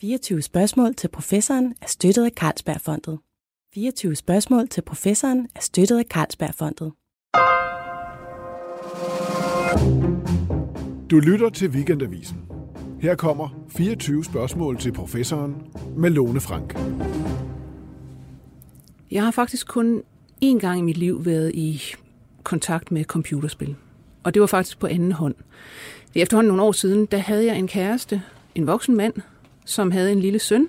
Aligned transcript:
24 0.00 0.42
spørgsmål 0.42 0.94
til 0.94 1.08
professoren 1.08 1.74
er 1.82 1.86
støttet 1.86 2.24
af 2.24 2.30
Carlsbergfondet. 2.30 3.18
24 3.74 4.16
spørgsmål 4.16 4.68
til 4.68 4.82
professoren 4.82 5.48
er 5.54 5.60
støttet 5.60 5.98
af 5.98 6.04
Carlsbergfondet. 6.04 6.92
Du 11.10 11.18
lytter 11.18 11.50
til 11.54 11.70
Weekendavisen. 11.70 12.36
Her 13.00 13.14
kommer 13.14 13.48
24 13.68 14.24
spørgsmål 14.24 14.78
til 14.78 14.92
professoren 14.92 15.62
med 15.96 16.10
Lone 16.10 16.40
Frank. 16.40 16.78
Jeg 19.10 19.24
har 19.24 19.30
faktisk 19.30 19.68
kun 19.68 20.02
én 20.44 20.58
gang 20.58 20.78
i 20.78 20.82
mit 20.82 20.96
liv 20.96 21.24
været 21.24 21.54
i 21.54 21.82
kontakt 22.42 22.90
med 22.90 23.04
computerspil. 23.04 23.76
Og 24.22 24.34
det 24.34 24.40
var 24.40 24.46
faktisk 24.46 24.78
på 24.78 24.86
anden 24.86 25.12
hånd. 25.12 25.34
Efterhånden 26.14 26.48
nogle 26.48 26.62
år 26.62 26.72
siden, 26.72 27.06
der 27.06 27.18
havde 27.18 27.46
jeg 27.46 27.58
en 27.58 27.68
kæreste, 27.68 28.22
en 28.54 28.66
voksen 28.66 28.96
mand, 28.96 29.14
som 29.70 29.90
havde 29.90 30.12
en 30.12 30.20
lille 30.20 30.38
søn. 30.38 30.68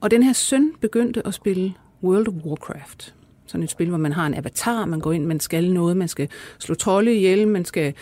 Og 0.00 0.10
den 0.10 0.22
her 0.22 0.32
søn 0.32 0.72
begyndte 0.80 1.26
at 1.26 1.34
spille 1.34 1.74
World 2.02 2.28
of 2.28 2.34
Warcraft. 2.34 3.14
Sådan 3.46 3.64
et 3.64 3.70
spil, 3.70 3.88
hvor 3.88 3.98
man 3.98 4.12
har 4.12 4.26
en 4.26 4.34
avatar, 4.34 4.84
man 4.84 5.00
går 5.00 5.12
ind, 5.12 5.26
man 5.26 5.40
skal 5.40 5.72
noget, 5.72 5.96
man 5.96 6.08
skal 6.08 6.28
slå 6.58 6.74
trolde 6.74 7.14
ihjel, 7.14 7.48
man 7.48 7.64
skal 7.64 7.94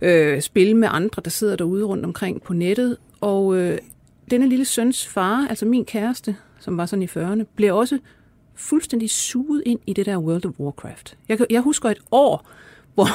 øh, 0.00 0.40
spille 0.40 0.74
med 0.74 0.88
andre, 0.90 1.22
der 1.24 1.30
sidder 1.30 1.56
derude 1.56 1.84
rundt 1.84 2.04
omkring 2.04 2.42
på 2.42 2.52
nettet. 2.52 2.96
Og 3.20 3.56
øh, 3.56 3.78
denne 4.30 4.48
lille 4.48 4.64
søns 4.64 5.06
far, 5.06 5.46
altså 5.48 5.66
min 5.66 5.84
kæreste, 5.84 6.36
som 6.60 6.76
var 6.76 6.86
sådan 6.86 7.02
i 7.02 7.06
40'erne, 7.06 7.44
blev 7.56 7.76
også 7.76 7.98
fuldstændig 8.54 9.10
suget 9.10 9.62
ind 9.66 9.80
i 9.86 9.92
det 9.92 10.06
der 10.06 10.18
World 10.18 10.46
of 10.46 10.52
Warcraft. 10.60 11.16
Jeg, 11.28 11.38
jeg 11.50 11.60
husker 11.60 11.90
et 11.90 12.00
år, 12.10 12.48
hvor 12.94 13.08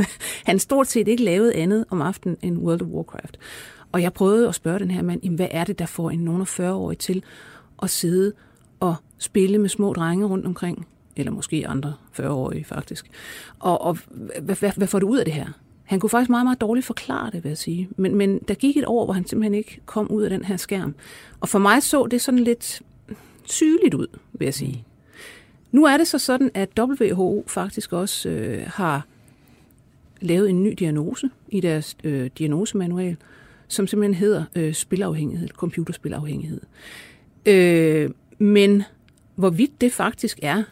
han 0.50 0.58
stort 0.58 0.86
set 0.86 1.08
ikke 1.08 1.24
lavede 1.24 1.54
andet 1.54 1.84
om 1.90 2.02
aftenen 2.02 2.36
end 2.42 2.58
World 2.58 2.82
of 2.82 2.88
Warcraft. 2.88 3.38
Og 3.92 4.02
jeg 4.02 4.12
prøvede 4.12 4.48
at 4.48 4.54
spørge 4.54 4.78
den 4.78 4.90
her 4.90 5.02
mand, 5.02 5.20
jamen, 5.22 5.36
hvad 5.36 5.48
er 5.50 5.64
det, 5.64 5.78
der 5.78 5.86
får 5.86 6.10
en 6.10 6.18
nogen 6.18 6.42
40-årig 6.42 6.98
til 6.98 7.22
at 7.82 7.90
sidde 7.90 8.32
og 8.80 8.94
spille 9.18 9.58
med 9.58 9.68
små 9.68 9.92
drenge 9.92 10.26
rundt 10.26 10.46
omkring? 10.46 10.86
Eller 11.16 11.32
måske 11.32 11.68
andre 11.68 11.94
40-årige 12.20 12.64
faktisk. 12.64 13.10
Og, 13.58 13.80
og 13.80 13.98
hvad, 14.42 14.56
hvad, 14.56 14.72
hvad 14.76 14.86
får 14.86 14.98
du 14.98 15.08
ud 15.08 15.18
af 15.18 15.24
det 15.24 15.34
her? 15.34 15.46
Han 15.84 16.00
kunne 16.00 16.10
faktisk 16.10 16.30
meget, 16.30 16.46
meget 16.46 16.60
dårligt 16.60 16.86
forklare 16.86 17.30
det, 17.30 17.44
vil 17.44 17.50
jeg 17.50 17.58
sige. 17.58 17.88
Men, 17.96 18.14
men 18.14 18.38
der 18.38 18.54
gik 18.54 18.76
et 18.76 18.84
år, 18.86 19.04
hvor 19.04 19.14
han 19.14 19.26
simpelthen 19.26 19.54
ikke 19.54 19.80
kom 19.86 20.10
ud 20.10 20.22
af 20.22 20.30
den 20.30 20.44
her 20.44 20.56
skærm. 20.56 20.94
Og 21.40 21.48
for 21.48 21.58
mig 21.58 21.82
så 21.82 22.06
det 22.06 22.20
sådan 22.20 22.40
lidt 22.40 22.82
sygeligt 23.44 23.94
ud, 23.94 24.06
vil 24.32 24.46
jeg 24.46 24.54
sige. 24.54 24.84
Nu 25.72 25.84
er 25.84 25.96
det 25.96 26.08
så 26.08 26.18
sådan, 26.18 26.50
at 26.54 26.68
WHO 26.78 27.44
faktisk 27.46 27.92
også 27.92 28.28
øh, 28.28 28.62
har 28.66 29.06
lavet 30.20 30.50
en 30.50 30.62
ny 30.62 30.74
diagnose 30.78 31.30
i 31.48 31.60
deres 31.60 31.96
øh, 32.04 32.30
diagnosemanual, 32.38 33.16
som 33.72 33.86
simpelthen 33.86 34.14
hedder 34.14 34.44
øh, 34.54 34.74
spilafhængighed, 34.74 35.48
computerspilafhængighed. 35.48 36.60
Øh, 37.46 38.10
men 38.38 38.82
hvorvidt 39.34 39.80
det 39.80 39.92
faktisk 39.92 40.38
er 40.42 40.62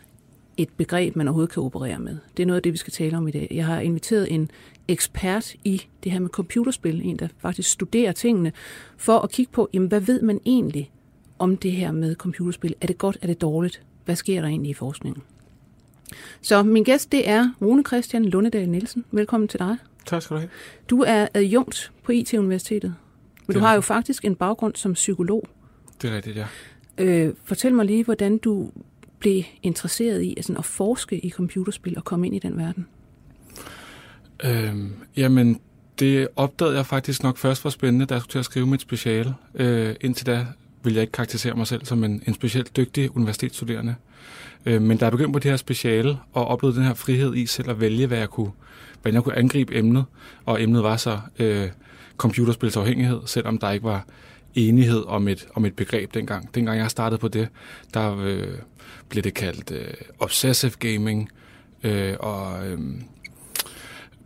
et 0.57 0.69
begreb, 0.77 1.17
man 1.17 1.29
overhovedet 1.29 1.53
kan 1.53 1.63
operere 1.63 1.99
med, 1.99 2.17
det 2.37 2.43
er 2.43 2.47
noget 2.47 2.57
af 2.57 2.63
det, 2.63 2.73
vi 2.73 2.79
skal 2.79 2.93
tale 2.93 3.17
om 3.17 3.29
i 3.29 3.31
dag. 3.31 3.49
Jeg 3.51 3.67
har 3.67 3.81
inviteret 3.81 4.33
en 4.33 4.51
ekspert 4.89 5.55
i 5.65 5.83
det 6.05 6.13
her 6.13 6.21
med 6.21 6.29
computerspil, 6.29 7.01
en 7.05 7.17
der 7.17 7.29
faktisk 7.39 7.71
studerer 7.71 8.13
tingene, 8.13 8.53
for 8.97 9.19
at 9.19 9.31
kigge 9.31 9.53
på, 9.53 9.69
jamen, 9.73 9.89
hvad 9.89 10.01
ved 10.01 10.23
man 10.23 10.41
egentlig 10.47 10.91
om 11.39 11.57
det 11.57 11.73
her 11.73 11.93
med 11.93 12.15
computerspil? 12.15 12.75
Er 12.81 12.87
det 12.87 12.99
godt, 12.99 13.19
er 13.23 13.27
det 13.27 13.41
dårligt? 13.41 13.83
Hvad 14.05 14.17
sker 14.17 14.41
der 14.41 14.49
egentlig 14.49 14.71
i 14.71 14.75
forskningen? 14.75 15.23
Så 16.43 16.63
min 16.63 16.85
gæst, 16.85 17.13
det 17.13 17.29
er 17.29 17.51
Rune 17.63 17.83
Christian 17.83 18.25
Lundedal 18.25 18.69
Nielsen. 18.69 19.05
Velkommen 19.11 19.49
til 19.49 19.59
dig. 19.59 19.77
Tak 20.11 20.23
skal 20.23 20.35
du 20.35 20.41
have. 20.41 20.51
Du 20.91 21.03
er 21.03 21.29
adjunkt 21.35 21.93
på 22.03 22.13
IT-universitetet, 22.13 22.95
men 23.47 23.55
du 23.55 23.61
har 23.61 23.75
jo 23.75 23.81
faktisk 23.81 24.25
en 24.25 24.35
baggrund 24.35 24.75
som 24.75 24.93
psykolog. 24.93 25.49
Det 26.03 26.11
er 26.11 26.17
rigtigt, 26.17 26.37
ja. 26.37 26.47
Øh, 26.99 27.35
fortæl 27.45 27.75
mig 27.75 27.87
lige, 27.87 28.05
hvordan 28.05 28.39
du 28.39 28.71
blev 29.19 29.43
interesseret 29.63 30.23
i 30.23 30.35
altså, 30.37 30.53
at 30.59 30.65
forske 30.65 31.19
i 31.19 31.31
computerspil 31.31 31.97
og 31.97 32.05
komme 32.05 32.27
ind 32.27 32.37
i 32.37 32.39
den 32.39 32.59
verden. 32.59 32.87
Øhm, 34.45 34.93
jamen, 35.17 35.61
det 35.99 36.29
opdagede 36.37 36.77
jeg 36.77 36.87
faktisk 36.87 37.23
nok 37.23 37.39
først 37.39 37.65
var 37.65 37.71
spændende, 37.71 38.07
da 38.07 38.15
jeg 38.15 38.23
skulle 38.23 38.33
til 38.33 38.39
at 38.39 38.45
skrive 38.45 38.67
mit 38.67 38.81
speciale. 38.81 39.35
Øh, 39.55 39.95
indtil 40.01 40.27
da 40.27 40.47
ville 40.83 40.97
jeg 40.97 41.03
ikke 41.03 41.13
karakterisere 41.13 41.55
mig 41.55 41.67
selv 41.67 41.85
som 41.85 42.05
en, 42.05 42.23
en 42.27 42.35
specielt 42.35 42.77
dygtig 42.77 43.17
universitetsstuderende. 43.17 43.95
Øh, 44.67 44.83
men 44.83 44.97
da 44.97 45.05
jeg 45.05 45.13
begyndte 45.13 45.33
på 45.33 45.39
det 45.39 45.51
her 45.51 45.57
speciale 45.57 46.19
og 46.33 46.47
oplevede 46.47 46.77
den 46.77 46.87
her 46.87 46.95
frihed 46.95 47.35
i 47.35 47.47
selv 47.47 47.71
at 47.71 47.81
vælge, 47.81 48.07
hvad 48.07 48.19
jeg 48.19 48.29
kunne, 48.29 48.51
hvordan 49.03 49.15
jeg 49.15 49.23
kunne 49.23 49.39
angribe 49.39 49.77
emnet, 49.77 50.05
og 50.45 50.63
emnet 50.63 50.83
var 50.83 50.97
så 50.97 51.21
øh, 51.39 51.69
computerspilsafhængighed, 52.17 53.21
selvom 53.27 53.59
der 53.59 53.71
ikke 53.71 53.85
var 53.85 54.07
enighed 54.55 55.05
om 55.07 55.29
et, 55.29 55.47
om 55.55 55.65
et 55.65 55.77
begreb 55.77 56.15
dengang. 56.15 56.55
Dengang 56.55 56.79
jeg 56.79 56.91
startede 56.91 57.19
på 57.19 57.29
det, 57.29 57.49
der 57.95 58.17
øh, 58.21 58.59
blev 59.09 59.23
det 59.23 59.35
kaldt 59.35 59.71
øh, 59.71 59.95
obsessive 60.19 60.73
gaming, 60.79 61.31
øh, 61.83 62.15
og 62.21 62.69
øh, 62.69 62.79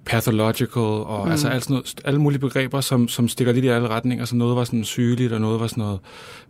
pathological, 0.06 0.82
og 0.82 1.26
mm. 1.26 1.30
altså 1.30 1.48
alt 1.48 1.64
sådan 1.64 1.74
noget, 1.74 2.00
alle 2.04 2.20
mulige 2.20 2.40
begreber, 2.40 2.80
som, 2.80 3.08
som 3.08 3.28
stikker 3.28 3.52
lidt 3.52 3.64
i 3.64 3.68
alle 3.68 3.88
retninger. 3.88 4.24
Så 4.24 4.36
noget 4.36 4.56
var 4.56 4.64
sådan 4.64 4.84
sygeligt, 4.84 5.32
og 5.32 5.40
noget 5.40 5.60
var 5.60 5.66
sådan 5.66 5.82
noget, 5.82 6.00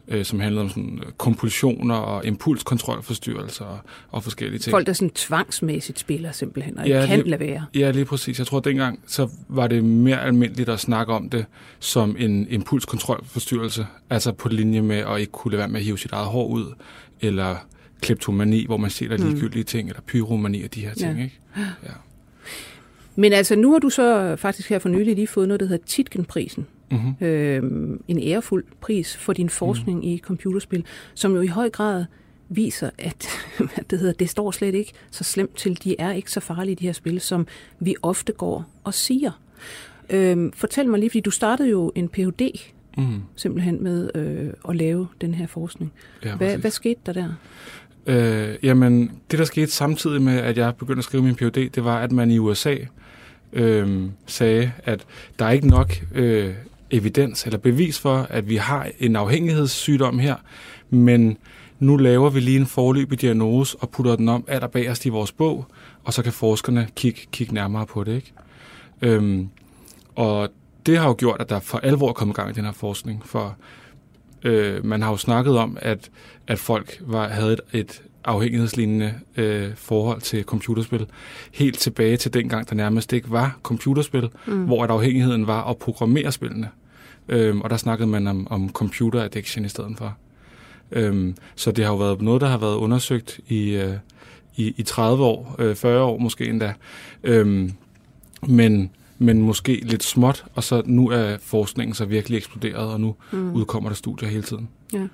øh, 0.09 0.25
som 0.25 0.41
handlede 0.41 0.63
om 0.63 0.69
sådan 0.69 1.01
øh, 1.07 1.13
kompulsioner 1.13 1.95
og 1.95 2.27
impulskontrolforstyrrelser 2.27 3.65
og, 3.65 3.79
og 4.11 4.23
forskellige 4.23 4.59
ting. 4.59 4.71
Folk, 4.71 4.87
der 4.87 4.93
sådan 4.93 5.11
tvangsmæssigt 5.11 5.99
spiller 5.99 6.33
simpelthen, 6.33 6.79
og 6.79 6.89
ja, 6.89 7.07
kan 7.07 7.19
lige, 7.19 7.31
lade 7.31 7.41
være. 7.41 7.67
Ja, 7.75 7.91
lige 7.91 8.05
præcis. 8.05 8.39
Jeg 8.39 8.47
tror, 8.47 8.59
at 8.59 8.65
dengang 8.65 9.01
så 9.07 9.29
var 9.49 9.67
det 9.67 9.85
mere 9.85 10.23
almindeligt 10.23 10.69
at 10.69 10.81
snakke 10.81 11.13
om 11.13 11.31
det 11.31 11.47
som 11.79 12.17
en 12.19 12.47
impulskontrolforstyrrelse, 12.51 13.87
altså 14.11 14.33
på 14.33 14.49
linje 14.49 14.83
med 14.83 14.97
at 14.97 15.21
ikke 15.21 15.33
kunne 15.33 15.53
lade 15.53 15.59
være 15.59 15.69
med 15.69 15.81
at 15.81 15.85
hive 15.85 15.99
sit 15.99 16.13
eget 16.13 16.27
hår 16.27 16.47
ud, 16.47 16.75
eller 17.21 17.57
kleptomani, 18.01 18.67
hvor 18.67 18.77
man 18.77 18.91
ser 18.91 19.17
mm. 19.17 19.25
ligegyldige 19.25 19.63
mm. 19.63 19.67
ting, 19.67 19.89
eller 19.89 20.03
pyromani 20.07 20.63
og 20.63 20.75
de 20.75 20.81
her 20.81 20.95
ting. 20.95 21.19
Ja. 21.19 21.25
Ikke? 21.25 21.41
Ja. 21.57 21.91
Men 23.17 23.33
altså, 23.33 23.57
nu 23.57 23.73
har 23.73 23.79
du 23.79 23.91
så 23.91 24.37
faktisk 24.37 24.69
her 24.69 24.79
for 24.79 24.89
nylig 24.89 25.15
lige 25.15 25.27
fået 25.27 25.49
noget, 25.49 25.61
der 25.61 25.67
hedder 25.67 25.85
Titkenprisen. 25.87 26.67
Mm-hmm. 26.91 27.27
Øh, 27.27 27.63
en 28.09 28.23
ærefuld 28.23 28.65
pris 28.81 29.17
for 29.17 29.33
din 29.33 29.49
forskning 29.49 29.99
mm. 29.99 30.05
i 30.05 30.19
computerspil, 30.19 30.85
som 31.15 31.35
jo 31.35 31.41
i 31.41 31.47
høj 31.47 31.71
grad 31.71 32.05
viser, 32.49 32.91
at 32.99 33.29
det, 33.91 33.99
hedder, 33.99 34.13
det 34.13 34.31
står 34.31 34.51
slet 34.51 34.75
ikke 34.75 34.93
så 35.11 35.25
slemt 35.25 35.57
til. 35.57 35.85
De 35.85 35.97
er 35.99 36.13
ikke 36.13 36.31
så 36.31 36.41
farlige, 36.41 36.75
de 36.75 36.85
her 36.85 36.93
spil, 36.93 37.21
som 37.21 37.47
vi 37.81 37.95
ofte 38.03 38.33
går 38.33 38.65
og 38.85 38.95
siger. 38.95 39.31
Øh, 40.11 40.53
fortæl 40.55 40.89
mig 40.89 41.01
lige, 41.01 41.11
fordi 41.11 41.21
du 41.21 41.31
startede 41.31 41.71
jo 41.71 41.93
en 41.95 42.09
Ph.D. 42.09 42.51
Mm. 42.97 43.23
simpelthen 43.37 43.83
med 43.83 44.11
øh, 44.15 44.53
at 44.69 44.77
lave 44.77 45.09
den 45.21 45.35
her 45.35 45.47
forskning. 45.47 45.93
Ja, 46.25 46.37
hvad, 46.37 46.59
hvad 46.59 46.71
skete 46.71 47.01
der 47.07 47.13
der? 47.13 47.35
Øh, 48.07 48.55
jamen, 48.63 49.11
det 49.31 49.39
der 49.39 49.45
skete 49.45 49.71
samtidig 49.71 50.23
med, 50.23 50.39
at 50.39 50.59
jeg 50.59 50.77
begyndte 50.77 50.99
at 50.99 51.05
skrive 51.05 51.23
min 51.23 51.35
Ph.D., 51.35 51.71
det 51.75 51.85
var, 51.85 51.99
at 51.99 52.13
man 52.13 52.31
i 52.31 52.39
USA 52.39 52.77
øh, 53.55 54.11
sagde, 54.27 54.73
at 54.85 55.07
der 55.39 55.45
er 55.45 55.51
ikke 55.51 55.69
nok 55.69 55.93
øh, 56.15 56.55
evidens 56.91 57.45
eller 57.45 57.59
bevis 57.59 57.99
for, 57.99 58.27
at 58.31 58.49
vi 58.49 58.57
har 58.57 58.89
en 58.99 59.17
afhængighedssygdom 59.17 60.19
her, 60.19 60.37
men 60.91 61.37
nu 61.79 61.97
laver 61.97 62.31
vi 62.31 62.41
lige 62.41 62.61
en 62.61 62.67
forløbig 62.67 63.21
diagnose 63.21 63.77
og 63.81 63.91
putter 63.91 64.17
den 64.17 64.29
om 64.29 64.45
allerbagerst 64.49 65.07
i 65.07 65.09
vores 65.09 65.33
bog, 65.33 65.67
og 66.05 66.13
så 66.13 66.23
kan 66.23 66.33
forskerne 66.33 66.89
kigge, 66.97 67.21
kigge 67.33 67.55
nærmere 67.55 67.87
på 67.87 68.05
det. 68.05 68.15
Ikke? 68.15 68.33
Øhm, 69.03 69.49
og 70.15 70.49
det 70.87 70.99
har 70.99 71.09
jo 71.09 71.15
gjort, 71.19 71.41
at 71.41 71.49
der 71.49 71.61
for 71.61 71.79
alvor 71.79 72.09
er 72.09 72.13
kommet 72.13 72.37
gang 72.37 72.51
i 72.51 72.53
den 72.53 72.65
her 72.65 72.73
forskning, 72.73 73.23
for 73.27 73.57
øh, 74.43 74.85
man 74.85 75.03
har 75.03 75.11
jo 75.11 75.17
snakket 75.17 75.59
om, 75.59 75.79
at, 75.81 76.11
at 76.47 76.59
folk 76.59 76.99
var, 77.01 77.29
havde 77.29 77.53
et, 77.53 77.61
et 77.73 78.03
afhængighedslignende 78.25 79.15
øh, 79.37 79.71
forhold 79.75 80.21
til 80.21 80.45
computerspil. 80.45 81.07
Helt 81.53 81.79
tilbage 81.79 82.17
til 82.17 82.35
dengang, 82.35 82.69
der 82.69 82.75
nærmest 82.75 83.13
ikke 83.13 83.31
var 83.31 83.59
computerspil, 83.63 84.29
mm. 84.47 84.65
hvor 84.65 84.85
at 84.85 84.91
afhængigheden 84.91 85.47
var 85.47 85.71
at 85.71 85.77
programmere 85.77 86.33
spillene. 86.33 86.69
Øhm, 87.29 87.61
og 87.61 87.71
der 87.71 87.77
snakkede 87.77 88.09
man 88.09 88.27
om, 88.27 88.47
om 88.51 88.71
computer 88.73 89.23
addiction 89.23 89.65
i 89.65 89.69
stedet 89.69 89.99
for. 89.99 90.17
Øhm, 90.93 91.37
så 91.55 91.73
det 91.73 91.85
har 91.85 91.93
jo 91.93 91.99
været 91.99 92.23
noget, 92.23 92.41
der 92.41 92.49
har 92.49 92.59
været 92.59 92.77
undersøgt 92.77 93.41
i, 93.49 93.71
øh, 93.71 93.95
i, 94.57 94.75
i 94.77 94.83
30 94.83 95.25
år, 95.25 95.57
øh, 95.59 95.77
40 95.77 96.03
år 96.03 96.19
måske 96.19 96.47
endda. 96.47 96.75
Øhm, 97.25 97.73
men 98.47 98.91
men 99.19 99.43
måske 99.43 99.81
lidt 99.83 100.05
småt, 100.05 100.45
og 100.55 100.65
så 100.65 100.83
nu 100.87 101.11
er 101.11 101.37
forskningen 101.41 101.95
så 101.95 102.05
virkelig 102.05 102.37
eksploderet, 102.37 102.93
og 102.93 103.01
nu 103.01 103.15
mm. 103.33 103.53
udkommer 103.53 103.91
der 103.91 103.95
studier 103.97 104.29
hele 104.29 104.43
tiden. 104.43 104.69
Ja. 104.95 105.07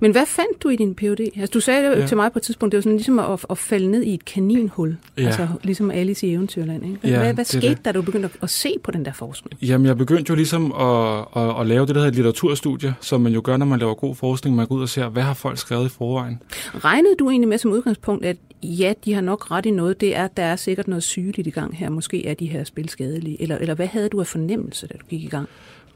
Men 0.00 0.12
hvad 0.12 0.26
fandt 0.26 0.62
du 0.62 0.68
i 0.68 0.76
din 0.76 0.94
Ph.D.? 0.94 1.20
Altså, 1.20 1.50
du 1.54 1.60
sagde 1.60 1.98
ja. 2.00 2.06
til 2.06 2.16
mig 2.16 2.32
på 2.32 2.38
et 2.38 2.42
tidspunkt, 2.42 2.72
det 2.72 2.76
var 2.76 2.82
sådan 2.82 2.96
ligesom 2.96 3.18
at, 3.18 3.44
at 3.50 3.58
falde 3.58 3.90
ned 3.90 4.02
i 4.02 4.14
et 4.14 4.24
kaninhul, 4.24 4.96
ja. 5.18 5.26
altså 5.26 5.48
ligesom 5.62 5.90
Alice 5.90 6.26
i 6.26 6.32
Eventyrland. 6.32 6.84
Ikke? 6.84 6.98
Hvad, 7.00 7.10
ja, 7.10 7.18
hvad, 7.18 7.34
hvad 7.34 7.44
skete 7.44 7.68
det. 7.68 7.84
der, 7.84 7.92
da 7.92 7.98
du 7.98 8.02
begyndte 8.02 8.30
at 8.42 8.50
se 8.50 8.74
på 8.84 8.90
den 8.90 9.04
der 9.04 9.12
forskning? 9.12 9.58
Jamen, 9.62 9.86
jeg 9.86 9.96
begyndte 9.96 10.30
jo 10.30 10.34
ligesom 10.34 10.72
at, 10.72 11.24
at, 11.36 11.60
at 11.60 11.66
lave 11.66 11.86
det, 11.86 11.94
der 11.94 12.00
hedder 12.00 12.14
litteraturstudie, 12.14 12.94
som 13.00 13.20
man 13.20 13.32
jo 13.32 13.40
gør, 13.44 13.56
når 13.56 13.66
man 13.66 13.78
laver 13.78 13.94
god 13.94 14.14
forskning. 14.14 14.56
Man 14.56 14.66
går 14.66 14.74
ud 14.74 14.82
og 14.82 14.88
ser, 14.88 15.08
hvad 15.08 15.22
har 15.22 15.34
folk 15.34 15.58
skrevet 15.58 15.86
i 15.86 15.88
forvejen. 15.88 16.42
Regnede 16.74 17.14
du 17.18 17.30
egentlig 17.30 17.48
med 17.48 17.58
som 17.58 17.72
udgangspunkt, 17.72 18.24
at 18.24 18.36
ja, 18.62 18.92
de 19.04 19.14
har 19.14 19.20
nok 19.20 19.50
ret 19.50 19.66
i 19.66 19.70
noget, 19.70 20.00
det 20.00 20.16
er, 20.16 20.28
der 20.28 20.42
er 20.42 20.56
sikkert 20.56 20.88
noget 20.88 21.02
sygeligt 21.02 21.46
i 21.46 21.50
gang 21.50 21.76
her. 21.76 21.90
Måske 21.90 22.26
er 22.26 22.34
de 22.34 22.46
her 22.46 22.64
spil 22.64 22.88
skadelige. 22.88 23.42
Eller, 23.42 23.58
eller 23.58 23.74
hvad 23.74 23.86
havde 23.86 24.08
du 24.08 24.20
af 24.20 24.26
fornemmelse, 24.26 24.86
da 24.86 24.94
du 25.00 25.06
gik 25.06 25.22
i 25.22 25.28
gang? 25.28 25.48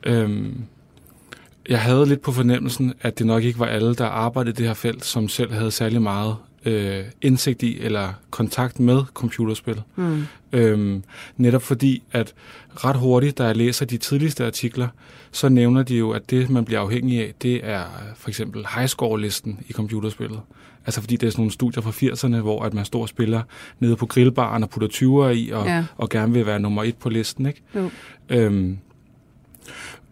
Øhm, 0.07 0.65
jeg 1.71 1.81
havde 1.81 2.07
lidt 2.07 2.21
på 2.21 2.33
fornemmelsen, 2.33 2.95
at 3.01 3.19
det 3.19 3.27
nok 3.27 3.45
ikke 3.45 3.59
var 3.59 3.67
alle, 3.67 3.95
der 3.95 4.07
arbejdede 4.07 4.53
i 4.53 4.57
det 4.57 4.67
her 4.67 4.75
felt, 4.75 5.05
som 5.05 5.29
selv 5.29 5.53
havde 5.53 5.71
særlig 5.71 6.03
meget 6.03 6.37
øh, 6.65 7.05
indsigt 7.23 7.63
i 7.63 7.81
eller 7.81 8.13
kontakt 8.31 8.81
med 8.81 9.03
computerspil. 9.15 9.83
Mm. 9.97 10.25
Øhm, 10.53 11.03
netop 11.37 11.63
fordi, 11.63 12.03
at 12.13 12.33
ret 12.77 12.97
hurtigt, 12.97 13.39
da 13.39 13.45
jeg 13.45 13.57
læser 13.57 13.87
de 13.87 13.97
tidligste 13.97 14.47
artikler, 14.47 14.89
så 15.33 15.49
nævner 15.49 15.83
de 15.83 15.97
jo, 15.97 16.11
at 16.11 16.31
det, 16.31 16.51
man 16.51 16.65
bliver 16.65 16.81
afhængig 16.81 17.21
af, 17.21 17.35
det 17.43 17.61
er 17.63 17.85
for 18.17 18.29
eksempel 18.29 18.67
highscore-listen 18.75 19.61
i 19.69 19.73
computerspillet. 19.73 20.41
Altså 20.87 21.01
fordi 21.01 21.17
det 21.17 21.27
er 21.27 21.31
sådan 21.31 21.41
nogle 21.41 21.53
studier 21.53 21.83
fra 21.83 21.91
80'erne, 21.91 22.41
hvor 22.41 22.63
at 22.63 22.75
man 22.75 22.85
står 22.85 23.03
og 23.03 23.09
spiller 23.09 23.43
nede 23.79 23.97
på 23.97 24.07
grillbaren 24.07 24.63
og 24.63 24.71
putter 24.71 24.89
20'er 24.89 25.29
i, 25.29 25.51
og, 25.51 25.67
ja. 25.67 25.85
og 25.97 26.09
gerne 26.09 26.33
vil 26.33 26.47
være 26.47 26.61
nummer 26.61 26.83
et 26.83 26.97
på 26.97 27.09
listen. 27.09 27.47
Ikke? 27.47 27.63
Jo. 27.75 27.91
Øhm, 28.29 28.79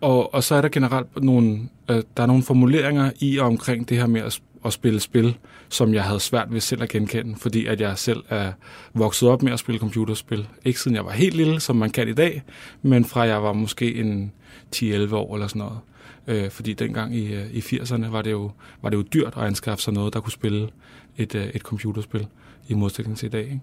og, 0.00 0.34
og 0.34 0.44
så 0.44 0.54
er 0.54 0.60
der 0.60 0.68
generelt 0.68 1.22
nogle, 1.22 1.60
øh, 1.90 2.02
der 2.16 2.22
er 2.22 2.26
nogle 2.26 2.42
formuleringer 2.42 3.10
i 3.20 3.38
og 3.38 3.46
omkring 3.46 3.88
det 3.88 3.96
her 3.96 4.06
med 4.06 4.20
at, 4.20 4.40
at 4.64 4.72
spille 4.72 5.00
spil, 5.00 5.36
som 5.68 5.94
jeg 5.94 6.02
havde 6.02 6.20
svært 6.20 6.52
ved 6.52 6.60
selv 6.60 6.82
at 6.82 6.88
genkende, 6.88 7.36
fordi 7.36 7.66
at 7.66 7.80
jeg 7.80 7.98
selv 7.98 8.22
er 8.28 8.52
vokset 8.94 9.28
op 9.28 9.42
med 9.42 9.52
at 9.52 9.58
spille 9.58 9.78
computerspil. 9.78 10.48
Ikke 10.64 10.80
siden 10.80 10.94
jeg 10.94 11.04
var 11.04 11.10
helt 11.12 11.34
lille, 11.34 11.60
som 11.60 11.76
man 11.76 11.90
kan 11.90 12.08
i 12.08 12.14
dag, 12.14 12.42
men 12.82 13.04
fra 13.04 13.20
jeg 13.20 13.42
var 13.42 13.52
måske 13.52 13.94
en 13.94 14.32
10-11 14.76 15.14
år 15.14 15.34
eller 15.34 15.46
sådan 15.46 15.60
noget. 15.60 15.78
Øh, 16.26 16.50
fordi 16.50 16.72
dengang 16.72 17.16
i, 17.16 17.34
øh, 17.34 17.46
i 17.52 17.58
80'erne 17.58 18.10
var 18.10 18.22
det, 18.22 18.30
jo, 18.30 18.50
var 18.82 18.90
det 18.90 18.96
jo 18.96 19.02
dyrt 19.02 19.34
at 19.36 19.42
anskaffe 19.42 19.82
sig 19.82 19.94
noget, 19.94 20.14
der 20.14 20.20
kunne 20.20 20.32
spille 20.32 20.68
et, 21.16 21.34
øh, 21.34 21.46
et 21.46 21.62
computerspil 21.62 22.26
i 22.68 22.74
modsætning 22.74 23.18
til 23.18 23.26
i 23.26 23.30
dag. 23.30 23.42
Ikke? 23.42 23.60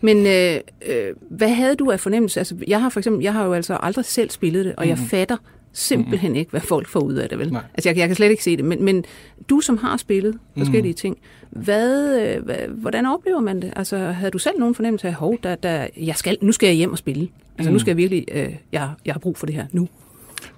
Men 0.00 0.26
øh, 0.26 0.60
øh, 0.86 1.14
hvad 1.30 1.48
havde 1.48 1.76
du 1.76 1.90
af 1.90 2.00
fornemmelse? 2.00 2.40
Altså, 2.40 2.56
jeg 2.66 2.82
har 2.82 2.88
for 2.88 3.00
eksempel, 3.00 3.22
jeg 3.22 3.32
har 3.32 3.44
jo 3.44 3.52
altså 3.52 3.78
aldrig 3.82 4.04
selv 4.04 4.30
spillet 4.30 4.64
det, 4.64 4.74
og 4.76 4.84
mm. 4.84 4.88
jeg 4.88 4.98
fatter 4.98 5.36
simpelthen 5.78 6.36
ikke, 6.36 6.50
hvad 6.50 6.60
folk 6.60 6.88
får 6.88 7.00
ud 7.00 7.14
af 7.14 7.28
det, 7.28 7.38
vel? 7.38 7.52
Nej. 7.52 7.62
Altså, 7.74 7.88
jeg, 7.88 7.96
jeg 7.96 8.08
kan 8.08 8.16
slet 8.16 8.30
ikke 8.30 8.44
se 8.44 8.56
det. 8.56 8.64
Men, 8.64 8.84
men 8.84 9.04
du, 9.50 9.60
som 9.60 9.78
har 9.78 9.96
spillet 9.96 10.38
forskellige 10.58 10.92
mm. 10.92 10.96
ting, 10.96 11.16
hvad, 11.50 12.20
øh, 12.20 12.44
hvad, 12.44 12.56
hvordan 12.68 13.06
oplever 13.06 13.40
man 13.40 13.62
det? 13.62 13.72
Altså, 13.76 13.98
havde 13.98 14.30
du 14.30 14.38
selv 14.38 14.58
nogen 14.58 14.74
fornemmelse 14.74 15.08
af, 15.08 15.14
hov, 15.14 15.36
der, 15.42 15.54
der, 15.54 15.86
jeg 15.96 16.16
skal, 16.16 16.38
nu 16.40 16.52
skal 16.52 16.66
jeg 16.66 16.76
hjem 16.76 16.92
og 16.92 16.98
spille? 16.98 17.28
Altså, 17.58 17.70
mm. 17.70 17.72
nu 17.72 17.78
skal 17.78 17.90
jeg 17.90 17.96
virkelig, 17.96 18.24
øh, 18.32 18.54
jeg, 18.72 18.90
jeg 19.04 19.14
har 19.14 19.18
brug 19.18 19.36
for 19.36 19.46
det 19.46 19.54
her 19.54 19.66
nu. 19.72 19.88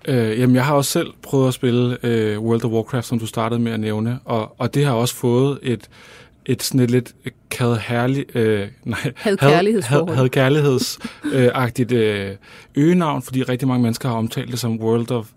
Øh, 0.09 0.39
jamen, 0.41 0.57
jeg 0.57 0.65
har 0.65 0.75
også 0.75 0.91
selv 0.91 1.09
prøvet 1.23 1.49
at 1.49 1.55
spille 1.55 1.97
øh, 2.03 2.41
World 2.41 2.65
of 2.65 2.71
Warcraft, 2.71 3.07
som 3.07 3.19
du 3.19 3.27
startede 3.27 3.61
med 3.61 3.73
at 3.73 3.81
nævne, 3.81 4.19
og, 4.25 4.55
og 4.59 4.75
det 4.75 4.85
har 4.85 4.93
også 4.93 5.15
fået 5.15 5.59
et, 5.63 5.89
et 6.47 6.63
sådan 6.63 6.81
et 6.81 6.91
lidt 6.91 7.15
kade 7.51 7.79
herlig, 7.79 8.37
øh, 8.37 8.69
nej, 8.85 9.13
had. 9.17 9.37
Had, 10.15 10.29
kærlighedsagtigt 10.29 11.93
øh, 11.93 12.37
øgenavn, 12.75 13.23
fordi 13.23 13.43
rigtig 13.43 13.69
mange 13.69 13.83
mennesker 13.83 14.09
har 14.09 14.17
omtalt 14.17 14.51
det 14.51 14.59
som 14.59 14.81
World 14.81 15.11
of 15.11 15.31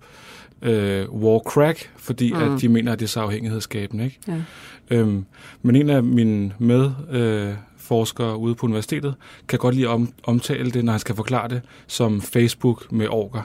øh, 0.62 1.10
Warcrack, 1.10 1.90
fordi 1.98 2.34
mm. 2.34 2.42
at 2.42 2.62
de 2.62 2.70
mener, 2.70 2.92
at 2.92 3.00
det 3.00 3.06
er 3.06 3.10
så 3.10 3.20
afhængighedsskabende. 3.20 4.04
Ikke? 4.06 4.20
Ja. 4.28 4.42
Øhm, 4.90 5.26
men 5.62 5.76
en 5.76 5.90
af 5.90 6.04
mine 6.04 6.52
medforskere 6.60 8.30
øh, 8.30 8.38
ude 8.38 8.56
på 8.56 8.66
universitetet 8.66 9.16
kan 9.48 9.60
godt 9.60 9.76
lide 9.76 9.88
om, 9.88 10.14
omtale 10.24 10.72
det, 10.72 10.86
når 10.86 10.92
han 10.92 11.00
skal 11.00 11.16
forklare 11.16 11.50
det, 11.50 11.62
som 11.88 12.22
Facebook 12.22 12.92
med 12.92 13.08
orker. 13.10 13.42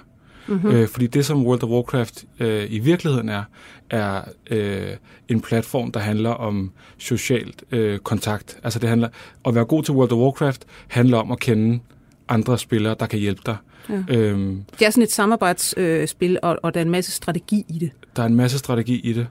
Mm-hmm. 0.49 0.71
Øh, 0.71 0.89
fordi 0.89 1.07
det, 1.07 1.27
som 1.27 1.47
World 1.47 1.63
of 1.63 1.71
Warcraft 1.71 2.25
øh, 2.41 2.67
i 2.69 2.79
virkeligheden 2.79 3.29
er, 3.29 3.43
er 3.91 4.21
øh, 4.51 4.97
en 5.29 5.41
platform, 5.41 5.93
der 5.93 6.01
handler 6.01 6.31
om 6.31 6.73
socialt 6.99 7.65
øh, 7.73 7.99
kontakt. 7.99 8.59
Altså 8.63 8.79
det 8.79 8.89
handler, 8.89 9.09
at 9.47 9.55
være 9.55 9.65
god 9.65 9.83
til 9.83 9.95
World 9.95 10.13
of 10.13 10.19
Warcraft 10.19 10.65
handler 10.89 11.19
om 11.19 11.33
at 11.33 11.41
kende 11.41 11.81
andre 12.29 12.59
spillere, 12.59 12.97
der 13.01 13.07
kan 13.07 13.19
hjælpe 13.19 13.43
dig. 13.47 13.57
Ja. 13.89 14.03
Øhm, 14.09 14.65
det 14.79 14.87
er 14.87 14.91
sådan 14.91 15.03
et 15.03 15.13
samarbejdsspil, 15.13 16.31
øh, 16.31 16.39
og, 16.43 16.59
og 16.63 16.75
der 16.75 16.81
er 16.81 16.85
en 16.85 16.91
masse 16.91 17.13
strategi 17.13 17.65
i 17.69 17.79
det. 17.79 17.91
Der 18.17 18.23
er 18.23 18.27
en 18.27 18.35
masse 18.35 18.59
strategi 18.59 19.01
i 19.01 19.13
det. 19.13 19.27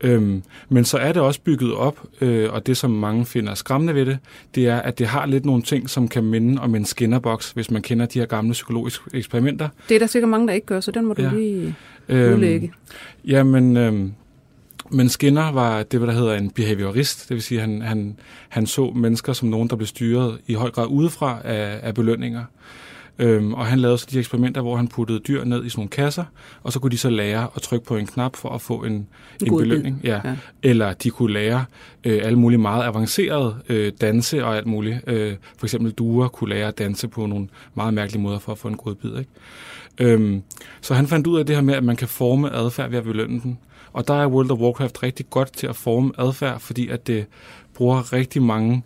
Øhm, 0.00 0.42
men 0.68 0.84
så 0.84 0.98
er 0.98 1.12
det 1.12 1.22
også 1.22 1.40
bygget 1.40 1.74
op, 1.74 2.02
øh, 2.20 2.52
og 2.52 2.66
det 2.66 2.76
som 2.76 2.90
mange 2.90 3.26
finder 3.26 3.54
skræmmende 3.54 3.94
ved 3.94 4.06
det, 4.06 4.18
det 4.54 4.68
er, 4.68 4.76
at 4.76 4.98
det 4.98 5.06
har 5.06 5.26
lidt 5.26 5.44
nogle 5.44 5.62
ting, 5.62 5.90
som 5.90 6.08
kan 6.08 6.24
minde 6.24 6.62
om 6.62 6.74
en 6.74 6.84
skinnerbox, 6.84 7.50
hvis 7.50 7.70
man 7.70 7.82
kender 7.82 8.06
de 8.06 8.18
her 8.18 8.26
gamle 8.26 8.52
psykologiske 8.52 9.04
eksperimenter. 9.14 9.68
Det 9.88 9.94
er 9.94 9.98
der 9.98 10.06
sikkert 10.06 10.28
mange, 10.28 10.46
der 10.46 10.54
ikke 10.54 10.66
gør, 10.66 10.80
så 10.80 10.90
den 10.90 11.04
må 11.04 11.14
du 11.14 11.22
ja. 11.22 11.30
lige 11.34 11.74
øhm, 12.08 12.34
udlægge. 12.34 12.72
Jamen, 13.24 13.76
øhm, 13.76 14.12
men 14.90 15.08
Skinner 15.08 15.52
var 15.52 15.82
det, 15.82 16.00
der 16.00 16.12
hedder 16.12 16.34
en 16.34 16.50
behaviorist, 16.50 17.28
det 17.28 17.34
vil 17.34 17.42
sige, 17.42 17.60
at 17.60 17.68
han, 17.68 17.82
han, 17.82 18.16
han 18.48 18.66
så 18.66 18.90
mennesker 18.96 19.32
som 19.32 19.48
nogen, 19.48 19.70
der 19.70 19.76
blev 19.76 19.86
styret 19.86 20.38
i 20.46 20.54
høj 20.54 20.70
grad 20.70 20.86
udefra 20.86 21.38
af, 21.44 21.80
af 21.82 21.94
belønninger. 21.94 22.44
Øhm, 23.18 23.54
og 23.54 23.66
han 23.66 23.78
lavede 23.78 23.98
så 23.98 24.06
de 24.10 24.18
eksperimenter, 24.18 24.60
hvor 24.60 24.76
han 24.76 24.88
puttede 24.88 25.18
dyr 25.18 25.44
ned 25.44 25.64
i 25.64 25.68
sådan 25.68 25.80
nogle 25.80 25.90
kasser, 25.90 26.24
og 26.62 26.72
så 26.72 26.80
kunne 26.80 26.90
de 26.90 26.98
så 26.98 27.10
lære 27.10 27.48
at 27.56 27.62
trykke 27.62 27.86
på 27.86 27.96
en 27.96 28.06
knap 28.06 28.36
for 28.36 28.48
at 28.48 28.60
få 28.60 28.84
en, 28.84 28.92
en, 28.92 29.08
en 29.46 29.56
belønning. 29.58 30.00
Ja. 30.04 30.20
ja. 30.24 30.36
Eller 30.62 30.92
de 30.92 31.10
kunne 31.10 31.32
lære 31.32 31.64
øh, 32.04 32.20
alle 32.22 32.38
mulige 32.38 32.58
meget 32.58 32.84
avancerede 32.84 33.56
øh, 33.68 33.92
danse 34.00 34.44
og 34.44 34.56
alt 34.56 34.66
muligt. 34.66 34.98
Øh, 35.06 35.36
for 35.58 35.66
eksempel 35.66 35.92
duer 35.92 36.28
kunne 36.28 36.50
lære 36.50 36.68
at 36.68 36.78
danse 36.78 37.08
på 37.08 37.26
nogle 37.26 37.48
meget 37.74 37.94
mærkelige 37.94 38.22
måder 38.22 38.38
for 38.38 38.52
at 38.52 38.58
få 38.58 38.68
en 38.68 38.76
god 38.76 38.94
bid. 38.94 39.18
Ikke? 39.18 39.30
Øhm, 39.98 40.42
så 40.80 40.94
han 40.94 41.06
fandt 41.06 41.26
ud 41.26 41.38
af 41.38 41.46
det 41.46 41.56
her 41.56 41.62
med, 41.62 41.74
at 41.74 41.84
man 41.84 41.96
kan 41.96 42.08
forme 42.08 42.52
adfærd 42.52 42.90
ved 42.90 42.98
at 42.98 43.04
belønne 43.04 43.40
den. 43.40 43.58
Og 43.92 44.08
der 44.08 44.14
er 44.14 44.26
World 44.26 44.50
of 44.50 44.58
Warcraft 44.58 45.02
rigtig 45.02 45.30
godt 45.30 45.52
til 45.52 45.66
at 45.66 45.76
forme 45.76 46.12
adfærd, 46.18 46.60
fordi 46.60 46.88
at 46.88 47.06
det 47.06 47.26
bruger 47.74 48.12
rigtig 48.12 48.42
mange 48.42 48.82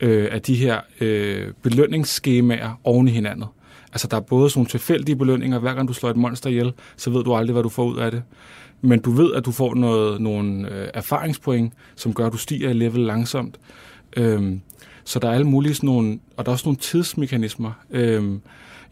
øh, 0.00 0.28
af 0.30 0.42
de 0.42 0.54
her 0.54 0.80
øh, 1.00 1.52
belønningsskemaer 1.62 2.80
oven 2.84 3.08
i 3.08 3.10
hinanden. 3.10 3.44
Altså, 3.94 4.08
der 4.08 4.16
er 4.16 4.20
både 4.20 4.50
sådan 4.50 4.58
nogle 4.58 4.68
tilfældige 4.68 5.16
belønninger. 5.16 5.58
Hver 5.58 5.74
gang 5.74 5.88
du 5.88 5.92
slår 5.92 6.10
et 6.10 6.16
monster 6.16 6.50
ihjel, 6.50 6.72
så 6.96 7.10
ved 7.10 7.24
du 7.24 7.34
aldrig, 7.34 7.52
hvad 7.52 7.62
du 7.62 7.68
får 7.68 7.84
ud 7.84 7.96
af 7.96 8.10
det. 8.10 8.22
Men 8.80 9.00
du 9.00 9.10
ved, 9.10 9.34
at 9.34 9.44
du 9.44 9.52
får 9.52 9.74
noget, 9.74 10.20
nogle 10.20 10.68
øh, 10.70 10.88
erfaringspoint, 10.94 11.72
som 11.96 12.14
gør, 12.14 12.26
at 12.26 12.32
du 12.32 12.38
stiger 12.38 12.70
i 12.70 12.72
level 12.72 13.00
langsomt. 13.00 13.58
Øhm, 14.16 14.60
så 15.04 15.18
der 15.18 15.28
er 15.28 15.32
alle 15.32 15.46
mulige 15.46 15.74
sådan 15.74 15.86
nogle, 15.86 16.18
og 16.36 16.46
der 16.46 16.50
er 16.50 16.54
også 16.54 16.66
nogle 16.66 16.78
tidsmekanismer. 16.78 17.72
Øhm, 17.90 18.40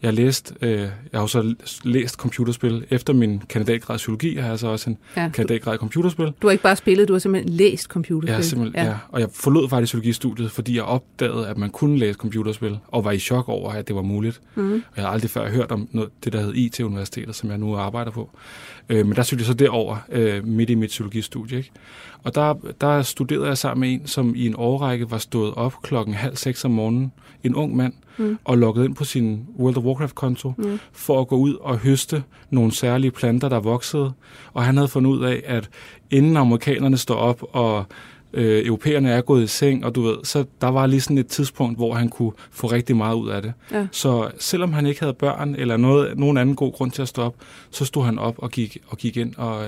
jeg 0.03 0.09
har 0.11 0.15
læst, 0.15 0.53
øh, 0.61 0.79
jeg 0.79 0.89
har 1.13 1.21
også 1.21 1.55
læst 1.83 2.15
computerspil. 2.15 2.85
Efter 2.89 3.13
min 3.13 3.41
kandidatgrad 3.49 3.95
i 3.95 3.97
psykologi 3.97 4.35
har 4.35 4.49
jeg 4.49 4.59
så 4.59 4.67
også 4.67 4.89
en 4.89 4.97
ja, 5.17 5.29
kandidatgrad 5.29 5.75
i 5.75 5.77
computerspil. 5.77 6.33
Du 6.41 6.47
har 6.47 6.51
ikke 6.51 6.63
bare 6.63 6.75
spillet, 6.75 7.07
du 7.07 7.13
har 7.13 7.19
simpelthen 7.19 7.53
læst 7.53 7.87
computerspil. 7.87 8.35
Ja, 8.35 8.41
simpelthen, 8.41 8.85
ja. 8.85 8.91
ja. 8.91 8.97
Og 9.09 9.19
jeg 9.19 9.29
forlod 9.33 9.69
faktisk 9.69 9.89
psykologistudiet, 9.89 10.51
fordi 10.51 10.75
jeg 10.75 10.83
opdagede, 10.83 11.47
at 11.47 11.57
man 11.57 11.69
kunne 11.69 11.97
læse 11.99 12.17
computerspil, 12.17 12.77
og 12.87 13.05
var 13.05 13.11
i 13.11 13.19
chok 13.19 13.49
over, 13.49 13.71
at 13.71 13.87
det 13.87 13.95
var 13.95 14.01
muligt. 14.01 14.41
Mm. 14.55 14.73
Og 14.73 14.81
jeg 14.95 15.05
har 15.05 15.11
aldrig 15.11 15.29
før 15.29 15.49
hørt 15.49 15.71
om 15.71 15.87
noget, 15.91 16.09
det, 16.23 16.33
der 16.33 16.41
hed 16.41 16.53
IT-universitetet, 16.55 17.35
som 17.35 17.49
jeg 17.49 17.57
nu 17.57 17.75
arbejder 17.75 18.11
på. 18.11 18.29
Øh, 18.89 19.05
men 19.05 19.15
der 19.15 19.23
søgte 19.23 19.41
jeg 19.41 19.47
så 19.47 19.53
derover 19.53 19.97
øh, 20.11 20.47
midt 20.47 20.69
i 20.69 20.75
mit 20.75 20.89
psykologistudie. 20.89 21.57
Ikke? 21.57 21.71
Og 22.23 22.35
der, 22.35 22.53
der 22.81 23.01
studerede 23.01 23.47
jeg 23.47 23.57
sammen 23.57 23.81
med 23.81 24.01
en, 24.01 24.07
som 24.07 24.35
i 24.35 24.47
en 24.47 24.55
årrække 24.57 25.11
var 25.11 25.17
stået 25.17 25.53
op 25.53 25.81
klokken 25.81 26.13
halv 26.13 26.35
seks 26.35 26.65
om 26.65 26.71
morgenen, 26.71 27.11
en 27.43 27.55
ung 27.55 27.75
mand, 27.75 27.93
mm. 28.17 28.37
og 28.43 28.57
logget 28.57 28.85
ind 28.85 28.95
på 28.95 29.03
sin 29.03 29.45
World 29.59 29.77
of 29.77 29.83
Warcraft-konto 29.83 30.53
mm. 30.57 30.79
for 30.91 31.21
at 31.21 31.27
gå 31.27 31.35
ud 31.35 31.55
og 31.55 31.77
høste 31.77 32.23
nogle 32.49 32.71
særlige 32.71 33.11
planter, 33.11 33.49
der 33.49 33.59
voksede. 33.59 34.11
Og 34.53 34.63
han 34.63 34.77
havde 34.77 34.87
fundet 34.87 35.09
ud 35.11 35.23
af, 35.23 35.43
at 35.45 35.69
inden 36.11 36.37
amerikanerne 36.37 36.97
står 36.97 37.15
op, 37.15 37.43
og 37.51 37.85
øh, 38.33 38.65
europæerne 38.65 39.09
er 39.09 39.21
gået 39.21 39.43
i 39.43 39.47
seng, 39.47 39.85
og 39.85 39.95
du 39.95 40.01
ved, 40.01 40.15
så 40.23 40.45
der 40.61 40.67
var 40.67 40.87
lige 40.87 41.01
sådan 41.01 41.17
et 41.17 41.27
tidspunkt, 41.27 41.77
hvor 41.77 41.93
han 41.93 42.09
kunne 42.09 42.31
få 42.51 42.67
rigtig 42.67 42.95
meget 42.95 43.15
ud 43.15 43.29
af 43.29 43.41
det. 43.41 43.53
Ja. 43.71 43.87
Så 43.91 44.31
selvom 44.39 44.73
han 44.73 44.85
ikke 44.85 44.99
havde 44.99 45.13
børn, 45.13 45.55
eller 45.55 45.77
noget, 45.77 46.17
nogen 46.17 46.37
anden 46.37 46.55
god 46.55 46.73
grund 46.73 46.91
til 46.91 47.01
at 47.01 47.07
stå 47.07 47.21
op, 47.21 47.35
så 47.69 47.85
stod 47.85 48.05
han 48.05 48.19
op 48.19 48.35
og 48.37 48.51
gik, 48.51 48.77
og 48.87 48.97
gik 48.97 49.17
ind 49.17 49.35
og, 49.37 49.65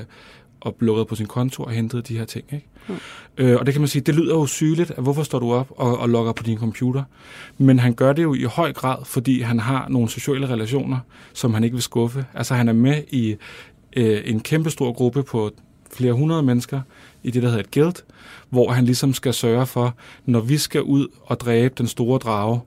og 0.61 0.75
lukkede 0.79 1.05
på 1.05 1.15
sin 1.15 1.25
konto 1.25 1.63
og 1.63 1.71
hentede 1.71 2.01
de 2.01 2.17
her 2.17 2.25
ting. 2.25 2.45
Ikke? 2.51 2.65
Mm. 2.87 2.95
Øh, 3.37 3.59
og 3.59 3.65
det 3.65 3.73
kan 3.73 3.81
man 3.81 3.87
sige, 3.87 4.01
det 4.01 4.15
lyder 4.15 4.35
jo 4.35 4.45
sygeligt, 4.45 4.91
at 4.91 5.03
hvorfor 5.03 5.23
står 5.23 5.39
du 5.39 5.53
op 5.53 5.67
og, 5.69 5.99
og 5.99 6.09
logger 6.09 6.33
på 6.33 6.43
din 6.43 6.57
computer? 6.57 7.03
Men 7.57 7.79
han 7.79 7.93
gør 7.93 8.13
det 8.13 8.23
jo 8.23 8.33
i 8.33 8.43
høj 8.43 8.73
grad, 8.73 8.97
fordi 9.05 9.41
han 9.41 9.59
har 9.59 9.87
nogle 9.89 10.09
sociale 10.09 10.49
relationer, 10.49 10.97
som 11.33 11.53
han 11.53 11.63
ikke 11.63 11.73
vil 11.73 11.83
skuffe. 11.83 12.25
Altså 12.33 12.55
han 12.55 12.67
er 12.67 12.73
med 12.73 13.03
i 13.11 13.35
øh, 13.95 14.21
en 14.25 14.39
kæmpe 14.39 14.69
stor 14.69 14.93
gruppe 14.93 15.23
på 15.23 15.51
flere 15.91 16.13
hundrede 16.13 16.43
mennesker 16.43 16.81
i 17.23 17.31
det, 17.31 17.43
der 17.43 17.49
hedder 17.49 17.63
et 17.63 17.71
guild, 17.71 17.95
hvor 18.55 18.71
han 18.71 18.85
ligesom 18.85 19.13
skal 19.13 19.33
sørge 19.33 19.65
for, 19.65 19.95
når 20.25 20.39
vi 20.39 20.57
skal 20.57 20.81
ud 20.81 21.07
og 21.25 21.39
dræbe 21.39 21.73
den 21.77 21.87
store 21.87 22.19
drage, 22.19 22.61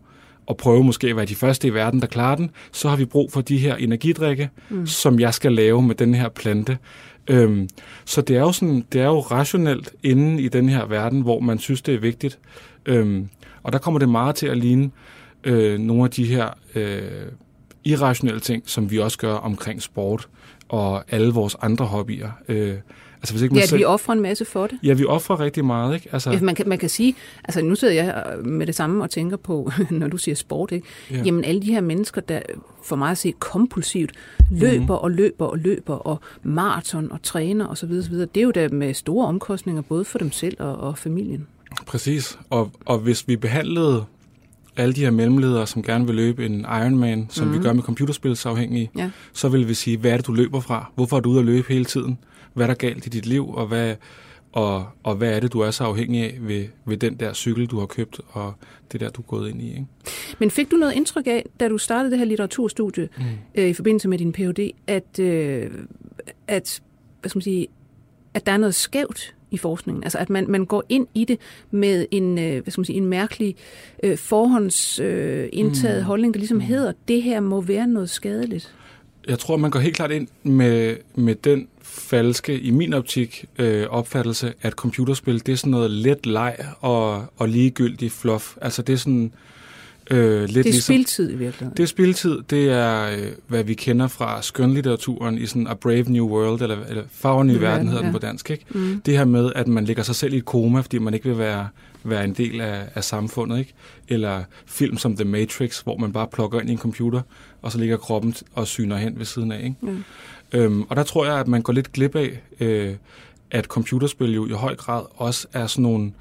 og 0.46 0.56
prøve 0.56 0.84
måske 0.84 1.06
at 1.08 1.16
være 1.16 1.26
de 1.26 1.34
første 1.34 1.68
i 1.68 1.74
verden, 1.74 2.00
der 2.00 2.06
klarer 2.06 2.36
den, 2.36 2.50
så 2.72 2.88
har 2.88 2.96
vi 2.96 3.04
brug 3.04 3.32
for 3.32 3.40
de 3.40 3.58
her 3.58 3.76
energidrikke, 3.76 4.50
mm. 4.68 4.86
som 4.86 5.20
jeg 5.20 5.34
skal 5.34 5.52
lave 5.52 5.82
med 5.82 5.94
den 5.94 6.14
her 6.14 6.28
plante. 6.28 6.78
Øhm, 7.28 7.68
så 8.04 8.20
det 8.20 8.36
er, 8.36 8.40
jo 8.40 8.52
sådan, 8.52 8.84
det 8.92 9.00
er 9.00 9.06
jo 9.06 9.20
rationelt 9.20 9.94
inde 10.02 10.42
i 10.42 10.48
den 10.48 10.68
her 10.68 10.86
verden, 10.86 11.20
hvor 11.20 11.40
man 11.40 11.58
synes, 11.58 11.82
det 11.82 11.94
er 11.94 11.98
vigtigt. 11.98 12.38
Øhm, 12.86 13.28
og 13.62 13.72
der 13.72 13.78
kommer 13.78 13.98
det 13.98 14.08
meget 14.08 14.34
til 14.34 14.46
at 14.46 14.58
ligne 14.58 14.90
øh, 15.44 15.78
nogle 15.78 16.04
af 16.04 16.10
de 16.10 16.24
her 16.24 16.48
øh, 16.74 17.32
irrationelle 17.84 18.40
ting, 18.40 18.62
som 18.66 18.90
vi 18.90 18.98
også 18.98 19.18
gør 19.18 19.34
omkring 19.34 19.82
sport 19.82 20.28
og 20.68 21.04
alle 21.08 21.32
vores 21.32 21.56
andre 21.62 21.84
hobbyer. 21.84 22.30
Øh, 22.48 22.74
Altså, 23.20 23.34
hvis 23.34 23.42
ikke 23.42 23.54
Ja, 23.54 23.56
man 23.58 23.62
at 23.62 23.68
selv, 23.68 23.78
vi 23.78 23.84
offrer 23.84 24.14
en 24.14 24.20
masse 24.20 24.44
for 24.44 24.66
det. 24.66 24.78
ja, 24.82 24.92
vi 24.94 25.04
offrer 25.04 25.40
rigtig 25.40 25.64
meget, 25.64 25.94
ikke? 25.94 26.08
Altså, 26.12 26.30
Ja. 26.30 26.40
Man, 26.40 26.54
kan, 26.54 26.68
man 26.68 26.78
kan 26.78 26.88
sige, 26.88 27.14
altså 27.44 27.62
nu 27.62 27.74
sidder 27.74 27.94
jeg 27.94 28.24
med 28.44 28.66
det 28.66 28.74
samme 28.74 29.02
og 29.04 29.10
tænker 29.10 29.36
på, 29.36 29.70
når 29.90 30.08
du 30.08 30.16
siger 30.16 30.34
sport, 30.34 30.72
ikke? 30.72 30.86
Ja. 31.10 31.16
Ja. 31.16 31.22
jamen 31.22 31.44
alle 31.44 31.62
de 31.62 31.66
her 31.72 31.80
mennesker, 31.80 32.20
der 32.20 32.40
for 32.84 32.96
mig 32.96 33.10
at 33.10 33.18
se 33.18 33.34
kompulsivt 33.38 34.10
løber 34.50 34.80
mm. 34.98 35.04
og 35.04 35.10
løber 35.10 35.46
og 35.46 35.58
løber 35.58 35.94
og 35.94 36.20
maraton 36.42 37.12
og 37.12 37.22
træner 37.22 37.64
osv., 37.66 37.70
og 37.70 38.02
så 38.04 38.10
videre, 38.10 38.28
det 38.34 38.40
er 38.40 38.44
jo 38.44 38.50
da 38.50 38.68
med 38.68 38.94
store 38.94 39.26
omkostninger 39.26 39.82
både 39.82 40.04
for 40.04 40.18
dem 40.18 40.32
selv 40.32 40.56
og, 40.58 40.76
og 40.76 40.98
familien. 40.98 41.46
Præcis. 41.86 42.38
Og, 42.50 42.70
og 42.86 42.98
hvis 42.98 43.28
vi 43.28 43.36
behandlede 43.36 44.04
alle 44.76 44.94
de 44.94 45.00
her 45.00 45.10
mellemledere, 45.10 45.66
som 45.66 45.82
gerne 45.82 46.06
vil 46.06 46.14
løbe 46.14 46.46
en 46.46 46.60
Ironman, 46.60 47.26
som 47.30 47.46
mm. 47.46 47.52
vi 47.54 47.58
gør 47.58 47.72
med 47.72 47.82
computerspilsafhængige, 47.82 48.90
Ja. 48.96 49.10
så 49.32 49.48
vil 49.48 49.68
vi 49.68 49.74
sige, 49.74 49.96
hvad 49.96 50.10
er 50.10 50.16
det, 50.16 50.26
du 50.26 50.32
løber 50.32 50.60
fra? 50.60 50.90
Hvorfor 50.94 51.16
er 51.16 51.20
du 51.20 51.30
ude 51.30 51.38
at 51.38 51.44
løbe 51.44 51.68
hele 51.72 51.84
tiden? 51.84 52.18
Hvad 52.58 52.66
er 52.66 52.70
der 52.70 52.88
galt 52.88 53.06
i 53.06 53.08
dit 53.08 53.26
liv? 53.26 53.50
Og 53.54 53.66
hvad, 53.66 53.94
og, 54.52 54.86
og 55.02 55.14
hvad 55.14 55.32
er 55.32 55.40
det, 55.40 55.52
du 55.52 55.60
er 55.60 55.70
så 55.70 55.84
afhængig 55.84 56.22
af 56.22 56.38
ved, 56.40 56.64
ved 56.84 56.96
den 56.96 57.14
der 57.14 57.32
cykel, 57.32 57.66
du 57.66 57.78
har 57.78 57.86
købt, 57.86 58.20
og 58.28 58.54
det 58.92 59.00
der, 59.00 59.10
du 59.10 59.22
er 59.22 59.26
gået 59.26 59.50
ind 59.50 59.62
i? 59.62 59.68
Ikke? 59.68 59.86
Men 60.38 60.50
fik 60.50 60.70
du 60.70 60.76
noget 60.76 60.92
indtryk 60.92 61.26
af, 61.26 61.46
da 61.60 61.68
du 61.68 61.78
startede 61.78 62.10
det 62.10 62.18
her 62.18 62.26
litteraturstudie 62.26 63.08
mm. 63.18 63.24
øh, 63.54 63.68
i 63.68 63.72
forbindelse 63.72 64.08
med 64.08 64.18
din 64.18 64.32
Ph.D., 64.32 64.70
at, 64.86 65.18
øh, 65.18 65.70
at, 66.48 66.82
hvad 67.20 67.28
skal 67.28 67.38
man 67.38 67.42
sige, 67.42 67.66
at 68.34 68.46
der 68.46 68.52
er 68.52 68.56
noget 68.56 68.74
skævt 68.74 69.34
i 69.50 69.56
forskningen? 69.56 70.04
Altså 70.04 70.18
at 70.18 70.30
man, 70.30 70.50
man 70.50 70.66
går 70.66 70.84
ind 70.88 71.06
i 71.14 71.24
det 71.24 71.38
med 71.70 72.06
en, 72.10 72.38
øh, 72.38 72.62
hvad 72.62 72.70
skal 72.70 72.80
man 72.80 72.84
sige, 72.84 72.96
en 72.96 73.06
mærkelig 73.06 73.56
øh, 74.02 74.18
forhåndsindtaget 74.18 75.96
øh, 75.96 76.00
mm. 76.00 76.06
holdning, 76.06 76.34
der 76.34 76.38
ligesom 76.38 76.60
hedder, 76.60 76.92
det 77.08 77.22
her 77.22 77.40
må 77.40 77.60
være 77.60 77.86
noget 77.86 78.10
skadeligt. 78.10 78.74
Jeg 79.28 79.38
tror, 79.38 79.56
man 79.56 79.70
går 79.70 79.80
helt 79.80 79.96
klart 79.96 80.10
ind 80.10 80.28
med, 80.42 80.96
med 81.14 81.34
den 81.34 81.68
falske, 82.00 82.60
i 82.60 82.70
min 82.70 82.94
optik, 82.94 83.44
øh, 83.58 83.86
opfattelse, 83.90 84.52
at 84.62 84.72
computerspil, 84.72 85.46
det 85.46 85.52
er 85.52 85.56
sådan 85.56 85.70
noget 85.70 85.90
let 85.90 86.26
leg 86.26 86.56
og, 86.80 87.24
og 87.36 87.48
ligegyldig 87.48 88.12
fluff. 88.12 88.56
Altså 88.60 88.82
det 88.82 88.92
er 88.92 88.96
sådan 88.96 89.32
øh, 90.10 90.40
lidt 90.40 90.48
Det 90.48 90.58
er 90.58 90.62
ligesom... 90.64 90.94
spildtid 90.94 91.30
i 91.30 91.36
virkeligheden. 91.36 91.76
Det 91.76 91.82
er 91.82 91.86
spiltid. 91.86 92.38
Det 92.50 92.70
er, 92.70 93.10
øh, 93.10 93.32
hvad 93.46 93.64
vi 93.64 93.74
kender 93.74 94.08
fra 94.08 94.42
skønlitteraturen 94.42 95.38
i 95.38 95.46
sådan 95.46 95.66
A 95.66 95.74
Brave 95.74 96.02
New 96.02 96.28
World, 96.28 96.62
eller, 96.62 96.76
eller 96.88 97.02
Farver 97.12 97.42
Ny 97.42 97.52
Ny 97.52 97.56
Verden 97.56 97.88
hedder 97.88 98.02
den 98.02 98.10
ja. 98.10 98.12
på 98.12 98.18
dansk. 98.18 98.50
Ikke? 98.50 98.64
Mm. 98.70 99.00
Det 99.06 99.18
her 99.18 99.24
med, 99.24 99.52
at 99.54 99.68
man 99.68 99.84
lægger 99.84 100.02
sig 100.02 100.14
selv 100.14 100.34
i 100.34 100.36
et 100.36 100.44
koma, 100.44 100.80
fordi 100.80 100.98
man 100.98 101.14
ikke 101.14 101.28
vil 101.28 101.38
være, 101.38 101.68
være 102.04 102.24
en 102.24 102.32
del 102.32 102.60
af, 102.60 102.84
af 102.94 103.04
samfundet. 103.04 103.58
Ikke? 103.58 103.72
Eller 104.08 104.42
film 104.66 104.96
som 104.96 105.16
The 105.16 105.24
Matrix, 105.24 105.80
hvor 105.80 105.96
man 105.96 106.12
bare 106.12 106.26
plukker 106.32 106.60
ind 106.60 106.68
i 106.68 106.72
en 106.72 106.78
computer, 106.78 107.20
og 107.62 107.72
så 107.72 107.78
ligger 107.78 107.96
kroppen 107.96 108.34
og 108.54 108.66
syner 108.66 108.96
hen 108.96 109.18
ved 109.18 109.24
siden 109.24 109.52
af. 109.52 109.58
Ikke? 109.64 109.76
Mm. 109.80 110.04
Øhm, 110.52 110.82
og 110.82 110.96
der 110.96 111.02
tror 111.02 111.24
jeg, 111.26 111.34
at 111.40 111.48
man 111.48 111.62
går 111.62 111.72
lidt 111.72 111.92
glip 111.92 112.16
af, 112.16 112.40
øh, 112.60 112.94
at 113.50 113.64
computerspil 113.64 114.34
jo 114.34 114.46
i 114.46 114.52
høj 114.52 114.76
grad 114.76 115.02
også 115.16 115.46
er 115.52 115.66
sådan 115.66 115.82
nogle 115.82 116.12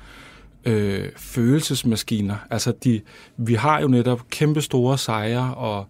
øh, 0.65 1.05
følelsesmaskiner. 1.17 2.36
Altså, 2.50 2.74
de, 2.84 3.01
vi 3.38 3.53
har 3.53 3.81
jo 3.81 3.88
netop 3.88 4.22
kæmpe 4.29 4.62
store 4.62 4.98
sejre 4.98 5.53
og 5.55 5.86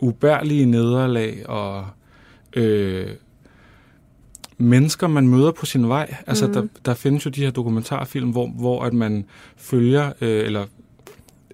ubærlige 0.00 0.66
nederlag 0.66 1.48
og 1.48 1.86
øh, 2.56 3.06
mennesker, 4.58 5.06
man 5.08 5.28
møder 5.28 5.50
på 5.52 5.66
sin 5.66 5.88
vej. 5.88 6.14
Altså, 6.26 6.44
Mhm. 6.46 6.54
der, 6.54 6.66
der 6.84 6.94
findes 6.94 7.26
jo 7.26 7.30
de 7.30 7.44
her 7.44 7.50
dokumentarfilm, 7.50 8.30
hvor, 8.30 8.46
hvor 8.48 8.82
at 8.84 8.92
man 8.92 9.24
følger, 9.56 10.12
øh, 10.20 10.46
eller 10.46 10.66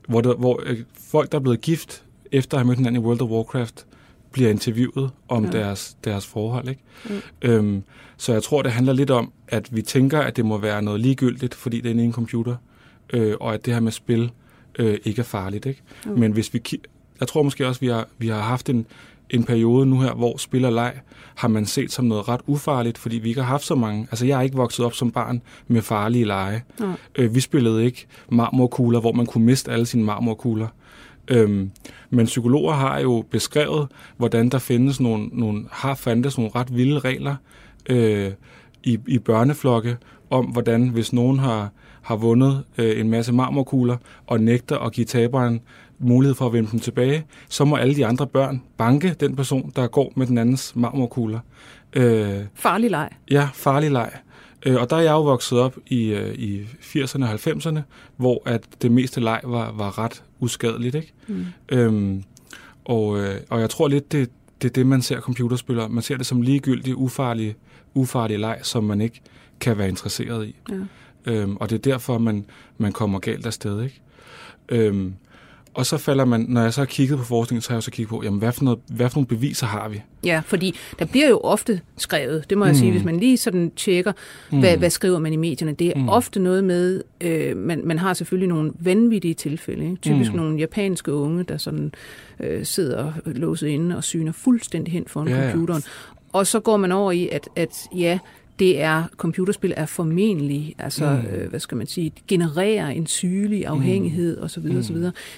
hvor, 0.09 0.21
der, 0.21 0.35
hvor 0.35 0.62
øh, 0.66 0.78
folk, 1.11 1.33
der 1.33 1.38
er 1.38 1.42
blevet 1.42 1.61
gift 1.61 2.02
efter 2.33 2.56
at 2.56 2.61
have 2.61 2.66
mødt 2.66 2.78
hinanden 2.78 3.02
i 3.02 3.04
World 3.04 3.23
of 3.23 3.28
Warcraft, 3.30 3.87
bliver 4.33 4.50
interviewet 4.50 5.11
om 5.28 5.45
Ja. 5.45 5.50
deres, 5.50 5.97
deres 6.04 6.26
forhold. 6.26 6.68
Ikke? 6.68 6.80
Mm. 7.11 7.21
Øhm, 7.42 7.83
så 8.16 8.33
jeg 8.33 8.42
tror, 8.42 8.62
det 8.62 8.73
handler 8.73 8.92
lidt 8.92 9.11
om, 9.11 9.33
at 9.49 9.76
vi 9.76 9.83
tænker, 9.83 10.21
at 10.21 10.37
det 10.37 10.45
må 10.47 10.59
være 10.59 10.83
noget 10.83 11.00
ligegyldigt, 11.00 11.54
fordi 11.54 11.76
det 11.80 11.87
er 11.87 11.90
inde 11.90 12.02
i 12.02 12.06
en 12.06 12.12
computer, 12.12 12.56
øh, 13.12 13.35
og 13.40 13.54
at 13.54 13.66
det 13.66 13.75
her 13.75 13.80
med 13.80 13.92
spil 13.92 14.30
øh, 14.78 14.99
ikke 15.04 15.21
er 15.21 15.25
farligt. 15.25 15.66
Ikke? 15.66 15.83
Mm. 16.06 16.12
Men 16.12 16.33
hvis 16.33 16.54
vi 16.54 16.62
jeg 17.21 17.28
tror 17.28 17.42
måske 17.42 17.66
også, 17.66 17.80
vi 17.80 17.87
har, 17.87 18.09
vi 18.18 18.28
har 18.28 18.40
haft 18.40 18.68
en, 18.71 18.87
en 19.30 19.45
periode 19.45 19.87
nu 19.87 20.00
her, 20.00 20.14
hvor 20.14 20.37
spil 20.37 20.64
og 20.64 20.73
leg 20.73 20.92
har 21.35 21.49
man 21.49 21.66
set 21.66 21.92
som 21.92 22.04
noget 22.04 22.28
ret 22.28 22.40
ufarligt, 22.47 22.99
fordi 22.99 23.16
vi 23.18 23.28
ikke 23.28 23.40
har 23.40 23.49
haft 23.49 23.64
så 23.64 23.75
mange. 23.75 24.06
Altså, 24.11 24.26
jeg 24.26 24.38
er 24.38 24.42
ikke 24.42 24.56
vokset 24.56 24.85
op 24.87 24.95
som 24.95 25.11
barn 25.11 25.42
med 25.68 25.83
farlige 25.83 26.25
lege. 26.25 26.64
Nej. 26.80 26.88
Øh, 27.14 27.35
vi 27.35 27.40
spillede 27.40 27.85
ikke 27.85 28.06
marmorkugler, 28.33 29.00
hvor 29.00 29.12
man 29.12 29.26
kunne 29.26 29.45
miste 29.45 29.73
alle 29.73 29.87
sine 29.87 30.04
marmorkugler. 30.04 30.68
Øhm, 31.28 31.71
men 32.11 32.26
psykologer 32.26 32.73
har 32.73 32.99
jo 32.99 33.25
beskrevet, 33.30 33.88
hvordan 34.16 34.49
der 34.49 34.59
findes 34.59 35.00
nogle, 35.00 35.28
nogle 35.33 35.64
har 35.71 35.95
fandtes 35.95 36.38
nogle 36.38 36.50
ret 36.54 36.76
vilde 36.76 36.99
regler 36.99 37.37
øh, 37.88 38.33
i, 38.83 38.99
i 39.06 39.18
børneflokke 39.18 39.97
om, 40.30 40.45
hvordan 40.45 40.88
hvis 40.88 41.12
nogen 41.12 41.38
har, 41.38 41.71
har 42.02 42.16
vundet 42.16 42.64
øh, 42.78 43.00
en 43.00 43.11
masse 43.11 43.33
marmorkugler 43.33 43.97
og 44.26 44.40
nægter 44.40 44.78
at 44.78 44.92
give 44.92 45.04
taberen 45.04 45.61
mulighed 45.99 46.35
for 46.35 46.47
at 46.47 46.52
vinde 46.52 46.71
dem 46.71 46.80
tilbage, 46.80 47.25
så 47.49 47.64
må 47.64 47.76
alle 47.76 47.95
de 47.95 48.06
andre 48.06 48.26
børn 48.26 48.62
banke 48.76 49.14
den 49.21 49.37
person, 49.37 49.73
der 49.76 49.87
går 49.87 50.12
med 50.16 50.26
den 50.26 50.38
andens 50.38 50.76
marmorkugler. 50.76 51.40
Øh, 51.92 52.40
Farlig 52.54 52.90
leg. 52.90 53.09
Ja, 53.30 53.49
farlig 53.54 53.90
leg. 53.90 54.11
Øh, 54.66 54.80
og 54.80 54.90
der 54.90 54.96
er 54.96 55.00
jeg 55.00 55.12
jo 55.12 55.23
vokset 55.23 55.58
op 55.58 55.76
i, 55.87 56.04
øh, 56.04 56.35
i 56.35 56.62
80'erne 56.80 57.25
og 57.25 57.35
90'erne, 57.35 57.80
hvor 58.16 58.42
at 58.44 58.62
det 58.82 58.92
meste 58.92 59.20
leg 59.20 59.40
var, 59.44 59.73
var 59.73 59.99
ret 59.99 60.23
uskadeligt. 60.40 60.94
Ikke? 60.94 61.12
Mm. 61.26 61.46
Øhm, 61.68 62.25
og, 62.85 63.18
øh, 63.18 63.40
og 63.50 63.61
jeg 63.61 63.70
tror 63.70 63.88
lidt, 63.88 64.12
det, 64.12 64.30
det 64.62 64.68
er 64.68 64.73
det, 64.73 64.87
man 64.87 65.02
ser 65.02 65.20
computerspillere. 65.20 65.88
Man 65.88 66.02
ser 66.02 66.16
det 66.16 66.26
som 66.26 66.42
ligegyldig, 66.42 66.96
ufarlig, 66.96 67.56
ufarlig 67.94 68.38
leg, 68.38 68.58
som 68.62 68.85
man 68.85 69.00
ikke 69.00 69.20
kan 69.61 69.78
være 69.78 69.88
interesseret 69.88 70.46
i. 70.46 70.56
Ja. 70.70 70.75
Øhm, 71.32 71.56
og 71.56 71.70
det 71.70 71.76
er 71.76 71.90
derfor, 71.90 72.18
man, 72.18 72.44
man 72.78 72.92
kommer 72.92 73.18
galt 73.18 73.46
afsted. 73.46 73.82
Ikke? 73.82 74.00
Øhm, 74.68 75.14
og 75.76 75.87
så 75.87 75.97
falder 75.99 76.25
man, 76.25 76.47
når 76.49 76.62
jeg 76.62 76.73
så 76.75 76.80
har 76.80 76.87
kigget 76.87 77.18
på 77.18 77.25
forskningen, 77.25 77.62
så 77.62 77.68
har 77.71 77.76
jeg 77.76 77.83
så 77.83 77.90
kigget 77.90 78.09
på, 78.09 78.23
jamen, 78.25 78.38
hvad 78.38 78.52
for, 78.52 78.64
noget, 78.64 78.78
hvad 78.88 79.11
for 79.11 79.16
nogle 79.16 79.26
beviser 79.26 79.66
har 79.66 79.88
vi? 79.88 80.02
Ja, 80.25 80.42
fordi 80.47 80.75
der 80.99 81.04
bliver 81.04 81.28
jo 81.28 81.38
ofte 81.38 81.80
skrevet, 81.99 82.50
det 82.50 82.59
må 82.59 82.64
jeg 82.64 82.73
Mm. 82.75 82.78
sige, 82.78 82.90
hvis 82.90 83.04
man 83.04 83.21
lige 83.21 83.37
sådan 83.37 83.73
tjekker, 83.76 84.12
mm. 84.52 84.59
hvad, 84.59 84.76
hvad 84.76 84.90
skriver 84.90 85.18
man 85.18 85.33
i 85.33 85.37
medierne. 85.37 85.73
Det 85.73 85.87
er 85.88 85.99
mm. 86.00 86.09
Ofte 86.09 86.40
noget 86.40 86.64
med, 86.64 87.02
øh, 87.21 87.56
man, 87.56 87.80
man 87.85 87.99
har 87.99 88.14
selvfølgelig 88.14 88.49
nogle 88.49 88.73
vanvittige 88.78 89.35
tilfælde. 89.35 89.85
Ikke? 89.85 89.97
Typisk 89.97 90.30
Mm. 90.30 90.37
nogle 90.37 90.59
japanske 90.59 91.12
unge, 91.12 91.42
der 91.45 91.56
sådan 91.59 91.92
øh, 92.40 92.64
sidder 92.64 93.12
låset 93.26 93.66
inde 93.68 93.97
og 93.97 94.04
syner 94.04 94.33
fuldstændig 94.33 94.92
hen 94.92 95.04
foran 95.06 95.28
Ja, 95.28 95.42
ja. 95.45 95.50
computeren. 95.50 95.83
Og 96.33 96.47
så 96.47 96.61
går 96.61 96.76
man 96.76 96.92
over 96.92 97.12
i, 97.12 97.28
at, 97.33 97.49
at 97.56 97.87
ja, 97.97 98.18
det 98.58 98.80
er, 98.80 99.04
computerspil 99.16 99.75
er 99.76 99.86
formentlig, 99.86 100.75
altså, 100.78 101.10
mm. 101.10 101.28
Mm. 101.30 101.34
øh, 101.34 101.50
hvad 101.50 101.60
skal 101.60 101.76
man 101.76 101.86
sige, 101.86 102.12
genererer 102.28 102.88
en 102.88 103.06
sygelig 103.06 103.66
afhængighed 103.66 104.36
mm. 104.36 104.42
osv. 104.42 104.62
Mm. 104.62 104.78
osv. 104.78 104.96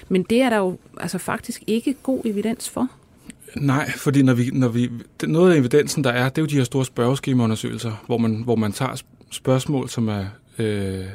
Men 0.09 0.23
det 0.23 0.41
er 0.41 0.49
der 0.49 0.57
jo 0.57 0.77
altså 0.97 1.17
faktisk 1.17 1.63
ikke 1.67 1.95
god 2.03 2.21
evidens 2.25 2.69
for. 2.69 2.87
Nej, 3.55 3.91
fordi 3.91 4.21
når 4.21 4.33
vi, 4.33 4.49
når 4.53 4.67
vi, 4.67 4.89
noget 5.23 5.53
af 5.53 5.57
evidensen, 5.57 6.03
der 6.03 6.09
er, 6.09 6.29
det 6.29 6.37
er 6.37 6.41
jo 6.41 6.45
de 6.45 6.55
her 6.55 6.63
store 6.63 6.85
spørgeskemaundersøgelser, 6.85 8.03
hvor 8.05 8.17
man, 8.17 8.35
hvor 8.43 8.55
man 8.55 8.71
tager 8.71 8.91
sp- 8.91 9.27
spørgsmål, 9.31 9.89
som 9.89 10.07
er 10.07 10.25
øh, 10.59 11.05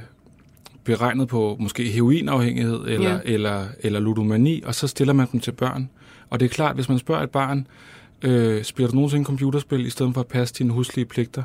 beregnet 0.84 1.28
på 1.28 1.56
måske 1.60 1.84
heroinafhængighed 1.84 2.80
eller, 2.86 3.10
ja. 3.10 3.18
eller, 3.24 3.66
eller 3.80 4.00
ludomani, 4.00 4.62
og 4.66 4.74
så 4.74 4.86
stiller 4.86 5.12
man 5.12 5.26
dem 5.32 5.40
til 5.40 5.52
børn. 5.52 5.90
Og 6.30 6.40
det 6.40 6.46
er 6.46 6.50
klart, 6.50 6.74
hvis 6.74 6.88
man 6.88 6.98
spørger 6.98 7.22
et 7.22 7.30
barn, 7.30 7.66
øh, 8.22 8.64
spiller 8.64 8.90
du 8.90 8.94
nogensinde 8.94 9.24
computerspil, 9.24 9.86
i 9.86 9.90
stedet 9.90 10.14
for 10.14 10.20
at 10.20 10.26
passe 10.26 10.54
dine 10.54 10.72
huslige 10.72 11.06
pligter, 11.06 11.42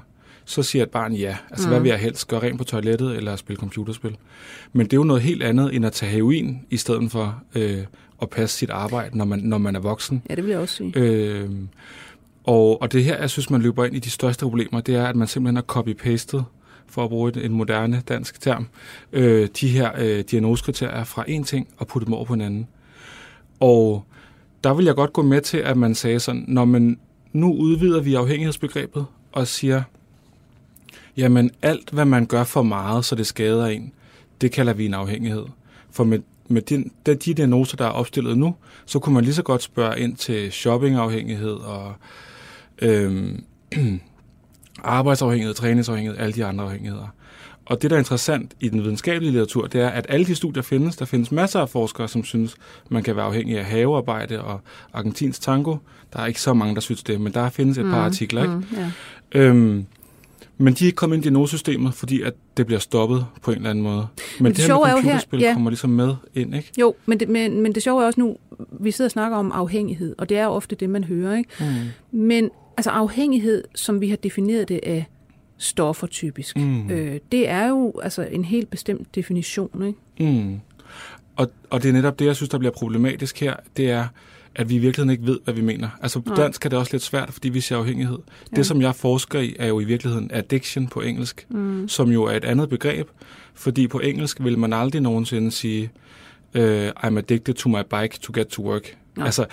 så 0.50 0.64
siger 0.64 0.84
et 0.84 0.90
barn 0.90 1.14
ja. 1.14 1.38
Altså, 1.50 1.68
mm. 1.68 1.72
hvad 1.72 1.82
vil 1.82 1.90
jeg 1.90 2.00
helst? 2.00 2.28
Gøre 2.28 2.42
rent 2.42 2.58
på 2.58 2.64
toilettet 2.64 3.18
eller 3.18 3.36
spille 3.36 3.60
computerspil? 3.60 4.18
Men 4.74 4.86
det 4.86 4.94
er 4.94 4.98
jo 4.98 5.04
noget 5.04 5.22
helt 5.22 5.44
andet, 5.44 5.76
end 5.76 5.86
at 5.86 5.94
tage 5.94 6.12
heroin, 6.12 6.60
i 6.70 6.78
stedet 6.78 7.12
for 7.12 7.44
øh, 7.56 7.84
at 8.22 8.30
passe 8.30 8.58
sit 8.58 8.70
arbejde, 8.70 9.18
når 9.18 9.26
man, 9.26 9.40
når 9.40 9.58
man 9.58 9.76
er 9.76 9.80
voksen. 9.80 10.24
Ja, 10.30 10.36
det 10.36 10.44
vil 10.44 10.52
jeg 10.52 10.60
også 10.60 10.76
sige. 10.76 10.94
Øh, 10.96 11.50
og, 12.44 12.82
og 12.82 12.92
det 12.92 13.04
her, 13.04 13.18
jeg 13.18 13.30
synes, 13.30 13.50
man 13.50 13.62
løber 13.62 13.86
ind 13.86 13.96
i 13.96 14.00
de 14.00 14.10
største 14.10 14.46
problemer, 14.46 14.82
det 14.82 14.96
er, 14.96 15.08
at 15.08 15.16
man 15.16 15.28
simpelthen 15.28 15.56
har 15.56 15.64
copy-pastet, 15.64 16.44
for 16.88 17.04
at 17.04 17.10
bruge 17.10 17.30
et, 17.30 17.46
en 17.46 17.54
moderne 17.54 18.04
dansk 18.08 18.42
term, 18.42 18.68
øh, 19.14 19.48
de 19.62 19.68
her 19.68 19.92
øh, 19.98 20.24
diagnosekriterier 20.32 21.04
fra 21.04 21.24
en 21.28 21.44
ting 21.44 21.68
og 21.78 21.88
putte 21.88 22.06
dem 22.06 22.14
over 22.14 22.26
på 22.26 22.34
en 22.34 22.42
anden. 22.42 22.68
Og 23.60 24.06
der 24.64 24.74
vil 24.74 24.86
jeg 24.86 24.96
godt 24.96 25.14
gå 25.14 25.22
med 25.22 25.42
til, 25.42 25.58
at 25.58 25.78
man 25.78 25.96
sagde 25.96 26.20
sådan, 26.20 26.46
når 26.48 26.66
man 26.66 27.00
nu 27.34 27.54
udvider 27.54 28.02
vi 28.02 28.14
afhængighedsbegrebet 28.14 29.06
og 29.32 29.48
siger, 29.48 29.84
jamen 31.20 31.52
alt, 31.62 31.90
hvad 31.90 32.06
man 32.06 32.26
gør 32.26 32.44
for 32.44 32.62
meget, 32.62 33.06
så 33.06 33.16
det 33.16 33.28
skader 33.28 33.66
en, 33.66 33.92
det 34.42 34.52
kalder 34.52 34.74
vi 34.74 34.86
en 34.86 34.94
afhængighed. 34.94 35.46
For 35.92 36.04
med, 36.04 36.20
med 36.48 36.62
de, 36.62 36.84
de, 37.06 37.16
de 37.16 37.34
diagnoser, 37.34 37.78
der 37.78 37.86
er 37.86 37.90
opstillet 37.90 38.38
nu, 38.38 38.56
så 38.86 39.00
kunne 39.00 39.14
man 39.14 39.24
lige 39.24 39.34
så 39.34 39.44
godt 39.44 39.64
spørge 39.64 40.00
ind 40.00 40.16
til 40.16 40.52
shoppingafhængighed 40.52 41.54
og 41.54 41.94
øhm, 42.82 43.44
arbejdsafhængighed, 44.84 45.54
træningsafhængighed, 45.54 46.20
alle 46.20 46.34
de 46.34 46.46
andre 46.46 46.64
afhængigheder. 46.64 47.08
Og 47.66 47.82
det, 47.82 47.90
der 47.90 47.96
er 47.96 48.00
interessant 48.00 48.54
i 48.60 48.70
den 48.70 48.84
videnskabelige 48.84 49.32
litteratur, 49.32 49.68
det 49.68 49.82
er, 49.82 49.90
at 49.90 50.06
alle 50.10 50.26
de 50.26 50.36
studier 50.36 50.64
findes. 50.64 50.96
Der 50.96 51.06
findes 51.06 51.32
masser 51.32 51.60
af 51.60 51.70
forskere, 51.70 52.08
som 52.08 52.24
synes, 52.24 52.56
man 52.90 53.04
kan 53.04 53.16
være 53.16 53.26
afhængig 53.26 53.60
af 53.60 53.66
havearbejde 53.66 54.42
og 54.42 54.62
argentinsk 54.94 55.42
tango. 55.42 55.78
Der 56.14 56.20
er 56.20 56.26
ikke 56.26 56.42
så 56.42 56.54
mange, 56.54 56.76
der 56.76 56.82
synes 56.82 57.04
det, 57.04 57.22
men 57.22 57.34
der 57.34 57.50
findes 57.50 57.78
et 57.78 57.86
par 57.86 58.02
artikler. 58.06 58.42
Ikke? 58.42 58.54
Mm, 58.54 58.66
ja. 58.78 58.92
Øhm, 59.40 59.86
Men 60.62 60.74
de 60.74 60.84
er 60.84 60.86
ikke 60.86 60.96
kommet 60.96 61.16
ind 61.18 61.24
i 61.24 61.28
diagnosesystemet, 61.28 61.94
fordi 61.94 62.22
at 62.22 62.34
det 62.58 62.66
bliver 62.66 62.80
stoppet 62.80 63.26
på 63.42 63.52
en 63.52 63.58
eller 63.58 63.70
anden 63.70 63.84
måde. 63.84 63.96
Men, 63.98 64.08
Men 64.40 64.46
det 64.52 64.58
det, 64.58 64.66
her 64.66 64.74
med 64.74 64.84
er 64.86 64.90
jo 64.90 64.96
her- 64.96 65.02
computerspil 65.02 65.40
ja. 65.40 65.54
kommer 65.54 65.70
ligesom 65.70 65.90
med 65.90 66.16
ind, 66.36 66.56
ikke? 66.56 66.72
Jo, 66.80 66.96
men 67.06 67.20
det, 67.20 67.30
men, 67.30 67.62
men 67.62 67.76
det 67.76 67.84
sjove 67.84 68.02
er 68.02 68.06
også 68.06 68.20
nu, 68.20 68.38
vi 68.80 68.92
sidder 68.92 69.08
og 69.08 69.12
snakker 69.12 69.38
om 69.38 69.52
afhængighed, 69.52 70.16
og 70.18 70.30
det 70.30 70.38
er 70.38 70.44
jo 70.44 70.50
ofte 70.52 70.76
det, 70.76 70.90
man 70.90 71.04
hører. 71.04 71.38
Ikke? 71.38 71.50
Mm. 72.12 72.20
Men 72.20 72.50
altså 72.78 72.90
afhængighed, 72.90 73.64
som 73.76 74.02
vi 74.02 74.10
har 74.10 74.16
defineret 74.16 74.70
det 74.70 74.80
af 74.84 75.06
stoffer 75.58 76.08
typisk, 76.08 76.58
Mm. 76.58 76.90
øh, 76.92 77.20
det 77.32 77.50
er 77.50 77.68
jo 77.68 77.94
altså 78.04 78.28
en 78.32 78.46
helt 78.46 78.70
bestemt 78.70 79.16
definition. 79.16 79.84
Ikke? 80.20 80.34
Mm. 80.44 80.60
Og, 81.36 81.52
og 81.70 81.84
det 81.84 81.90
er 81.90 81.94
netop 81.94 82.20
det, 82.20 82.26
jeg 82.26 82.36
synes, 82.36 82.50
der 82.50 82.58
bliver 82.58 82.72
problematisk 82.72 83.40
her, 83.40 83.56
det 83.78 83.92
er, 83.92 84.06
at 84.56 84.70
vi 84.70 84.76
i 84.76 84.78
virkeligheden 84.78 85.10
ikke 85.10 85.26
ved, 85.26 85.40
hvad 85.44 85.54
vi 85.54 85.62
mener. 85.62 85.90
Altså 86.02 86.20
på 86.20 86.34
Nej. 86.34 86.44
dansk 86.44 86.66
er 86.66 86.70
det 86.70 86.80
også 86.80 86.94
lidt 86.94 87.04
svært, 87.04 87.34
fordi 87.34 87.50
vi 87.50 87.62
ser 87.62 87.78
afhængighed. 87.78 88.18
Ja. 88.52 88.56
Det, 88.56 88.66
som 88.66 88.82
jeg 88.82 88.96
forsker 88.96 89.40
i, 89.40 89.56
er 89.60 89.68
jo 89.68 89.80
i 89.80 89.84
virkeligheden 89.84 90.30
addiction 90.34 90.88
på 90.88 91.02
engelsk, 91.02 91.46
Mm. 91.50 91.88
som 91.88 92.10
jo 92.12 92.24
er 92.24 92.32
et 92.38 92.46
andet 92.46 92.70
begreb, 92.70 93.08
fordi 93.54 93.88
på 93.88 94.00
engelsk 94.00 94.44
vil 94.44 94.58
man 94.58 94.74
aldrig 94.74 95.02
nogensinde 95.02 95.52
sige, 95.52 95.90
uh, 96.56 96.62
I'm 96.88 97.18
addicted 97.18 97.54
to 97.54 97.70
my 97.70 97.82
bike 97.90 98.20
to 98.22 98.34
get 98.36 98.48
to 98.48 98.64
work. 98.64 98.96
Altså, 99.26 99.46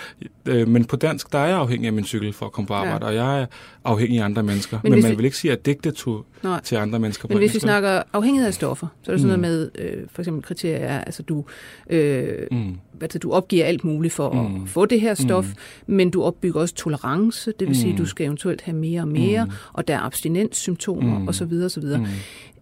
øh, 0.47 0.69
men 0.69 0.85
på 0.85 0.97
dansk, 0.97 1.33
der 1.33 1.39
er 1.39 1.47
jeg 1.47 1.57
afhængig 1.57 1.87
af 1.87 1.93
min 1.93 2.05
cykel 2.05 2.33
for 2.33 2.47
at 2.47 2.53
komme 2.53 2.67
på 2.67 2.75
arbejde, 2.75 3.05
ja. 3.07 3.11
og 3.11 3.15
jeg 3.15 3.41
er 3.43 3.47
afhængig 3.85 4.21
af 4.21 4.25
andre 4.25 4.43
mennesker. 4.43 4.79
Men 4.83 4.93
Men, 4.93 5.03
man 5.03 5.11
vi- 5.11 5.17
vil 5.17 5.25
ikke 5.25 5.37
sige 5.37 5.53
addicted 5.53 5.93
to, 5.93 6.23
Nej. 6.43 6.61
til 6.61 6.77
andre 6.77 6.99
mennesker 6.99 7.29
på 7.29 7.33
Men 7.33 7.39
hvis 7.39 7.55
vi 7.55 7.59
snakker 7.61 8.03
afhængighed 8.13 8.47
af 8.49 8.55
stoffer, 8.55 8.87
så 9.03 9.11
er 9.11 9.15
det 9.17 9.21
sådan 9.23 9.37
Mm. 9.37 9.41
noget 9.43 9.71
med, 9.75 9.85
øh, 9.85 10.03
for 10.13 10.23
eksempel 10.23 10.43
kriterier 10.45 10.77
er, 10.87 11.01
altså 11.05 11.23
du, 11.23 11.45
øh, 11.91 12.29
Mm. 12.51 12.77
altså, 13.01 13.19
du 13.19 13.33
opgiver 13.33 13.65
alt 13.65 13.85
muligt 13.85 14.15
for 14.15 14.33
Mm. 14.33 14.63
at 14.63 14.69
få 14.69 14.87
det 14.87 15.01
her 15.01 15.15
stof, 15.15 15.47
Mm. 15.87 15.95
men 15.95 16.11
du 16.11 16.23
opbygger 16.23 16.61
også 16.61 16.75
tolerance, 16.75 17.53
det 17.61 17.69
vil 17.69 17.77
sige, 17.77 17.89
at 17.89 17.95
Mm. 17.95 17.99
du 17.99 18.07
skal 18.07 18.27
eventuelt 18.27 18.63
have 18.63 18.77
mere 18.77 19.01
og 19.01 19.09
mere, 19.09 19.45
Mm. 19.45 19.51
og 19.73 19.89
der 19.89 19.95
er 19.95 20.01
abstinenssymptomer 20.01 21.19
Mm. 21.19 21.29
osv. 21.29 21.53
osv. 21.65 21.83
Mm. 21.85 22.07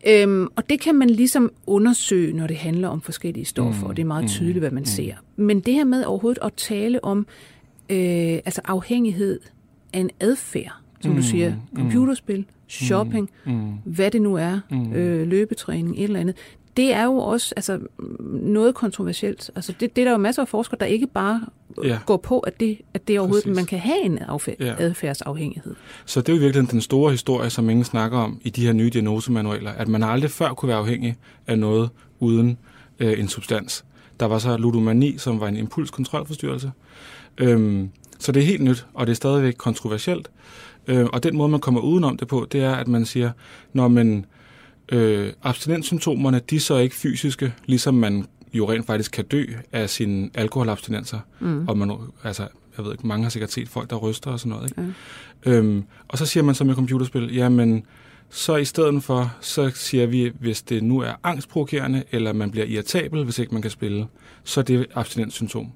Øhm, 0.09 0.47
og 0.57 0.71
det 0.71 0.81
kan 0.81 0.95
man 0.95 1.11
ligesom 1.11 1.51
undersøge, 1.67 2.33
når 2.37 2.47
det 2.47 2.57
handler 2.57 2.89
om 2.89 3.01
forskellige 3.01 3.45
stoffer, 3.45 3.81
Mm, 3.83 3.87
og 3.89 3.97
det 3.97 4.03
er 4.03 4.07
meget 4.07 4.25
mm, 4.25 4.29
tydeligt, 4.29 4.59
hvad 4.59 4.71
man 4.71 4.81
mm. 4.81 4.87
ser. 4.87 5.15
Men 5.37 5.61
det 5.61 5.75
her 5.75 5.85
med 5.85 6.05
overhovedet 6.05 6.43
at 6.43 6.53
tale 6.57 7.05
om 7.05 7.27
øh, 7.91 7.97
altså 8.45 8.61
afhængighed 8.65 9.41
af 9.93 9.99
en 10.01 10.11
adfærd, 10.21 10.73
som 11.01 11.11
Mm, 11.11 11.17
du 11.17 11.23
siger, 11.23 11.51
mm. 11.73 11.77
computerspil, 11.79 12.45
shopping, 12.69 13.31
Mm. 13.47 13.73
hvad 13.85 14.11
det 14.11 14.23
nu 14.23 14.35
er, 14.35 14.61
Mm. 14.71 14.93
øh, 14.93 15.27
løbetræning, 15.29 15.97
et 15.99 16.05
eller 16.05 16.21
andet, 16.21 16.37
det 16.77 16.93
er 16.93 17.05
jo 17.05 17.17
også 17.17 17.53
altså, 17.57 17.79
noget 18.31 18.75
kontroversielt. 18.75 19.51
Altså, 19.57 19.75
det, 19.81 19.97
det 19.97 20.03
er 20.03 20.07
der 20.07 20.13
jo 20.13 20.19
masser 20.19 20.43
af 20.43 20.49
forskere, 20.49 20.77
der 20.81 20.87
ikke 20.87 21.07
bare 21.07 21.41
Ja. 21.85 21.99
går 22.07 22.17
på, 22.17 22.39
at 22.39 22.61
det, 22.61 22.79
at 22.95 23.09
det 23.09 23.19
overhovedet, 23.19 23.45
Præcis. 23.45 23.57
man 23.57 23.67
kan 23.67 23.79
have 23.79 24.03
en 24.03 24.19
adfærd, 24.29 24.57
Ja. 24.61 24.75
adfærdsafhængighed. 24.79 25.75
Så 26.07 26.21
det 26.21 26.29
er 26.29 26.33
jo 26.33 26.37
i 26.37 26.41
virkeligheden 26.41 26.71
den 26.71 26.81
store 26.81 27.11
historie, 27.11 27.51
som 27.51 27.71
ingen 27.71 27.85
snakker 27.85 28.19
om 28.19 28.41
i 28.43 28.51
de 28.51 28.67
her 28.67 28.73
nye 28.73 28.91
diagnosemanualer, 28.91 29.71
at 29.71 29.89
man 29.89 30.03
aldrig 30.03 30.31
før 30.31 30.53
kunne 30.53 30.69
være 30.69 30.79
afhængig 30.79 31.17
af 31.47 31.59
noget 31.59 31.91
uden 32.21 32.59
øh, 32.99 33.21
en 33.21 33.29
substans. 33.29 33.85
Der 34.21 34.27
var 34.27 34.39
så 34.39 34.57
ludomani, 34.57 35.19
som 35.19 35.41
var 35.41 35.49
en 35.49 35.57
impulskontrolforstyrrelse. 35.57 36.73
Øhm, 37.39 37.91
så 38.19 38.33
det 38.33 38.43
er 38.43 38.47
helt 38.47 38.63
nyt, 38.63 38.87
og 38.95 39.07
det 39.07 39.11
er 39.13 39.17
stadigvæk 39.17 39.55
kontroversielt. 39.59 40.31
Øh, 40.87 41.07
og 41.13 41.23
den 41.23 41.37
måde, 41.37 41.49
man 41.49 41.61
kommer 41.61 41.81
udenom 41.81 42.17
det 42.17 42.29
på, 42.29 42.47
det 42.53 42.63
er, 42.63 42.75
at 42.75 42.89
man 42.89 43.05
siger, 43.05 43.31
når 43.73 43.89
man 43.89 44.25
øh, 44.93 45.33
abstinenssymptomerne, 45.43 46.41
de 46.51 46.57
er 46.57 46.61
så 46.61 46.77
ikke 46.77 46.95
fysiske, 46.95 47.55
ligesom 47.67 47.95
man 47.95 48.27
jo 48.53 48.71
rent 48.71 48.87
faktisk 48.87 49.11
kan 49.11 49.25
dø 49.25 49.45
af 49.73 49.91
sine 49.91 50.31
alkoholabstinenser. 50.35 51.19
Mm. 51.41 51.69
Og 51.69 51.79
man, 51.79 51.93
altså, 52.25 52.49
jeg 52.77 52.85
ved 52.85 52.93
ikke, 52.93 53.07
mange 53.07 53.23
har 53.23 53.31
sikkert 53.31 53.53
set 53.53 53.69
folk, 53.69 53.91
der 53.91 53.97
ryster 53.97 54.31
og 54.31 54.41
sådan 54.41 54.51
noget. 54.51 54.71
Ikke? 54.71 54.95
Ja. 55.47 55.51
Øhm, 55.51 55.85
og 56.09 56.19
så 56.19 56.27
siger 56.27 56.45
man 56.45 56.55
så 56.55 56.65
med 56.65 56.75
computerspil, 56.75 57.35
jamen, 57.35 57.85
så 58.31 58.57
i 58.57 58.65
stedet 58.65 59.03
for, 59.03 59.37
så 59.41 59.71
siger 59.75 60.07
vi, 60.07 60.33
hvis 60.41 60.63
det 60.63 60.83
nu 60.83 61.01
er 61.01 61.13
angstprovokerende, 61.23 62.05
eller 62.13 62.33
man 62.33 62.51
bliver 62.51 62.67
irritabel, 62.67 63.25
hvis 63.25 63.39
ikke 63.39 63.53
man 63.53 63.63
kan 63.63 63.71
spille, 63.71 64.07
så 64.45 64.61
er 64.61 64.65
det 64.65 64.87
abstinenssymptom. 64.95 65.73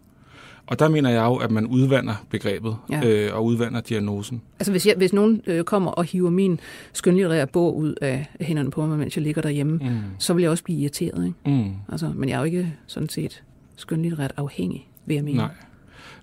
Og 0.68 0.78
der 0.78 0.88
mener 0.88 1.10
jeg 1.10 1.24
jo, 1.24 1.36
at 1.36 1.50
man 1.50 1.66
udvander 1.66 2.14
begrebet 2.30 2.76
Ja. 2.90 3.08
øh, 3.08 3.34
og 3.34 3.44
udvander 3.44 3.80
diagnosen. 3.80 4.42
Altså 4.60 4.70
hvis, 4.70 4.86
jeg, 4.86 4.94
hvis 4.96 5.12
nogen 5.12 5.42
øh, 5.46 5.64
kommer 5.64 5.90
og 5.90 6.04
hiver 6.04 6.30
min 6.30 6.60
skønlitterære 6.92 7.46
bog 7.46 7.76
ud 7.76 7.94
af 8.00 8.26
hænderne 8.40 8.70
på 8.70 8.86
mig, 8.86 8.98
mens 8.98 9.16
jeg 9.16 9.22
ligger 9.22 9.42
derhjemme, 9.42 9.72
mm. 9.82 9.98
Så 10.18 10.34
vil 10.34 10.42
jeg 10.42 10.50
også 10.50 10.64
blive 10.64 10.78
irriteret. 10.78 11.26
Ikke? 11.26 11.62
Mm. 11.62 11.70
Altså, 11.92 12.12
men 12.14 12.28
jeg 12.28 12.34
er 12.34 12.38
jo 12.38 12.44
ikke 12.44 12.74
sådan 12.86 13.08
set 13.08 13.42
skønlitterært 13.76 14.32
afhængig, 14.36 14.88
vil 15.06 15.14
jeg 15.14 15.24
mene. 15.24 15.36
Nej. 15.38 15.50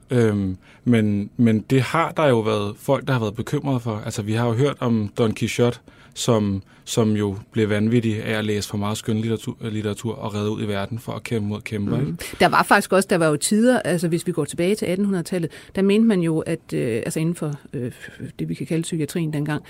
Øhm, 0.10 0.58
men, 0.84 1.30
men 1.38 1.60
det 1.60 1.82
har 1.82 2.12
der 2.12 2.26
jo 2.28 2.40
været 2.40 2.74
folk, 2.78 3.08
der 3.08 3.14
har 3.14 3.20
været 3.20 3.36
bekymrede 3.36 3.80
for. 3.80 4.02
Altså, 4.06 4.22
vi 4.22 4.34
har 4.34 4.48
jo 4.48 4.54
hørt 4.54 4.76
om 4.80 5.10
Don 5.18 5.36
Quixote, 5.36 5.80
som, 6.18 6.62
som 6.86 7.12
jo 7.16 7.38
blev 7.52 7.70
vanvittig 7.70 8.24
af 8.24 8.38
at 8.38 8.46
læse 8.46 8.70
for 8.70 8.78
meget 8.78 8.98
skønlitteratur 8.98 9.58
litteratur 9.62 10.16
og 10.16 10.34
redde 10.36 10.50
ud 10.52 10.64
i 10.64 10.68
verden 10.68 11.00
for 11.00 11.12
at 11.12 11.24
kæmpe 11.24 11.48
mod 11.48 11.62
kæmper. 11.62 11.98
Mm. 12.00 12.18
Der 12.40 12.48
var 12.50 12.64
faktisk 12.64 12.94
også, 12.94 13.08
der 13.10 13.18
var 13.18 13.28
jo 13.28 13.36
tider, 13.38 13.80
altså 13.80 14.08
hvis 14.08 14.28
vi 14.28 14.32
går 14.32 14.46
tilbage 14.46 14.76
til 14.76 14.86
1800-tallet, 14.86 15.52
der 15.76 15.82
mente 15.82 16.08
man 16.08 16.20
jo, 16.22 16.40
at 16.40 16.74
øh, 16.74 16.96
altså 17.06 17.20
inden 17.20 17.36
for 17.36 17.54
øh, 17.74 17.92
det, 18.40 18.50
vi 18.50 18.54
kan 18.54 18.68
kalde 18.68 18.82
psykiatrien 18.82 19.34
dengang, 19.34 19.64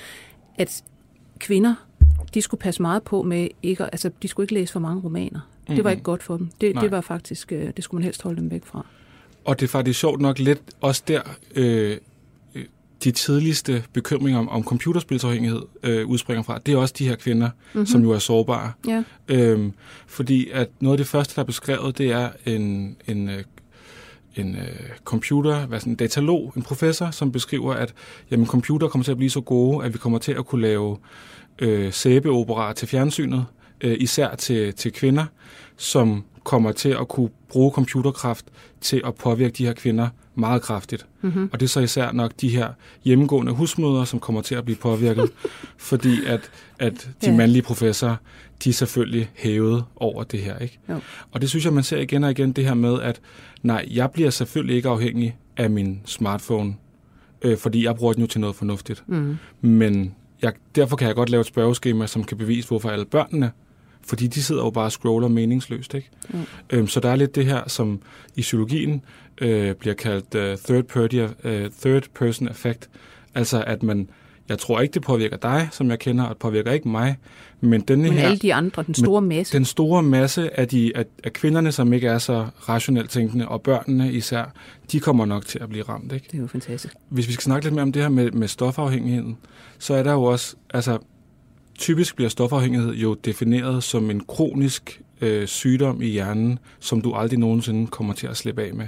at 0.58 0.84
kvinder, 1.40 1.76
de 2.34 2.42
skulle 2.42 2.62
passe 2.62 2.82
meget 2.82 3.04
på 3.04 3.22
med 3.24 3.48
ikke, 3.64 3.84
altså 3.84 4.12
de 4.22 4.28
skulle 4.28 4.44
ikke 4.44 4.54
læse 4.54 4.74
for 4.74 4.80
mange 4.80 5.02
romaner. 5.02 5.40
Det 5.68 5.78
var 5.84 5.90
Mhm. 5.90 5.90
ikke 5.92 6.04
godt 6.04 6.24
for 6.24 6.38
dem. 6.38 6.50
Det, 6.62 6.74
Nej. 6.76 6.84
det 6.84 6.92
var 6.92 7.02
faktisk, 7.02 7.52
øh, 7.52 7.70
det 7.76 7.84
skulle 7.84 8.00
man 8.00 8.04
helst 8.04 8.22
holde 8.22 8.42
dem 8.42 8.52
væk 8.52 8.66
fra. 8.66 8.86
Og 9.46 9.60
det 9.60 9.66
er 9.66 9.70
faktisk 9.70 10.00
sjovt 10.00 10.22
nok 10.22 10.40
lidt 10.40 10.62
også 10.82 11.04
der, 11.08 11.22
øh, 11.56 11.98
de 13.06 13.12
tidligste 13.12 13.84
bekymringer 13.94 14.40
om, 14.40 14.50
om 14.50 14.64
computerspilsafhængighed 14.64 15.62
øh, 15.84 16.08
udspringer 16.08 16.44
fra. 16.44 16.60
Det 16.66 16.74
er 16.74 16.78
også 16.78 16.94
de 16.98 17.08
her 17.08 17.16
kvinder, 17.16 17.50
mm-hmm. 17.50 17.86
som 17.86 18.02
jo 18.02 18.12
er 18.12 18.20
sårbare. 18.20 18.72
Ja. 18.88 19.04
Øhm, 19.28 19.74
fordi 20.08 20.50
at 20.50 20.70
noget 20.80 20.94
af 20.94 20.98
det 20.98 21.08
første, 21.08 21.36
der 21.36 21.42
er 21.42 21.46
beskrevet, 21.46 21.98
det 21.98 22.12
er 22.12 22.30
en, 22.46 22.96
en, 23.08 23.30
øh, 23.30 23.44
en 24.36 24.56
øh, 24.56 24.90
computer, 25.04 25.66
hvad 25.66 25.80
sådan, 25.80 25.94
en 25.94 25.98
datalog, 25.98 26.54
en 26.56 26.62
professor, 26.62 27.12
som 27.12 27.32
beskriver, 27.32 27.74
at 27.74 27.94
jamen, 28.32 28.48
computer 28.48 28.88
kommer 28.88 29.04
til 29.04 29.12
at 29.12 29.18
blive 29.18 29.30
så 29.30 29.42
gode, 29.42 29.86
at 29.86 29.94
vi 29.94 29.98
kommer 29.98 30.20
til 30.20 30.32
at 30.32 30.46
kunne 30.46 30.62
lave 30.62 30.98
øh, 31.60 31.94
sæbeoperaer 31.94 32.74
til 32.74 32.88
fjernsynet, 32.88 33.46
øh, 33.82 33.98
især 34.00 34.36
til, 34.36 34.74
til 34.74 34.94
kvinder, 34.94 35.26
som 35.78 36.24
kommer 36.44 36.72
til 36.72 36.90
at 36.90 37.08
kunne 37.08 37.30
bruge 37.50 37.72
computerkraft 37.72 38.46
til 38.82 39.02
at 39.06 39.16
påvirke 39.16 39.54
de 39.54 39.66
her 39.66 39.74
kvinder 39.74 40.08
meget 40.36 40.62
kraftigt. 40.62 41.06
Mm-hmm. 41.22 41.50
Og 41.54 41.60
det 41.60 41.66
er 41.66 41.70
så 41.70 41.80
især 41.80 42.12
nok 42.12 42.32
de 42.42 42.50
her 42.50 42.68
hjemmegående 43.04 43.52
husmødre, 43.52 44.06
som 44.06 44.20
kommer 44.20 44.42
til 44.42 44.56
at 44.56 44.66
blive 44.66 44.76
påvirket, 44.78 45.32
fordi 45.78 46.26
at, 46.26 46.52
at 46.80 47.10
de 47.22 47.30
Ja. 47.30 47.36
mandlige 47.38 47.62
professorer, 47.62 48.16
de 48.64 48.70
er 48.70 48.74
selvfølgelig 48.74 49.30
hævet 49.36 49.84
over 49.96 50.24
det 50.24 50.40
her. 50.40 50.58
Ikke? 50.60 50.80
Jo. 50.90 51.00
Og 51.32 51.42
det 51.42 51.50
synes 51.50 51.66
jeg, 51.66 51.74
man 51.74 51.84
ser 51.84 51.98
igen 51.98 52.24
og 52.24 52.32
igen, 52.32 52.52
det 52.52 52.66
her 52.66 52.74
med, 52.74 53.02
at 53.02 53.20
nej, 53.64 53.86
jeg 53.92 54.12
bliver 54.12 54.30
selvfølgelig 54.30 54.76
ikke 54.76 54.90
afhængig 54.90 55.36
af 55.58 55.70
min 55.70 56.02
smartphone, 56.06 56.76
øh, 57.42 57.58
fordi 57.58 57.86
jeg 57.86 57.96
bruger 57.96 58.14
den 58.14 58.22
jo 58.22 58.28
til 58.28 58.42
noget 58.42 58.56
fornuftigt. 58.56 59.04
Mm. 59.08 59.38
Men 59.62 60.16
jeg, 60.42 60.54
derfor 60.76 60.96
kan 60.96 61.08
jeg 61.08 61.16
godt 61.16 61.30
lave 61.30 61.42
et 61.42 61.48
spørgeskema, 61.48 62.08
som 62.08 62.24
kan 62.24 62.38
bevise, 62.38 62.68
hvorfor 62.68 62.90
alle 62.90 63.06
børnene, 63.06 63.52
fordi 64.08 64.28
de 64.28 64.44
sidder 64.44 64.64
jo 64.64 64.70
bare 64.70 64.86
og 64.86 64.92
scroller 64.92 65.28
meningsløst. 65.28 65.94
Ikke? 65.94 66.10
Jo. 66.34 66.38
Øhm, 66.70 66.88
så 66.88 67.00
der 67.00 67.10
er 67.10 67.16
lidt 67.16 67.36
det 67.36 67.46
her, 67.46 67.62
som 67.70 68.02
i 68.36 68.42
psykologien 68.42 69.02
øh, 69.42 69.76
bliver 69.76 69.96
kaldt 69.96 70.36
uh, 70.36 70.58
third, 70.66 70.84
party, 70.84 71.16
uh, 71.16 71.72
third 71.82 72.04
person 72.14 72.48
effect. 72.48 72.90
Altså 73.36 73.64
at 73.68 73.84
man, 73.84 74.10
jeg 74.50 74.60
tror 74.60 74.82
ikke, 74.82 74.94
det 74.94 75.02
påvirker 75.02 75.38
dig, 75.38 75.70
som 75.72 75.90
jeg 75.90 76.00
kender, 76.00 76.24
og 76.24 76.30
det 76.30 76.38
påvirker 76.38 76.72
ikke 76.72 76.88
mig, 76.88 77.18
men 77.62 77.82
denne 77.82 78.04
Men 78.04 78.14
her, 78.14 78.26
alle 78.26 78.38
de 78.38 78.54
andre, 78.54 78.84
den 78.84 78.94
store 78.94 79.22
masse. 79.22 79.58
den 79.58 79.66
store 79.66 80.04
masse 80.04 80.60
af, 80.60 80.68
de, 80.68 80.92
af, 80.98 81.06
af 81.24 81.34
kvinderne, 81.34 81.72
som 81.72 81.94
ikke 81.94 82.08
er 82.08 82.18
så 82.18 82.48
rationelt 82.70 83.10
tænkende, 83.10 83.48
og 83.48 83.62
børnene 83.62 84.14
især, 84.14 84.52
de 84.92 85.00
kommer 85.00 85.26
nok 85.26 85.46
til 85.46 85.60
at 85.60 85.70
blive 85.70 85.84
ramt. 85.84 86.14
Ikke? 86.14 86.26
Det 86.32 86.38
er 86.38 86.42
jo 86.42 86.48
fantastisk. 86.48 86.94
hvis 87.10 87.28
vi 87.28 87.34
skal 87.34 87.44
snakke 87.44 87.66
lidt 87.66 87.76
mere 87.76 87.84
om 87.84 87.92
det 87.92 88.02
her 88.02 88.10
med, 88.10 88.32
med 88.32 88.48
stofafhængigheden, 88.48 89.38
så 89.80 89.94
er 89.94 90.04
der 90.04 90.12
jo 90.12 90.24
også, 90.24 90.56
altså 90.74 90.98
typisk 91.78 92.16
bliver 92.16 92.30
stofafhængighed 92.30 92.94
jo 92.94 93.14
defineret 93.14 93.84
som 93.84 94.10
en 94.10 94.22
kronisk 94.28 95.02
øh, 95.22 95.48
sygdom 95.48 96.02
i 96.02 96.08
hjernen, 96.08 96.60
som 96.80 97.02
du 97.02 97.14
aldrig 97.14 97.40
nogensinde 97.40 97.88
kommer 97.88 98.14
til 98.14 98.28
at 98.28 98.38
slippe 98.38 98.64
af 98.64 98.74
med. 98.74 98.88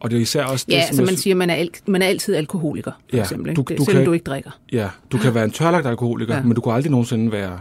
Og 0.00 0.10
det 0.10 0.16
er 0.16 0.20
især 0.20 0.44
også 0.44 0.64
det, 0.68 0.74
Ja, 0.74 0.86
som 0.86 0.96
så 0.96 1.02
jeg 1.02 1.06
man 1.06 1.16
siger, 1.16 1.34
man 1.34 1.50
er, 1.50 1.54
al- 1.54 1.70
man 1.86 2.02
er 2.02 2.06
altid 2.06 2.34
alkoholiker, 2.34 2.92
for 3.10 3.16
Ja, 3.16 3.22
eksempel. 3.22 3.56
du- 3.56 3.60
Ikke? 3.60 3.68
Det, 3.70 3.78
du 3.78 3.84
selvom 3.84 3.98
kan 4.00 4.06
du 4.06 4.12
ikke- 4.12 4.16
ikke 4.22 4.30
drikker. 4.30 4.50
Ja, 4.72 4.88
du 5.12 5.18
kan 5.18 5.34
være 5.34 5.44
en 5.44 5.50
tørlagt 5.50 5.86
alkoholiker, 5.86 6.34
ja. 6.36 6.42
Men 6.42 6.54
du 6.54 6.60
kan 6.60 6.72
aldrig 6.72 6.90
nogensinde 6.90 7.32
være 7.32 7.60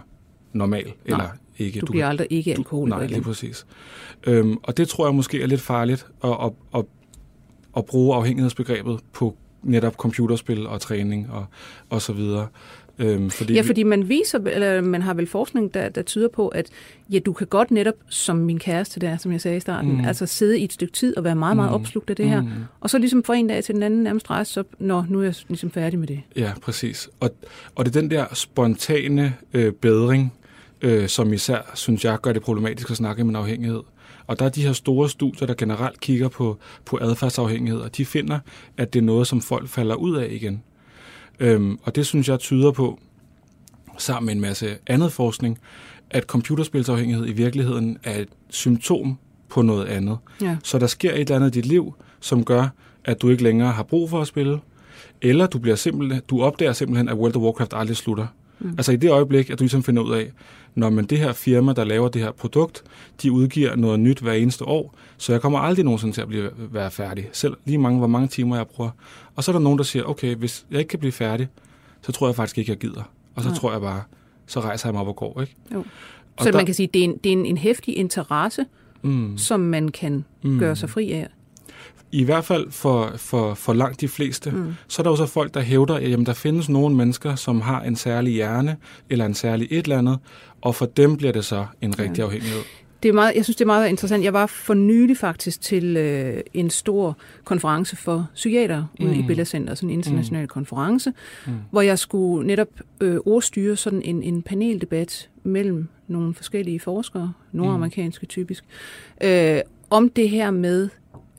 normal, 0.54 0.94
eller 1.06 1.28
ikke. 1.58 1.80
Du, 1.80 1.86
kan- 1.86 1.92
bliver 1.92 2.08
aldrig 2.08 2.28
ikke 2.30 2.54
du- 2.54 2.60
alkoholiker 2.60 2.98
Nej, 2.98 3.08
lige 3.08 3.22
præcis. 3.22 3.66
Øhm, 4.28 4.58
og 4.64 4.78
det 4.78 4.88
tror 4.90 5.08
jeg 5.08 5.16
måske 5.16 5.42
er 5.42 5.48
lidt 5.48 5.62
farligt 5.62 6.06
at, 6.24 6.30
at, 6.30 6.52
at, 6.76 6.86
at 7.78 7.86
bruge 7.86 8.16
afhængighedsbegrebet 8.16 9.00
på 9.14 9.36
netop 9.64 9.94
computerspil 9.96 10.68
og 10.68 10.82
træning 10.82 11.32
og, 11.32 11.46
og 11.90 12.02
så 12.02 12.14
videre. 12.14 12.48
Øhm, 13.00 13.30
fordi 13.30 13.54
Ja, 13.54 13.62
fordi 13.62 13.84
man 13.84 14.10
viser, 14.10 14.40
eller 14.40 14.82
man 14.82 15.02
har 15.02 15.14
vel 15.14 15.28
forskning, 15.28 15.74
der, 15.74 15.90
der 15.90 16.02
tyder 16.02 16.28
på, 16.28 16.48
at 16.48 16.68
ja, 17.10 17.20
du 17.20 17.34
kan 17.34 17.48
godt 17.48 17.72
netop, 17.72 17.94
som 18.10 18.36
min 18.36 18.60
kæreste 18.60 19.00
der, 19.00 19.18
som 19.18 19.32
jeg 19.32 19.42
sagde 19.42 19.58
i 19.58 19.60
starten, 19.60 19.92
mm. 19.98 20.06
altså 20.06 20.26
sidde 20.26 20.60
i 20.60 20.64
et 20.64 20.74
stykke 20.74 20.94
tid 20.94 21.18
og 21.18 21.24
være 21.24 21.36
meget, 21.36 21.56
meget 21.56 21.72
Mm. 21.72 21.76
opslugt 21.76 22.10
af 22.10 22.16
det 22.16 22.30
her, 22.30 22.42
Mm. 22.42 22.50
og 22.80 22.90
så 22.90 22.98
ligesom 22.98 23.24
fra 23.24 23.36
en 23.36 23.48
dag 23.48 23.64
til 23.64 23.76
den 23.76 23.84
anden 23.84 24.04
nærmest 24.04 24.30
rejse 24.30 24.60
op, 24.60 24.66
nå, 24.80 25.04
nu 25.10 25.20
er 25.20 25.24
jeg 25.24 25.36
ligesom 25.48 25.72
færdig 25.72 26.00
med 26.00 26.08
det. 26.08 26.20
Ja, 26.36 26.52
præcis. 26.62 27.10
Og, 27.20 27.30
og 27.76 27.86
det 27.86 27.96
er 27.96 28.02
den 28.02 28.12
der 28.12 28.26
spontane 28.34 29.34
øh, 29.54 29.72
bedring, 29.74 30.34
øh, 30.82 31.08
som 31.08 31.34
især, 31.34 31.72
synes 31.76 32.06
jeg, 32.06 32.18
gør 32.22 32.34
det 32.34 32.42
problematisk 32.42 32.92
at 32.92 32.98
snakke 32.98 33.22
om 33.22 33.30
en 33.30 33.36
afhængighed. 33.36 33.82
Og 34.28 34.40
der 34.40 34.46
er 34.46 34.50
de 34.50 34.62
her 34.64 34.74
store 34.74 35.10
studier, 35.10 35.48
der 35.48 35.54
generelt 35.54 36.00
kigger 36.00 36.28
på, 36.28 36.58
på 36.86 36.98
adfærdsafhængighed, 37.02 37.82
og 37.82 37.98
de 37.98 38.06
finder, 38.06 38.40
at 38.78 38.94
det 38.94 39.00
er 39.00 39.04
noget, 39.04 39.28
som 39.28 39.42
folk 39.42 39.68
falder 39.70 39.96
ud 39.96 40.16
af 40.18 40.28
igen. 40.32 40.64
Øhm, 41.40 41.80
og 41.84 41.96
det 41.96 42.06
synes 42.06 42.30
jeg 42.30 42.40
tyder 42.40 42.72
på, 42.72 43.00
sammen 43.98 44.26
med 44.26 44.36
en 44.36 44.42
masse 44.42 44.78
andet 44.88 45.12
forskning, 45.12 45.60
at 46.10 46.24
computerspilsafhængighed 46.24 47.28
i 47.28 47.32
virkeligheden 47.32 47.98
er 48.04 48.20
et 48.20 48.30
symptom 48.50 49.18
på 49.50 49.62
noget 49.62 49.86
andet. 49.86 50.18
Ja. 50.42 50.58
Så 50.64 50.80
der 50.80 50.88
sker 50.88 51.14
et 51.14 51.20
eller 51.20 51.36
andet 51.36 51.56
i 51.56 51.62
dit 51.62 51.66
liv, 51.66 51.94
som 52.20 52.46
gør, 52.46 52.68
at 53.06 53.22
du 53.22 53.30
ikke 53.30 53.44
længere 53.44 53.72
har 53.72 53.84
brug 53.84 54.10
for 54.10 54.22
at 54.22 54.28
spille, 54.28 54.60
eller 55.22 55.48
du, 55.48 55.60
bliver 55.60 55.76
simpelthen, 55.76 56.22
du 56.30 56.42
opdager 56.42 56.74
simpelthen, 56.74 57.10
at 57.10 57.16
World 57.16 57.36
of 57.36 57.42
Warcraft 57.42 57.74
aldrig 57.76 57.98
slutter. 57.98 58.28
Mm. 58.60 58.70
Altså 58.70 58.92
i 58.92 58.96
det 58.96 59.12
øjeblik, 59.12 59.50
at 59.50 59.60
du 59.60 59.64
ligesom 59.64 59.84
finder 59.84 60.04
ud 60.04 60.14
af, 60.14 60.32
når 60.76 60.90
man 60.90 61.06
det 61.06 61.18
her 61.18 61.34
firma, 61.34 61.74
der 61.74 61.84
laver 61.84 62.08
det 62.08 62.22
her 62.22 62.32
produkt, 62.32 62.84
de 63.22 63.32
udgiver 63.32 63.76
noget 63.76 64.00
nyt 64.00 64.20
hver 64.20 64.34
eneste 64.34 64.66
år, 64.66 64.96
så 65.18 65.32
jeg 65.32 65.42
kommer 65.42 65.60
aldrig 65.60 65.86
nogensinde 65.86 66.14
til 66.14 66.22
at 66.22 66.28
blive, 66.28 66.50
være 66.58 66.92
færdig. 66.92 67.30
Selv 67.32 67.54
lige 67.66 67.78
mange, 67.78 67.98
hvor 67.98 68.08
mange 68.08 68.28
timer 68.28 68.56
jeg 68.56 68.68
bruger. 68.68 68.90
Og 69.38 69.44
så 69.44 69.52
er 69.52 69.54
der 69.54 69.60
nogen, 69.60 69.78
der 69.78 69.84
siger, 69.84 70.04
okay, 70.04 70.36
hvis 70.36 70.66
jeg 70.72 70.80
ikke 70.80 70.90
kan 70.90 71.00
blive 71.00 71.12
færdig, 71.12 71.48
så 72.02 72.12
tror 72.12 72.28
jeg 72.28 72.36
faktisk 72.36 72.58
ikke, 72.58 72.72
jeg 72.72 72.78
gider. 72.80 73.12
Og 73.36 73.44
så 73.44 73.50
Nej. 73.50 73.58
tror 73.58 73.72
jeg 73.72 73.82
bare, 73.82 74.02
så 74.48 74.60
rejser 74.60 74.90
jeg 74.90 74.94
mig 74.94 75.02
op 75.02 75.08
og 75.08 75.16
går, 75.16 75.42
ikke? 75.42 75.56
Jo. 75.74 75.80
Og 76.38 76.44
Så 76.44 76.52
der- 76.52 76.58
man 76.58 76.66
kan 76.66 76.76
sige, 76.76 76.88
det 76.94 77.00
er 77.00 77.04
en, 77.04 77.18
det 77.24 77.30
er 77.30 77.34
en, 77.34 77.46
en 77.46 77.58
hæftig 77.58 77.98
interesse, 77.98 78.66
Mm. 79.02 79.38
som 79.38 79.60
man 79.60 79.90
kan 79.90 80.26
mm. 80.44 80.60
gøre 80.60 80.76
sig 80.76 80.90
fri 80.90 81.12
af. 81.12 81.28
I 82.12 82.24
hvert 82.24 82.46
fald 82.46 82.72
for, 82.72 83.12
for, 83.18 83.54
for 83.54 83.74
langt 83.74 84.02
de 84.02 84.08
fleste, 84.08 84.52
mm. 84.52 84.74
så 84.88 85.02
er 85.02 85.04
der 85.04 85.10
jo 85.10 85.16
så 85.16 85.26
folk, 85.26 85.54
der 85.54 85.62
hævder, 85.62 85.96
at 85.96 86.10
jamen, 86.12 86.26
der 86.26 86.34
findes 86.34 86.70
nogle 86.70 86.96
mennesker, 86.96 87.36
som 87.36 87.62
har 87.62 87.82
en 87.82 87.96
særlig 87.96 88.34
hjerne, 88.34 88.78
eller 89.10 89.26
en 89.26 89.34
særlig 89.34 89.68
et 89.72 89.84
eller 89.84 89.98
andet, 89.98 90.20
og 90.62 90.76
for 90.76 90.86
dem 90.86 91.18
bliver 91.18 91.34
det 91.34 91.46
så 91.46 91.66
en 91.82 92.00
rigtig 92.00 92.24
afhængighed. 92.24 92.62
Det 93.04 93.10
er 93.10 93.14
meget, 93.14 93.36
jeg 93.36 93.44
synes, 93.44 93.56
det 93.56 93.64
er 93.64 93.68
meget 93.68 93.90
interessant. 93.90 94.24
Jeg 94.24 94.34
var 94.34 94.46
for 94.46 94.74
nylig 94.74 95.18
faktisk 95.18 95.62
til 95.62 95.98
øh, 95.98 96.42
en 96.54 96.70
stor 96.70 97.18
konference 97.44 97.96
for 97.96 98.28
psykiater 98.36 98.86
ude 99.02 99.14
Mm. 99.14 99.20
i 99.20 99.24
Bella 99.28 99.46
Center, 99.46 99.76
sådan 99.76 99.90
en 99.90 99.94
international 99.94 100.44
mm. 100.44 100.48
konference, 100.48 101.14
mm. 101.48 101.54
hvor 101.72 101.82
jeg 101.82 102.00
skulle 102.00 102.48
netop 102.48 102.68
øh, 103.02 103.18
ordstyre 103.26 103.76
sådan 103.76 104.02
en, 104.02 104.24
en 104.24 104.42
paneldebat 104.42 105.30
mellem 105.44 105.88
nogle 106.08 106.34
forskellige 106.34 106.80
forskere, 106.80 107.34
nordamerikanske 107.52 108.26
typisk, 108.26 108.64
øh, 109.24 109.60
om 109.90 110.10
det 110.10 110.30
her 110.30 110.52
med, 110.52 110.90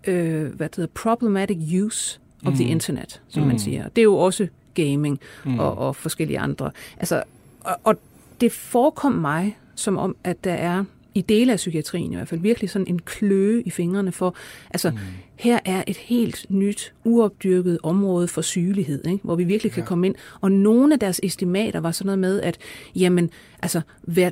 øh, 0.07 0.55
hvad 0.55 0.69
det 0.69 0.77
hedder, 0.77 0.91
problematic 0.95 1.59
use 1.83 2.21
of 2.45 2.53
mm. 2.53 2.55
the 2.59 2.65
internet, 2.65 3.23
som 3.29 3.43
mm. 3.43 3.49
man 3.49 3.59
siger. 3.59 3.89
Det 3.89 3.99
er 3.99 4.05
jo 4.05 4.17
også 4.17 4.47
gaming 4.75 5.21
mm. 5.45 5.59
og, 5.59 5.79
og 5.79 5.97
forskellige 5.97 6.39
andre. 6.39 6.71
Altså, 6.99 7.23
og, 7.61 7.77
og 7.85 7.99
det 8.41 8.53
forekom 8.53 9.13
mig 9.13 9.59
som 9.75 9.97
om, 9.97 10.17
at 10.25 10.45
der 10.45 10.53
er 10.53 10.85
i 11.19 11.21
dele 11.21 11.53
af 11.53 11.57
psykiatrien 11.57 12.13
i 12.13 12.15
hvert 12.15 12.29
fald 12.29 12.41
virkelig 12.41 12.71
sådan 12.71 12.87
en 12.89 12.99
kløe 12.99 13.63
i 13.63 13.71
fingrene 13.71 14.13
for, 14.13 14.37
altså 14.71 14.91
mm. 14.91 14.97
her 15.37 15.59
er 15.65 15.85
et 15.87 15.97
helt 15.97 16.47
nyt, 16.49 16.93
uopdyrket 17.05 17.79
område 17.83 18.29
for 18.29 18.41
sygelighed, 18.41 19.07
ikke? 19.07 19.25
hvor 19.25 19.37
vi 19.37 19.45
virkelig 19.45 19.73
kan 19.73 19.85
komme 19.85 20.07
ind. 20.07 20.15
Og 20.41 20.53
nogle 20.53 20.95
af 20.95 21.01
deres 21.01 21.21
estimater 21.23 21.81
var 21.81 21.91
sådan 21.91 22.07
noget 22.07 22.19
med, 22.19 22.41
at 22.41 22.59
jamen, 22.97 23.31
altså 23.63 23.81
hver, 24.03 24.31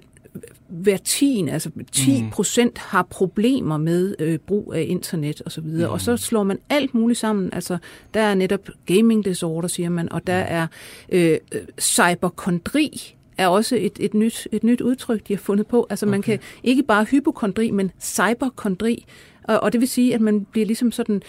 hver 0.69 0.97
10, 0.97 1.49
altså 1.51 1.71
10 1.93 2.25
procent 2.33 2.79
har 2.79 3.03
problemer 3.03 3.77
med 3.77 4.15
øh, 4.19 4.39
brug 4.39 4.75
af 4.75 4.85
internet 4.89 5.43
og 5.43 5.53
så 5.53 5.61
videre. 5.61 5.89
Mm. 5.89 5.93
Og 5.93 6.01
så 6.01 6.17
slår 6.17 6.43
man 6.43 6.59
alt 6.69 6.95
muligt 6.95 7.19
sammen. 7.19 7.51
Altså, 7.53 7.79
der 8.15 8.21
er 8.21 8.35
netop 8.35 8.69
gaming 8.87 9.25
disorder, 9.25 9.69
siger 9.69 9.89
man, 9.89 10.13
og 10.13 10.27
der 10.27 10.33
er 10.33 10.67
øh, 11.09 11.39
øh, 11.53 11.61
cyberkondri, 11.81 13.16
er 13.39 13.49
også 13.49 13.77
et, 13.77 13.97
et, 14.01 14.15
nyt, 14.15 14.49
et 14.53 14.65
nyt 14.65 14.81
udtryk, 14.81 15.29
de 15.29 15.33
har 15.33 15.39
fundet 15.39 15.67
på. 15.67 15.87
Altså 15.91 16.07
okay. 16.07 16.11
man 16.11 16.23
kan 16.23 16.39
ikke 16.63 16.83
bare 16.83 17.05
hypokondri, 17.05 17.71
men 17.71 17.91
cyberkondri. 18.01 19.05
Og, 19.45 19.63
og 19.63 19.73
det 19.73 19.81
vil 19.81 19.89
sige, 19.89 20.15
at 20.15 20.21
man 20.21 20.45
bliver 20.45 20.67
ligesom 20.67 20.93
sådan, 20.93 21.23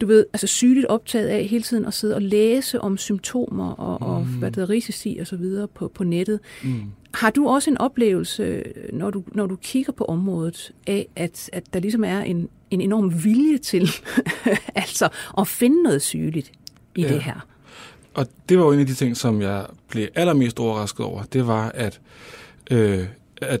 du 0.00 0.06
ved, 0.06 0.26
altså 0.32 0.46
sygeligt 0.46 0.86
optaget 0.86 1.28
af 1.28 1.44
hele 1.44 1.62
tiden 1.62 1.84
at 1.84 1.94
sidde 1.94 2.14
og 2.14 2.22
læse 2.22 2.80
om 2.80 2.98
symptomer 2.98 3.70
og, 3.72 3.98
mm. 4.00 4.06
og 4.06 4.24
hvad 4.24 4.50
hedder, 4.50 4.70
risici 4.70 5.18
og 5.20 5.26
så 5.26 5.36
videre 5.36 5.68
på, 5.68 5.88
på 5.88 6.04
nettet. 6.04 6.40
Mm. 6.64 6.82
Har 7.14 7.30
du 7.30 7.48
også 7.48 7.70
en 7.70 7.78
oplevelse, 7.78 8.62
når 8.92 9.10
du, 9.10 9.24
når 9.32 9.46
du 9.46 9.56
kigger 9.56 9.92
på 9.92 10.04
området, 10.04 10.72
af 10.86 11.08
at, 11.16 11.50
at 11.52 11.74
der 11.74 11.80
ligesom 11.80 12.04
er 12.04 12.20
en, 12.20 12.48
en 12.70 12.80
enorm 12.80 13.24
vilje 13.24 13.58
til 13.58 13.90
altså 14.74 15.08
at 15.38 15.48
finde 15.48 15.82
noget 15.82 16.02
sygeligt 16.02 16.52
i 16.94 17.02
Ja. 17.02 17.08
det 17.08 17.22
her? 17.22 17.46
Og 18.14 18.26
det 18.48 18.58
var 18.58 18.64
jo 18.64 18.70
en 18.72 18.80
af 18.80 18.86
de 18.86 18.94
ting, 18.94 19.16
som 19.16 19.40
jeg 19.42 19.66
blev 19.88 20.08
allermest 20.14 20.58
overrasket 20.60 21.06
over. 21.06 21.22
Det 21.22 21.46
var, 21.46 21.68
at, 21.74 22.00
øh, 22.70 23.04
at 23.42 23.60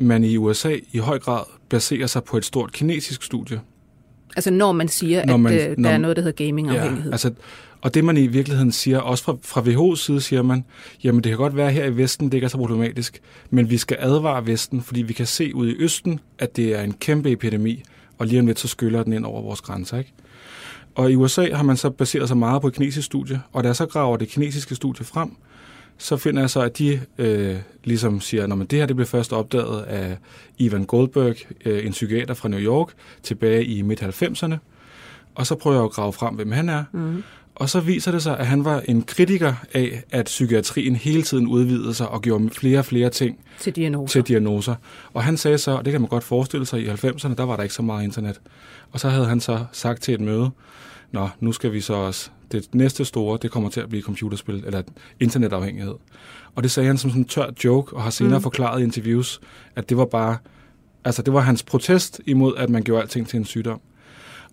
man 0.00 0.24
i 0.24 0.36
USA 0.36 0.76
i 0.92 0.98
høj 0.98 1.18
grad 1.18 1.44
baserer 1.68 2.06
sig 2.06 2.24
på 2.24 2.36
et 2.36 2.44
stort 2.44 2.72
kinesisk 2.72 3.22
studie. 3.22 3.60
Altså 4.36 4.50
når 4.50 4.72
man 4.72 4.88
siger, 4.88 5.26
Når 5.26 5.34
at 5.34 5.40
man- 5.40 5.52
øh, 5.54 5.58
der 5.60 5.74
når- 5.78 5.90
er 5.90 5.98
noget, 5.98 6.16
der 6.16 6.22
hedder 6.22 6.44
gamingafhængighed. 6.44 7.10
Ja, 7.10 7.12
altså, 7.14 7.32
og 7.80 7.94
det 7.94 8.04
man 8.04 8.16
i 8.16 8.26
virkeligheden 8.26 8.72
siger, 8.72 8.98
også 8.98 9.24
fra, 9.24 9.36
fra 9.42 9.60
WHO's 9.60 9.96
side 9.96 10.20
siger 10.20 10.42
man, 10.42 10.64
jamen 11.04 11.24
det 11.24 11.30
kan 11.30 11.36
godt 11.38 11.56
være 11.56 11.72
her 11.72 11.84
i 11.84 11.96
Vesten, 11.96 12.26
det 12.26 12.34
ikke 12.34 12.44
er 12.44 12.48
så 12.48 12.56
problematisk, 12.58 13.20
men 13.50 13.70
vi 13.70 13.76
skal 13.78 13.96
advare 14.00 14.46
Vesten, 14.46 14.82
fordi 14.82 15.02
vi 15.02 15.12
kan 15.12 15.26
se 15.26 15.54
ud 15.54 15.68
i 15.68 15.74
Østen, 15.78 16.20
at 16.38 16.56
det 16.56 16.78
er 16.78 16.82
en 16.82 16.92
kæmpe 16.92 17.30
epidemi, 17.30 17.82
og 18.18 18.26
lige 18.26 18.40
om 18.40 18.46
lidt 18.46 18.58
så 18.58 18.68
skyller 18.68 19.02
den 19.02 19.12
ind 19.12 19.24
over 19.24 19.42
vores 19.42 19.60
grænser. 19.60 19.98
Ikke? 19.98 20.12
Og 20.94 21.12
i 21.12 21.16
USA 21.16 21.54
har 21.54 21.62
man 21.62 21.76
så 21.76 21.90
baseret 21.90 22.28
sig 22.28 22.36
meget 22.36 22.62
på 22.62 22.68
et 22.68 22.74
kinesisk 22.74 23.06
studie, 23.06 23.40
og 23.52 23.62
da 23.62 23.68
jeg 23.68 23.76
så 23.76 23.86
graver 23.86 24.16
det 24.16 24.28
kinesiske 24.28 24.74
studie 24.74 25.04
frem, 25.04 25.36
så 25.98 26.16
finder 26.16 26.42
jeg 26.42 26.50
så, 26.50 26.60
at 26.60 26.78
de 26.78 27.00
øh, 27.18 27.56
ligesom 27.84 28.20
siger, 28.20 28.62
at 28.62 28.70
det 28.70 28.78
her 28.78 28.86
det 28.86 28.96
blev 28.96 29.06
først 29.06 29.32
opdaget 29.32 29.82
af 29.82 30.18
Ivan 30.58 30.84
Goldberg, 30.84 31.36
øh, 31.64 31.86
en 31.86 31.92
psykiater 31.92 32.34
fra 32.34 32.48
New 32.48 32.60
York, 32.60 32.88
tilbage 33.22 33.64
i 33.64 33.82
midt-90'erne. 33.82 34.56
Og 35.34 35.46
så 35.46 35.54
prøver 35.54 35.76
jeg 35.76 35.84
at 35.84 35.90
grave 35.90 36.12
frem, 36.12 36.34
hvem 36.34 36.52
han 36.52 36.68
er. 36.68 36.84
Mm. 36.92 37.22
Og 37.54 37.68
så 37.68 37.80
viser 37.80 38.12
det 38.12 38.22
sig, 38.22 38.38
at 38.38 38.46
han 38.46 38.64
var 38.64 38.80
en 38.80 39.02
kritiker 39.02 39.54
af, 39.74 40.02
at 40.10 40.24
psykiatrien 40.24 40.96
hele 40.96 41.22
tiden 41.22 41.46
udvidede 41.46 41.94
sig 41.94 42.08
og 42.08 42.22
gjorde 42.22 42.50
flere 42.50 42.78
og 42.78 42.84
flere 42.84 43.10
ting 43.10 43.38
til 43.60 43.76
diagnoser. 43.76 44.12
til 44.12 44.28
diagnoser. 44.28 44.74
Og 45.12 45.24
han 45.24 45.36
sagde 45.36 45.58
så, 45.58 45.70
og 45.70 45.84
det 45.84 45.90
kan 45.90 46.00
man 46.00 46.08
godt 46.08 46.24
forestille 46.24 46.66
sig, 46.66 46.80
i 46.80 46.88
90'erne, 46.88 47.34
der 47.34 47.42
var 47.42 47.56
der 47.56 47.62
ikke 47.62 47.74
så 47.74 47.82
meget 47.82 48.04
internet. 48.04 48.40
Og 48.92 49.00
så 49.00 49.08
havde 49.08 49.26
han 49.26 49.40
så 49.40 49.64
sagt 49.72 50.02
til 50.02 50.14
et 50.14 50.20
møde, 50.20 50.50
Nå, 51.12 51.28
nu 51.40 51.52
skal 51.52 51.72
vi 51.72 51.80
så 51.80 51.94
også, 51.94 52.30
det 52.52 52.74
næste 52.74 53.04
store, 53.04 53.38
det 53.42 53.50
kommer 53.50 53.70
til 53.70 53.80
at 53.80 53.88
blive 53.88 54.02
computerspil, 54.02 54.62
eller 54.66 54.82
internetafhængighed. 55.20 55.94
Og 56.54 56.62
det 56.62 56.70
sagde 56.70 56.86
han 56.86 56.98
som 56.98 57.10
sådan 57.10 57.22
en 57.22 57.28
tør 57.28 57.50
joke, 57.64 57.96
og 57.96 58.02
har 58.02 58.10
senere 58.10 58.38
mm. 58.38 58.42
forklaret 58.42 58.80
i 58.80 58.84
interviews, 58.84 59.40
at 59.76 59.88
det 59.88 59.96
var 59.96 60.04
bare, 60.04 60.36
altså 61.04 61.22
det 61.22 61.32
var 61.34 61.40
hans 61.40 61.62
protest 61.62 62.20
imod, 62.26 62.54
at 62.56 62.70
man 62.70 62.82
gjorde 62.82 63.02
alting 63.02 63.28
til 63.28 63.36
en 63.36 63.44
sygdom. 63.44 63.80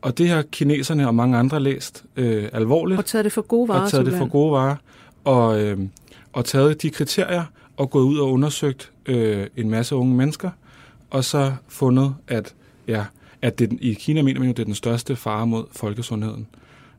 Og 0.02 0.17
det 0.17 0.30
har 0.30 0.41
kineserne 0.41 1.08
og 1.08 1.15
mange 1.15 1.38
andre 1.38 1.60
læst 1.60 2.04
øh, 2.15 2.49
alvorligt 2.54 2.97
Og 2.97 3.06
taget 3.06 3.25
det 3.25 3.34
for 3.34 3.41
gode 3.41 3.67
varer. 3.67 3.82
og 3.82 3.89
taget 3.89 4.06
det 4.06 4.13
for 4.13 4.28
gode 4.28 4.52
varer, 4.52 4.75
og, 5.23 5.62
øh, 5.62 5.80
og 6.34 6.45
taget 6.45 6.82
de 6.82 6.89
kriterier, 6.89 7.43
og 7.78 7.89
gået 7.89 8.04
ud 8.04 8.17
og 8.17 8.32
undersøgt 8.32 8.91
øh, 9.06 9.47
en 9.58 9.69
masse 9.69 9.95
unge 9.95 10.15
mennesker, 10.15 10.49
og 11.10 11.23
så 11.23 11.54
fundet, 11.67 12.15
at, 12.28 12.54
ja, 12.88 13.06
at 13.41 13.60
det, 13.60 13.78
i 13.82 13.93
Kina 13.93 14.21
mener 14.21 14.39
man 14.39 14.49
jo, 14.49 14.54
det 14.54 14.60
er 14.60 14.65
den 14.65 14.75
største 14.75 15.15
fare 15.15 15.47
mod 15.47 15.65
folkesundheden. 15.71 16.47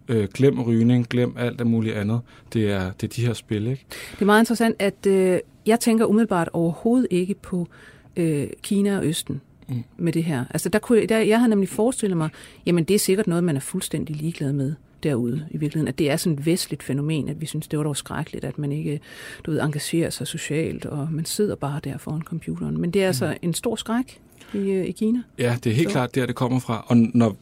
Øh, 0.09 0.29
glem 0.35 0.61
rygning, 0.61 1.09
glem 1.09 1.35
alt 1.38 1.59
det 1.59 1.66
muligt 1.66 1.94
andet. 1.94 2.20
Det 2.53 2.70
er, 2.70 2.92
det 2.92 3.03
er 3.07 3.12
de 3.16 3.26
her 3.26 3.33
spil, 3.33 3.66
ikke? 3.66 3.85
Det 4.12 4.20
er 4.20 4.26
meget 4.26 4.40
interessant, 4.40 4.76
at 4.79 5.07
øh, 5.07 5.38
jeg 5.66 5.81
tænker 5.81 6.05
umiddelbart 6.05 6.48
overhovedet 6.53 7.09
ikke 7.11 7.35
på 7.35 7.68
øh, 8.16 8.46
Kina 8.62 8.98
og 8.98 9.07
Østen 9.07 9.40
mm. 9.68 9.85
med 9.96 10.12
det 10.12 10.24
her. 10.24 10.44
Altså 10.50 10.68
der 10.68 10.79
kunne, 10.79 11.07
der, 11.07 11.18
jeg 11.18 11.38
havde 11.38 11.50
nemlig 11.50 11.68
forestillet 11.68 12.16
mig, 12.16 12.29
jamen 12.66 12.85
det 12.85 12.94
er 12.94 12.98
sikkert 12.98 13.26
noget, 13.26 13.44
man 13.44 13.57
er 13.57 13.61
fuldstændig 13.61 14.16
ligeglad 14.16 14.53
med 14.53 14.74
derude 15.03 15.46
i 15.50 15.57
virkeligheden. 15.57 15.88
At 15.88 15.98
det 15.98 16.11
er 16.11 16.16
sådan 16.16 16.38
et 16.38 16.46
vestligt 16.46 16.83
fænomen, 16.83 17.29
at 17.29 17.40
vi 17.40 17.46
synes, 17.46 17.68
det 17.68 17.79
var 17.79 17.83
dog 17.83 17.96
skrækkeligt, 17.96 18.44
at 18.44 18.59
man 18.59 18.72
ikke 18.72 19.00
du 19.46 19.50
ved, 19.50 19.61
engagerer 19.61 20.11
sig 20.11 20.26
socialt, 20.26 20.87
og 20.87 21.09
man 21.12 21.24
sidder 21.24 21.55
bare 21.55 21.81
der 21.85 21.98
foran 21.98 22.22
computeren. 22.22 22.81
Men 22.81 22.90
det 22.90 23.03
er 23.03 23.07
altså 23.07 23.37
en 23.42 23.55
stor 23.55 23.76
skræk 23.76 24.20
i, 24.54 24.58
øh, 24.70 24.86
i 24.86 24.92
Kina. 24.92 25.22
Ja, 25.38 25.56
det 25.64 25.70
er 25.70 25.74
helt 25.74 25.88
Så. 25.88 25.92
klart 25.92 26.14
der, 26.14 26.26
det 26.26 26.34
kommer 26.34 26.60
fra. 26.60 26.84
Og 26.86 26.96
når 26.96 27.36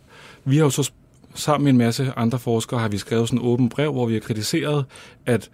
vi 0.45 0.57
har 0.57 0.65
jo 0.65 0.71
så 0.71 0.91
sammen 1.35 1.65
med 1.65 1.73
en 1.73 1.79
masse 1.79 2.13
andre 2.17 2.39
forskere, 2.39 2.81
har 2.81 2.89
vi 2.89 2.99
skrevet 2.99 3.29
sådan 3.29 3.41
en 3.41 3.47
åben 3.47 3.69
brev, 3.69 3.93
hvor 3.93 4.07
vi 4.07 4.13
har 4.13 4.21
kritiseret, 4.21 4.85
at 5.27 5.51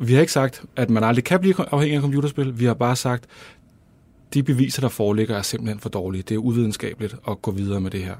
vi 0.00 0.14
har 0.14 0.20
ikke 0.20 0.32
sagt, 0.32 0.62
at 0.76 0.90
man 0.90 1.04
aldrig 1.04 1.24
kan 1.24 1.40
blive 1.40 1.54
afhængig 1.72 1.96
af 1.96 2.02
computerspil. 2.02 2.58
Vi 2.58 2.64
har 2.64 2.74
bare 2.74 2.96
sagt, 2.96 3.24
de 4.34 4.42
beviser, 4.42 4.80
der 4.80 4.88
foreligger, 4.88 5.36
er 5.36 5.42
simpelthen 5.42 5.80
for 5.80 5.88
dårlige. 5.88 6.22
Det 6.22 6.34
er 6.34 6.38
uvidenskabeligt 6.38 7.16
at 7.28 7.42
gå 7.42 7.50
videre 7.50 7.80
med 7.80 7.90
det 7.90 8.04
her. 8.04 8.14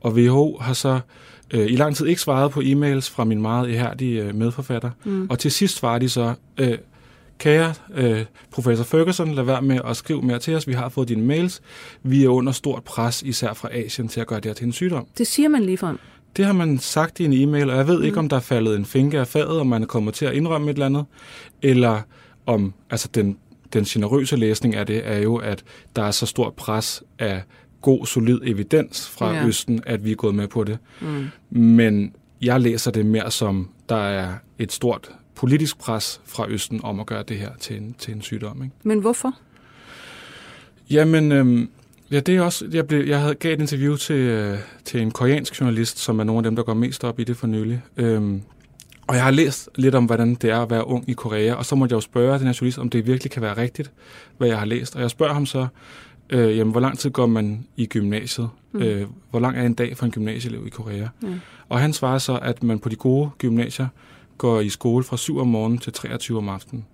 Og 0.00 0.12
WHO 0.12 0.58
har 0.60 0.72
så 0.72 1.00
øh, 1.50 1.66
i 1.66 1.76
lang 1.76 1.96
tid 1.96 2.06
ikke 2.06 2.20
svaret 2.20 2.50
på 2.50 2.60
e-mails 2.60 3.10
fra 3.10 3.24
min 3.24 3.42
meget 3.42 3.68
ihærdige 3.68 4.22
øh, 4.22 4.34
medforfatter. 4.34 4.90
Mm. 5.04 5.26
Og 5.30 5.38
til 5.38 5.50
sidst 5.50 5.76
svarer 5.76 5.98
de 5.98 6.08
så, 6.08 6.34
øh, 6.58 6.78
kære 7.38 7.74
øh, 7.94 8.24
professor 8.50 8.84
Ferguson, 8.84 9.34
lad 9.34 9.44
være 9.44 9.62
med 9.62 9.80
at 9.84 9.96
skrive 9.96 10.22
mere 10.22 10.38
til 10.38 10.54
os. 10.54 10.68
Vi 10.68 10.72
har 10.72 10.88
fået 10.88 11.08
dine 11.08 11.22
mails. 11.22 11.62
Vi 12.02 12.24
er 12.24 12.28
under 12.28 12.52
stort 12.52 12.84
pres, 12.84 13.22
især 13.22 13.52
fra 13.52 13.68
Asien, 13.72 14.08
til 14.08 14.20
at 14.20 14.26
gøre 14.26 14.40
det 14.40 14.46
her 14.46 14.54
til 14.54 14.66
en 14.66 14.72
sygdom. 14.72 15.06
Det 15.18 15.26
siger 15.26 15.48
man 15.48 15.62
lige 15.62 15.78
frem. 15.78 15.98
Det 16.36 16.44
har 16.44 16.52
man 16.52 16.78
sagt 16.78 17.20
i 17.20 17.24
en 17.24 17.32
e-mail, 17.32 17.70
og 17.70 17.76
jeg 17.76 17.86
ved 17.86 17.98
mm. 17.98 18.04
ikke, 18.04 18.18
om 18.18 18.28
der 18.28 18.36
er 18.36 18.40
faldet 18.40 18.76
en 18.76 18.84
finger 18.84 19.20
af 19.20 19.28
fadet, 19.28 19.60
om 19.60 19.66
man 19.66 19.82
er 19.82 19.86
kommet 19.86 20.14
til 20.14 20.26
at 20.26 20.34
indrømme 20.34 20.70
et 20.70 20.74
eller 20.74 20.86
andet, 20.86 21.04
eller 21.62 22.00
om, 22.46 22.74
altså 22.90 23.08
den, 23.14 23.36
den 23.72 23.84
generøse 23.84 24.36
læsning 24.36 24.74
af 24.74 24.86
det 24.86 25.02
er 25.04 25.18
jo, 25.18 25.36
at 25.36 25.64
der 25.96 26.02
er 26.02 26.10
så 26.10 26.26
stort 26.26 26.54
pres 26.54 27.02
af 27.18 27.42
god, 27.80 28.06
solid 28.06 28.40
evidens 28.44 29.08
fra 29.08 29.32
ja. 29.32 29.46
Østen, 29.46 29.82
at 29.86 30.04
vi 30.04 30.10
er 30.10 30.16
gået 30.16 30.34
med 30.34 30.48
på 30.48 30.64
det. 30.64 30.78
Mm. 31.00 31.26
Men 31.60 32.14
jeg 32.42 32.60
læser 32.60 32.90
det 32.90 33.06
mere 33.06 33.30
som, 33.30 33.68
der 33.88 33.96
er 33.96 34.34
et 34.58 34.72
stort 34.72 35.10
politisk 35.34 35.78
pres 35.78 36.20
fra 36.24 36.48
Østen 36.48 36.80
om 36.82 37.00
at 37.00 37.06
gøre 37.06 37.22
det 37.22 37.38
her 37.38 37.50
til 37.60 37.76
en, 37.76 37.94
til 37.98 38.14
en 38.14 38.22
sygdom. 38.22 38.62
Ikke? 38.62 38.74
Men 38.82 38.98
hvorfor? 38.98 39.34
Jamen, 40.90 41.32
øhm, 41.32 41.70
ja, 42.10 42.20
det 42.20 42.36
er 42.36 42.40
også, 42.40 42.66
jeg, 42.72 42.86
blev, 42.86 43.06
jeg 43.06 43.20
havde 43.20 43.34
gav 43.34 43.52
et 43.52 43.60
interview 43.60 43.96
til, 43.96 44.16
øh, 44.16 44.58
til 44.84 45.00
en 45.00 45.10
koreansk 45.10 45.60
journalist, 45.60 45.98
som 45.98 46.20
er 46.20 46.24
nogle 46.24 46.38
af 46.38 46.42
dem, 46.42 46.56
der 46.56 46.62
går 46.62 46.74
mest 46.74 47.04
op 47.04 47.20
i 47.20 47.24
det 47.24 47.36
for 47.36 47.46
nylig. 47.46 47.82
Øhm, 47.96 48.42
og 49.06 49.14
jeg 49.14 49.24
har 49.24 49.30
læst 49.30 49.68
lidt 49.76 49.94
om, 49.94 50.04
hvordan 50.04 50.34
det 50.34 50.50
er 50.50 50.58
at 50.58 50.70
være 50.70 50.86
ung 50.86 51.08
i 51.08 51.12
Korea, 51.12 51.54
og 51.54 51.66
så 51.66 51.74
måtte 51.74 51.92
jeg 51.92 51.96
jo 51.96 52.00
spørge 52.00 52.38
den 52.38 52.46
her 52.46 52.58
journalist, 52.60 52.78
om 52.78 52.90
det 52.90 53.06
virkelig 53.06 53.30
kan 53.30 53.42
være 53.42 53.56
rigtigt, 53.56 53.90
hvad 54.38 54.48
jeg 54.48 54.58
har 54.58 54.66
læst. 54.66 54.96
Og 54.96 55.02
jeg 55.02 55.10
spørger 55.10 55.34
ham 55.34 55.46
så, 55.46 55.66
øh, 56.30 56.56
jamen, 56.56 56.70
hvor 56.70 56.80
lang 56.80 56.98
tid 56.98 57.10
går 57.10 57.26
man 57.26 57.66
i 57.76 57.86
gymnasiet? 57.86 58.48
Mm. 58.72 58.82
Øh, 58.82 59.06
hvor 59.30 59.40
lang 59.40 59.56
er 59.58 59.62
en 59.62 59.74
dag 59.74 59.96
for 59.96 60.04
en 60.06 60.12
gymnasieelev 60.12 60.66
i 60.66 60.70
Korea? 60.70 61.08
Mm. 61.22 61.40
Og 61.68 61.80
han 61.80 61.92
svarer 61.92 62.18
så, 62.18 62.38
at 62.42 62.62
man 62.62 62.78
på 62.78 62.88
de 62.88 62.96
gode 62.96 63.30
gymnasier 63.38 63.86
går 64.38 64.60
i 64.60 64.68
skole 64.68 65.04
fra 65.04 65.16
7 65.16 65.38
om 65.38 65.46
morgenen 65.46 65.78
til 65.78 65.92
23 65.92 66.38
om 66.38 66.48
aftenen. 66.48 66.84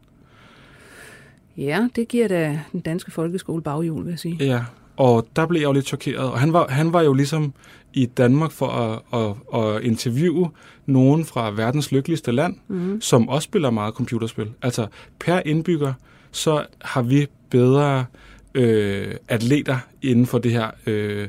Ja, 1.57 1.89
det 1.97 2.09
giver 2.09 2.29
da 2.29 2.61
den 2.73 2.81
danske 2.81 3.11
folkeskole 3.11 3.63
baghjul, 3.63 4.05
vil 4.05 4.11
jeg 4.11 4.19
sige. 4.19 4.37
Ja, 4.41 4.65
og 4.97 5.27
der 5.37 5.47
blev 5.47 5.61
jeg 5.61 5.67
jo 5.69 5.73
lidt 5.73 5.87
chokeret. 5.87 6.31
Og 6.31 6.41
han 6.41 6.53
var, 6.53 6.69
han 6.69 6.93
var 6.93 7.03
jo 7.03 7.13
ligesom 7.13 7.53
i 7.93 8.07
Danmark 8.07 8.51
for 8.51 8.67
at, 8.67 9.21
at, 9.21 9.61
at 9.61 9.83
interviewe 9.83 10.51
nogen 10.87 11.25
fra 11.25 11.51
verdens 11.51 11.93
lykkeligste 11.93 12.33
land, 12.33 12.57
mm. 12.69 13.01
som 13.01 13.29
også 13.29 13.45
spiller 13.45 13.71
meget 13.71 13.95
computerspil. 13.95 14.51
Altså 14.63 14.87
per 15.19 15.41
indbygger, 15.47 15.93
så 16.31 16.67
har 16.81 17.03
vi 17.03 17.27
bedre 17.51 18.05
øh, 18.55 19.15
atleter 19.29 19.79
inden 20.03 20.27
for 20.27 20.39
det 20.39 20.53
her 20.53 20.71
øh, 20.87 21.29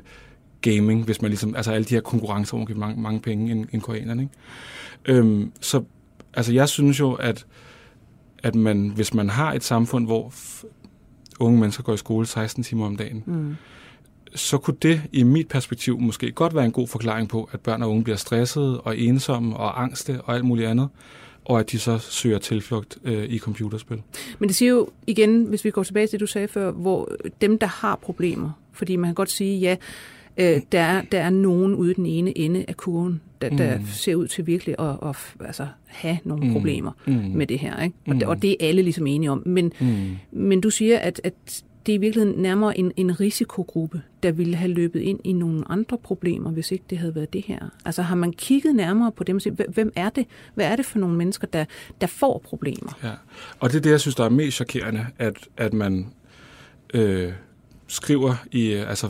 gaming, 0.62 1.06
hvis 1.06 1.21
man 1.21 1.32
ligesom, 1.32 1.56
altså 1.56 1.71
alle 1.71 1.86
de 1.86 1.93
her 1.93 2.02
konkurrencer, 2.02 2.52
hvor 2.52 2.58
man 2.58 2.67
kan 2.67 2.80
mange, 2.80 3.02
mange 3.02 3.19
penge 3.19 3.52
end, 3.52 3.65
end 3.71 3.82
koreanerne. 3.82 4.21
Ikke? 4.21 5.19
Øhm, 5.19 5.52
så 5.62 5.84
altså 6.34 6.54
jeg 6.54 6.70
synes 6.70 7.00
jo, 7.00 7.13
at, 7.13 7.46
at 8.44 8.56
man, 8.56 8.91
hvis 8.96 9.13
man 9.13 9.30
har 9.30 9.54
et 9.54 9.63
samfund, 9.63 10.06
hvor 10.06 10.34
unge 11.39 11.60
mennesker 11.60 11.84
går 11.84 11.94
i 11.94 11.98
skole 11.98 12.26
16 12.26 12.63
timer 12.63 12.86
om 12.86 12.98
dagen, 12.98 13.24
mm. 13.26 13.56
så 14.36 14.58
kunne 14.58 14.78
det 14.82 15.02
i 15.12 15.24
mit 15.24 15.48
perspektiv 15.48 16.00
måske 16.00 16.32
godt 16.32 16.56
være 16.56 16.65
en 16.65 16.72
god 16.72 16.88
forklaring 16.88 17.30
på, 17.30 17.50
at 17.52 17.60
børn 17.60 17.84
og 17.84 17.89
unge 17.89 18.04
bliver 18.04 18.17
stressede 18.17 18.82
og 18.82 18.98
ensomme 18.98 19.58
og 19.58 19.84
angste 19.84 20.22
og 20.22 20.36
alt 20.36 20.46
muligt 20.46 20.67
andet 20.67 20.89
og 21.46 21.60
at 21.60 21.72
de 21.72 21.80
så 21.80 21.98
søger 21.98 22.39
tilflugt 22.39 22.98
øh, 23.04 23.24
i 23.24 23.39
computerspil. 23.39 24.02
Men 24.39 24.50
det 24.50 24.56
siger 24.56 24.70
jo 24.70 24.89
igen, 25.08 25.44
hvis 25.44 25.65
vi 25.65 25.72
går 25.72 25.84
tilbage 25.84 26.08
til 26.08 26.12
det, 26.12 26.20
du 26.20 26.26
sagde 26.26 26.48
før, 26.48 26.72
hvor 26.72 27.12
dem, 27.41 27.60
der 27.60 27.67
har 27.67 27.96
problemer, 27.96 28.52
fordi 28.74 28.96
man 28.96 29.08
kan 29.08 29.15
godt 29.15 29.32
sige, 29.32 29.60
ja, 29.60 29.76
øh, 30.38 30.62
der, 30.72 30.80
er, 30.80 31.02
der 31.12 31.20
er 31.20 31.30
nogen 31.30 31.76
ude 31.76 31.94
den 31.94 32.06
ene 32.06 32.38
ende 32.38 32.65
af 32.67 32.78
kurven, 32.78 33.22
der, 33.41 33.50
mm. 33.50 33.58
der 33.58 33.80
ser 33.86 34.15
ud 34.15 34.28
til 34.28 34.48
virkelig 34.48 34.76
at, 34.80 35.10
at 35.10 35.15
altså, 35.46 35.67
have 35.86 36.17
nogle 36.24 36.48
mm. 36.48 36.54
problemer 36.54 36.91
mm. 37.08 37.13
med 37.13 37.48
det 37.48 37.60
her. 37.60 37.84
Ikke? 37.84 37.96
Og, 38.08 38.15
mm. 38.15 38.22
og 38.26 38.41
det 38.41 38.52
er 38.52 38.67
alle 38.67 38.82
ligesom 38.82 39.08
enige 39.08 39.32
om. 39.32 39.44
Men, 39.46 39.72
mm. 39.80 40.17
men 40.32 40.62
du 40.62 40.70
siger, 40.70 41.00
at, 41.00 41.22
at 41.24 41.63
det 41.86 41.91
er 41.91 41.98
i 41.98 42.00
virkeligheden 42.00 42.41
nærmere 42.41 42.78
en, 42.78 42.91
en 42.98 43.20
risikogruppe, 43.20 44.02
der 44.24 44.32
ville 44.32 44.56
have 44.56 44.72
løbet 44.72 45.00
ind 45.00 45.20
i 45.24 45.34
nogle 45.34 45.63
andre 45.70 45.98
problemer, 45.98 46.52
hvis 46.52 46.72
ikke 46.72 46.84
det 46.89 46.98
havde 46.98 47.15
været 47.15 47.34
det 47.34 47.46
her. 47.46 47.60
Altså 47.86 48.02
har 48.02 48.15
man 48.15 48.34
kigget 48.34 48.76
nærmere 48.76 49.12
på 49.12 49.24
dem 49.24 49.36
og 49.36 49.41
set, 49.41 49.62
hvem 49.74 49.94
er 49.96 50.10
det? 50.10 50.26
Hvad 50.56 50.65
er 50.65 50.76
det 50.76 50.86
for 50.86 51.00
nogle 51.00 51.17
mennesker, 51.17 51.48
der, 51.48 51.65
der 52.02 52.08
får 52.08 52.41
problemer? 52.46 53.00
Ja, 53.04 53.12
og 53.60 53.70
det 53.70 53.78
er 53.78 53.82
det, 53.82 53.89
jeg 53.89 54.00
synes, 54.00 54.15
der 54.15 54.26
er 54.26 54.30
mest 54.30 54.56
chokerende, 54.56 55.06
at, 55.17 55.38
at 55.58 55.74
man 55.74 56.08
øh, 56.94 57.32
skriver 57.88 58.46
i, 58.52 58.72
altså 58.72 59.10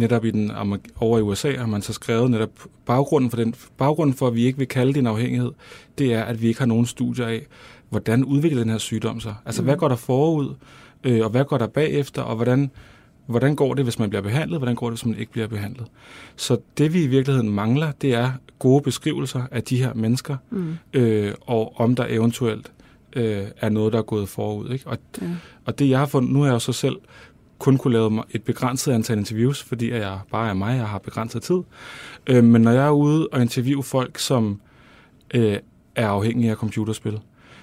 netop 0.00 0.24
i 0.24 0.30
den, 0.30 0.50
over 0.96 1.18
i 1.18 1.22
USA 1.22 1.56
har 1.56 1.66
man 1.66 1.82
så 1.82 1.92
skrevet 1.92 2.30
netop 2.30 2.50
baggrunden 2.86 3.30
for, 3.30 3.36
den, 3.36 3.54
baggrunden 3.78 4.16
for, 4.16 4.26
at 4.26 4.34
vi 4.34 4.44
ikke 4.44 4.58
vil 4.58 4.68
kalde 4.68 4.92
det 4.92 4.98
en 4.98 5.06
afhængighed, 5.06 5.50
det 5.98 6.14
er, 6.14 6.22
at 6.22 6.42
vi 6.42 6.48
ikke 6.48 6.60
har 6.60 6.66
nogen 6.66 6.86
studier 6.86 7.26
af, 7.26 7.46
hvordan 7.88 8.24
udvikler 8.24 8.60
den 8.60 8.70
her 8.70 8.78
sygdom 8.78 9.20
sig. 9.20 9.34
Altså, 9.46 9.62
mm. 9.62 9.66
hvad 9.66 9.76
går 9.76 9.88
der 9.88 9.96
forud? 9.96 10.54
øh, 11.04 11.24
og 11.24 11.30
hvad 11.30 11.44
går 11.44 11.58
der 11.58 11.66
bagefter, 11.66 12.22
og 12.22 12.36
hvordan, 12.36 12.70
hvordan 13.26 13.56
går 13.56 13.74
det, 13.74 13.84
hvis 13.84 13.98
man 13.98 14.10
bliver 14.10 14.22
behandlet, 14.22 14.58
hvordan 14.58 14.74
går 14.74 14.90
det, 14.90 14.98
hvis 14.98 15.06
man 15.06 15.18
ikke 15.18 15.32
bliver 15.32 15.46
behandlet. 15.46 15.86
Så 16.36 16.58
det 16.78 16.94
vi 16.94 17.02
i 17.02 17.06
virkeligheden 17.06 17.50
mangler, 17.50 17.92
det 17.92 18.14
er 18.14 18.32
gode 18.58 18.82
beskrivelser 18.82 19.42
af 19.50 19.62
de 19.62 19.76
her 19.76 19.94
mennesker, 19.94 20.36
mm. 20.50 20.76
øh, 20.92 21.34
og 21.40 21.80
om 21.80 21.94
der 21.94 22.06
eventuelt 22.08 22.72
øh, 23.12 23.44
er 23.56 23.68
noget, 23.68 23.92
der 23.92 23.98
er 23.98 24.02
gået 24.02 24.28
forud. 24.28 24.70
Ikke? 24.70 24.86
Og, 24.86 24.98
ja. 25.22 25.26
og 25.64 25.78
det 25.78 25.88
jeg 25.88 25.98
har 25.98 26.06
fundet, 26.06 26.32
nu 26.32 26.38
har 26.38 26.46
jeg 26.46 26.54
jo 26.54 26.58
så 26.58 26.72
selv 26.72 26.96
kun 27.60 27.78
kunne 27.78 27.92
lave 27.92 28.22
et 28.30 28.42
begrænset 28.42 28.92
antal 28.92 29.18
interviews, 29.18 29.62
fordi 29.62 29.90
jeg 29.90 30.18
bare 30.30 30.48
er 30.48 30.54
mig, 30.54 30.76
jeg 30.76 30.88
har 30.88 30.98
begrænset 30.98 31.42
tid. 31.42 31.58
Øh, 32.26 32.44
men 32.44 32.62
når 32.62 32.70
jeg 32.70 32.86
er 32.86 32.90
ude 32.90 33.28
og 33.32 33.42
interviewe 33.42 33.82
folk, 33.82 34.18
som 34.18 34.60
øh, 35.34 35.58
er 35.94 36.08
afhængige 36.08 36.50
af 36.50 36.56
computerspil, 36.56 37.18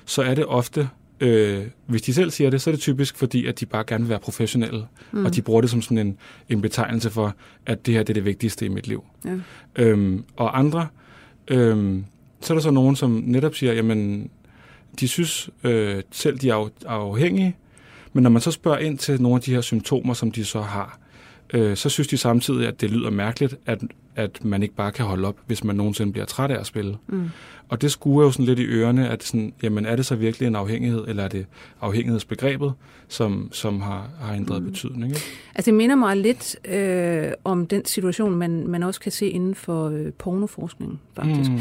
så 0.05 0.21
er 0.21 0.36
det 0.36 0.45
ofte 0.45 0.89
Øh, 1.19 1.65
hvis 1.86 2.01
de 2.01 2.13
selv 2.13 2.31
siger 2.31 2.49
det, 2.49 2.62
så 2.62 2.69
er 2.69 2.71
det 2.71 2.81
typisk 2.81 3.17
fordi, 3.17 3.45
at 3.45 3.60
de 3.60 3.65
bare 3.65 3.83
gerne 3.88 4.03
vil 4.03 4.10
være 4.10 4.19
professionelle, 4.19 4.86
mm. 5.12 5.25
og 5.25 5.36
de 5.36 5.41
bruger 5.41 5.62
det 5.62 5.69
som 5.69 5.81
sådan 5.81 5.97
en, 5.97 6.17
en 6.49 6.62
betegnelse 6.62 7.10
for, 7.10 7.36
at 7.65 7.86
det 7.86 7.93
her 7.93 8.03
det 8.03 8.10
er 8.10 8.13
det 8.13 8.25
vigtigste 8.25 8.65
i 8.65 8.69
mit 8.69 8.88
liv. 8.88 9.03
Ja. 9.25 9.36
Øhm, 9.75 10.23
og 10.36 10.60
andre, 10.60 10.88
øhm, 11.47 12.05
så 12.41 12.53
er 12.53 12.55
der 12.55 12.62
så 12.62 12.71
nogen, 12.71 12.95
som 12.95 13.23
netop 13.25 13.55
siger, 13.55 13.73
jamen, 13.73 14.29
de 14.99 15.07
synes 15.07 15.49
øh, 15.63 16.01
selv, 16.12 16.38
de 16.38 16.49
er 16.49 16.55
af, 16.55 16.69
afhængige, 16.86 17.55
men 18.17 18.23
når 18.23 18.30
man 18.30 18.41
så 18.41 18.51
spørger 18.51 18.77
ind 18.77 18.97
til 18.97 19.21
nogle 19.21 19.36
af 19.36 19.41
de 19.41 19.53
her 19.53 19.62
symptomer, 19.62 20.13
som 20.13 20.32
de 20.32 20.45
så 20.45 20.62
har, 20.62 20.99
øh, 21.53 21.77
så 21.77 21.89
synes 21.89 22.08
de 22.08 22.17
samtidig, 22.17 22.67
at 22.67 22.82
det 22.82 22.91
lyder 22.91 23.10
mærkeligt, 23.10 23.56
at, 23.65 23.82
at 24.15 24.45
man 24.45 24.63
ikke 24.63 24.75
bare 24.75 24.91
kan 24.91 25.06
holde 25.06 25.27
op, 25.27 25.36
hvis 25.47 25.63
man 25.63 25.75
nogensinde 25.75 26.12
bliver 26.12 26.25
træt 26.25 26.51
af 26.51 26.60
at 26.60 26.65
spille. 26.65 26.97
Mm. 27.08 27.30
Og 27.69 27.82
det 27.82 27.91
skuer 27.91 28.23
jo 28.23 28.32
sådan 28.32 28.45
lidt 28.45 28.60
i 28.60 28.65
ørerne, 28.65 29.10
at 29.10 29.23
sådan, 29.23 29.53
jamen 29.63 29.86
er 29.86 29.95
det 29.95 30.06
så 30.06 30.15
virkelig 30.15 30.47
en 30.47 30.56
afhængighed, 30.56 31.06
eller 31.08 31.23
er 31.23 31.27
det 31.27 31.45
afhængighedsbegrebet, 31.82 32.73
som, 33.08 33.49
som 33.51 33.82
har, 33.82 34.10
har 34.19 34.36
ændret 34.36 34.63
mm. 34.63 34.69
betydning? 34.69 35.06
Ikke? 35.06 35.21
Altså 35.56 35.71
det 35.71 35.77
minder 35.77 35.95
mig 35.95 36.17
lidt 36.17 36.56
øh, 36.65 37.32
om 37.43 37.67
den 37.67 37.86
situation, 37.86 38.36
man, 38.36 38.67
man 38.67 38.84
også 38.84 38.99
kan 38.99 39.12
se 39.12 39.30
inden 39.30 39.56
for 39.56 39.89
øh, 39.89 40.12
pornoforskning, 40.13 41.01
faktisk. 41.15 41.51
Mm. 41.51 41.58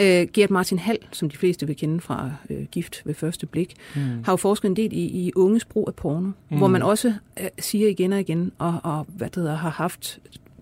Øh, 0.00 0.26
Gert 0.32 0.50
Martin 0.50 0.78
Hall, 0.78 0.98
som 1.12 1.30
de 1.30 1.36
fleste 1.36 1.66
vil 1.66 1.76
kende 1.76 2.00
fra 2.00 2.30
øh, 2.50 2.64
Gift 2.72 3.02
ved 3.04 3.14
første 3.14 3.46
blik, 3.46 3.74
mm. 3.96 4.00
har 4.24 4.32
jo 4.32 4.36
forsket 4.36 4.68
en 4.68 4.76
del 4.76 4.92
i, 4.92 5.04
i 5.04 5.32
unges 5.36 5.64
brug 5.64 5.88
af 5.88 5.94
porno, 5.94 6.30
mm. 6.50 6.58
hvor 6.58 6.68
man 6.68 6.82
også 6.82 7.14
øh, 7.40 7.48
siger 7.58 7.88
igen 7.88 8.12
og 8.12 8.20
igen, 8.20 8.52
og, 8.58 8.80
og 8.82 9.06
hvad 9.08 9.28
det 9.28 9.36
hedder, 9.36 9.56
har 9.56 9.70
haft 9.70 10.18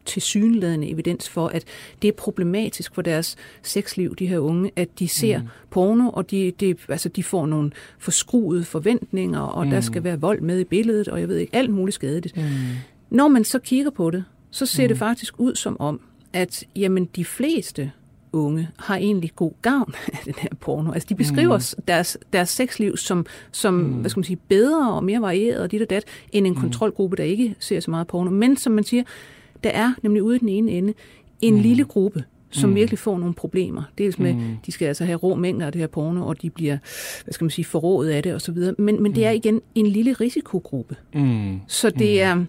tilsyneladende 0.08 0.90
evidens 0.90 1.28
for, 1.28 1.48
at 1.48 1.64
det 2.02 2.08
er 2.08 2.12
problematisk 2.12 2.94
for 2.94 3.02
deres 3.02 3.36
sexliv, 3.62 4.16
de 4.16 4.26
her 4.26 4.38
unge, 4.38 4.70
at 4.76 4.98
de 4.98 5.08
ser 5.08 5.38
mm. 5.38 5.48
porno, 5.70 6.10
og 6.10 6.30
de, 6.30 6.52
de, 6.60 6.74
altså, 6.88 7.08
de 7.08 7.22
får 7.22 7.46
nogle 7.46 7.70
forskruede 7.98 8.64
forventninger, 8.64 9.40
og 9.40 9.64
mm. 9.64 9.70
der 9.70 9.80
skal 9.80 10.04
være 10.04 10.20
vold 10.20 10.40
med 10.40 10.60
i 10.60 10.64
billedet, 10.64 11.08
og 11.08 11.20
jeg 11.20 11.28
ved 11.28 11.36
ikke, 11.36 11.56
alt 11.56 11.70
muligt 11.70 11.94
skadeligt. 11.94 12.36
Mm. 12.36 12.42
Når 13.10 13.28
man 13.28 13.44
så 13.44 13.58
kigger 13.58 13.90
på 13.90 14.10
det, 14.10 14.24
så 14.50 14.66
ser 14.66 14.82
mm. 14.82 14.88
det 14.88 14.98
faktisk 14.98 15.40
ud 15.40 15.54
som 15.54 15.80
om, 15.80 16.00
at 16.32 16.64
jamen, 16.76 17.04
de 17.04 17.24
fleste 17.24 17.92
unge 18.32 18.68
har 18.78 18.96
egentlig 18.96 19.32
god 19.36 19.52
gavn 19.62 19.94
af 20.12 20.18
den 20.24 20.34
her 20.38 20.48
porno. 20.60 20.92
Altså 20.92 21.06
de 21.08 21.14
beskriver 21.14 21.74
mm. 21.76 21.84
deres, 21.88 22.18
deres 22.32 22.48
sexliv 22.48 22.96
som, 22.96 23.26
som 23.52 23.74
mm. 23.74 23.92
hvad 23.92 24.10
skal 24.10 24.18
man 24.18 24.24
sige, 24.24 24.38
bedre 24.48 24.92
og 24.92 25.04
mere 25.04 25.20
varieret 25.20 25.60
og 25.60 25.70
dit 25.70 25.82
og 25.82 25.90
dat, 25.90 26.04
end 26.32 26.46
en 26.46 26.52
mm. 26.52 26.60
kontrolgruppe, 26.60 27.16
der 27.16 27.24
ikke 27.24 27.54
ser 27.58 27.80
så 27.80 27.90
meget 27.90 28.06
porno. 28.06 28.30
Men 28.30 28.56
som 28.56 28.72
man 28.72 28.84
siger, 28.84 29.02
der 29.64 29.70
er 29.70 29.94
nemlig 30.02 30.22
ude 30.22 30.36
i 30.36 30.38
den 30.38 30.48
ene 30.48 30.72
ende 30.72 30.94
en 31.40 31.54
mm. 31.54 31.60
lille 31.60 31.84
gruppe, 31.84 32.24
som 32.50 32.70
mm. 32.70 32.76
virkelig 32.76 32.98
får 32.98 33.18
nogle 33.18 33.34
problemer. 33.34 33.82
Dels 33.98 34.18
med, 34.18 34.34
mm. 34.34 34.56
de 34.66 34.72
skal 34.72 34.86
altså 34.86 35.04
have 35.04 35.16
rå 35.16 35.34
mængder 35.34 35.66
af 35.66 35.72
det 35.72 35.80
her 35.80 35.86
porno, 35.86 36.26
og 36.26 36.42
de 36.42 36.50
bliver, 36.50 36.78
hvad 37.24 37.32
skal 37.32 37.44
man 37.44 37.50
sige, 37.50 37.64
forrådet 37.64 38.10
af 38.10 38.22
det 38.22 38.34
osv. 38.34 38.56
Men, 38.78 39.02
men 39.02 39.14
det 39.14 39.26
er 39.26 39.30
mm. 39.30 39.36
igen 39.36 39.60
en 39.74 39.86
lille 39.86 40.12
risikogruppe. 40.12 40.96
Mm. 41.14 41.60
Så 41.66 41.90
det 41.90 42.36
mm. 42.36 42.40
er, 42.40 42.44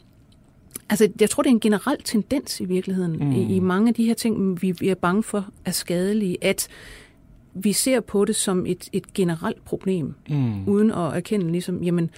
altså 0.89 1.10
jeg 1.19 1.30
tror, 1.30 1.43
det 1.43 1.50
er 1.50 1.54
en 1.54 1.60
generel 1.60 1.98
tendens 2.04 2.62
i 2.62 2.65
virkeligheden, 2.65 3.12
mm. 3.12 3.32
i, 3.32 3.56
i 3.56 3.60
mange 3.60 3.88
af 3.88 3.93
de 3.93 4.06
her 4.06 4.13
ting, 4.13 4.62
vi, 4.62 4.72
vi 4.80 4.89
er 4.89 4.95
bange 4.95 5.24
for 5.24 5.50
er 5.65 5.72
skadelige, 5.72 6.38
at 6.41 6.67
vi 7.54 7.74
ser 7.74 8.00
på 8.00 8.26
det 8.26 8.36
som 8.36 8.65
et, 8.65 8.89
et 8.93 9.13
generelt 9.13 9.65
problem, 9.65 10.13
mm. 10.30 10.67
uden 10.67 10.91
at 10.91 11.15
erkende 11.15 11.52
ligesom, 11.52 11.84
jamen, 11.84 12.10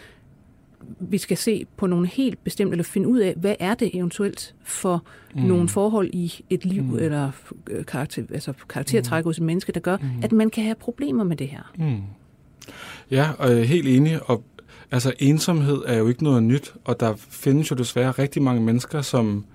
vi 1.00 1.18
skal 1.18 1.38
se 1.38 1.66
på 1.78 1.88
nogle 1.88 2.08
helt 2.08 2.44
bestemte, 2.44 2.72
eller 2.72 2.84
finde 2.84 3.08
ud 3.08 3.20
af, 3.20 3.34
hvad 3.38 3.56
er 3.60 3.74
det 3.74 3.92
eventuelt 3.94 4.56
for 4.64 5.04
mm. 5.36 5.42
nogle 5.42 5.70
forhold 5.70 6.10
i 6.14 6.44
et 6.50 6.66
liv, 6.66 6.84
mm. 6.84 6.98
eller 7.00 7.32
øh, 7.70 7.86
karakter, 7.86 8.24
altså 8.34 8.54
karaktertræk 8.70 9.24
mm. 9.24 9.28
hos 9.28 9.38
et 9.38 9.44
menneske, 9.44 9.72
der 9.72 9.80
gør, 9.80 9.98
mm. 9.98 10.08
at 10.24 10.32
man 10.32 10.50
kan 10.50 10.64
have 10.64 10.76
problemer 10.76 11.24
med 11.24 11.36
det 11.36 11.48
her. 11.48 11.72
Mm. 11.78 12.02
Ja, 13.12 13.30
og 13.38 13.50
jeg 13.50 13.60
er 13.60 13.64
helt 13.64 13.88
enig. 13.88 14.30
Og, 14.30 14.44
altså, 14.92 15.14
ensomhed 15.20 15.82
er 15.86 15.98
jo 15.98 16.08
ikke 16.08 16.24
noget 16.24 16.44
nyt, 16.44 16.74
og 16.86 17.00
der 17.00 17.14
findes 17.16 17.72
jo 17.72 17.76
desværre 17.76 18.12
rigtig 18.12 18.42
mange 18.42 18.62
mennesker, 18.62 19.02
som, 19.02 19.46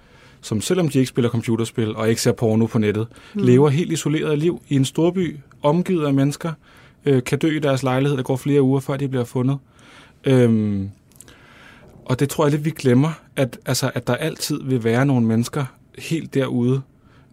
som 0.41 0.61
selvom 0.61 0.89
de 0.89 0.99
ikke 0.99 1.09
spiller 1.09 1.31
computerspil 1.31 1.97
og 1.97 2.09
ikke 2.09 2.23
ser 2.23 2.33
porno 2.33 2.67
på 2.67 2.79
nettet, 2.79 3.07
mm. 3.35 3.43
lever 3.43 3.69
helt 3.69 3.93
isoleret 3.93 4.39
liv 4.39 4.63
i 4.69 4.77
en 4.77 4.85
storby, 4.85 5.37
omgivet 5.63 6.07
af 6.07 6.15
mennesker, 6.15 6.53
øh, 7.07 7.25
kan 7.25 7.39
dø 7.39 7.57
i 7.57 7.59
deres 7.59 7.83
lejlighed, 7.83 8.17
der 8.17 8.23
går 8.23 8.37
flere 8.37 8.63
uger, 8.63 8.81
før 8.81 8.97
de 8.97 9.09
bliver 9.09 9.25
fundet. 9.25 9.59
Øhm, 10.25 10.91
og 12.07 12.21
det 12.21 12.29
tror 12.29 12.45
jeg 12.45 12.51
lidt, 12.51 12.65
vi 12.65 12.71
glemmer, 12.71 13.11
at, 13.37 13.59
altså, 13.67 13.91
at 13.95 14.07
der 14.07 14.15
altid 14.15 14.63
vil 14.63 14.85
være 14.85 15.07
nogle 15.07 15.27
mennesker 15.27 15.65
helt 15.99 16.35
derude. 16.35 16.83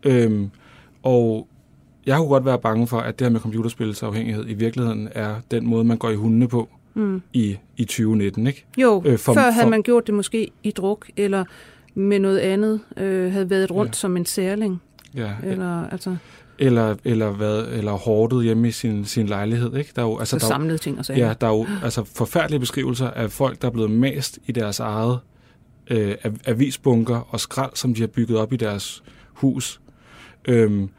Øhm, 0.04 0.50
og 1.04 1.48
jeg 2.06 2.18
kunne 2.18 2.28
godt 2.28 2.46
være 2.46 2.60
bange 2.60 2.88
for, 2.88 3.00
at 3.00 3.20
det 3.20 3.26
her 3.26 3.32
med 3.32 3.40
computerspilsafhængighed 3.40 4.46
i 4.48 4.54
virkeligheden 4.54 5.10
er 5.12 5.36
den 5.52 5.68
måde, 5.68 5.84
man 5.84 5.98
går 5.98 6.10
i 6.10 6.16
hundene 6.16 6.48
på 6.48 6.70
mm. 6.94 7.22
i, 7.34 7.58
i 7.78 7.86
2019, 7.86 8.48
ikke? 8.48 8.66
Jo, 8.78 9.04
øh, 9.06 9.18
for, 9.18 9.34
før 9.34 9.42
havde 9.42 9.64
for, 9.64 9.70
man 9.70 9.84
gjort 9.84 10.08
det 10.08 10.16
måske 10.16 10.52
i 10.64 10.72
druk, 10.72 11.10
eller 11.18 11.46
med 11.94 12.20
noget 12.20 12.40
andet, 12.40 12.80
øh, 12.98 13.32
havde 13.32 13.50
været 13.50 13.72
rundt 13.72 13.90
ja. 13.90 13.98
som 13.98 14.18
en 14.18 14.26
særling. 14.26 14.82
Ja, 15.16 15.32
eller, 15.44 15.88
altså 15.88 16.16
eller, 16.60 16.96
eller, 17.04 17.32
hvad, 17.32 17.68
eller 17.68 17.92
hårdet 17.92 18.44
hjemme 18.44 18.68
i 18.68 18.72
sin, 18.72 19.06
sin 19.06 19.28
lejlighed. 19.28 19.76
Ikke? 19.76 19.92
Der 19.96 20.02
er 20.02 20.06
jo, 20.06 20.20
altså, 20.20 20.38
der 20.38 20.46
samlede 20.46 20.78
ting 20.78 21.00
og 21.00 21.06
sager. 21.06 21.28
Ja, 21.28 21.34
der 21.42 21.48
er 21.48 21.52
jo 21.52 21.68
altså, 21.84 22.04
forfærdelige 22.16 22.60
beskrivelser 22.60 23.10
af 23.10 23.32
folk, 23.32 23.62
der 23.62 23.68
er 23.68 23.72
blevet 23.72 23.92
mast 23.92 24.40
i 24.46 24.52
deres 24.52 24.80
eget 24.80 25.20
øh, 25.88 26.16
avisbunker 26.46 27.28
og 27.30 27.40
skrald, 27.40 27.72
som 27.76 27.94
de 27.94 28.02
har 28.02 28.08
bygget 28.08 28.38
op 28.38 28.54
i 28.54 28.56
deres 28.56 29.04
hus. 29.34 29.82
Øhm, 30.46 30.90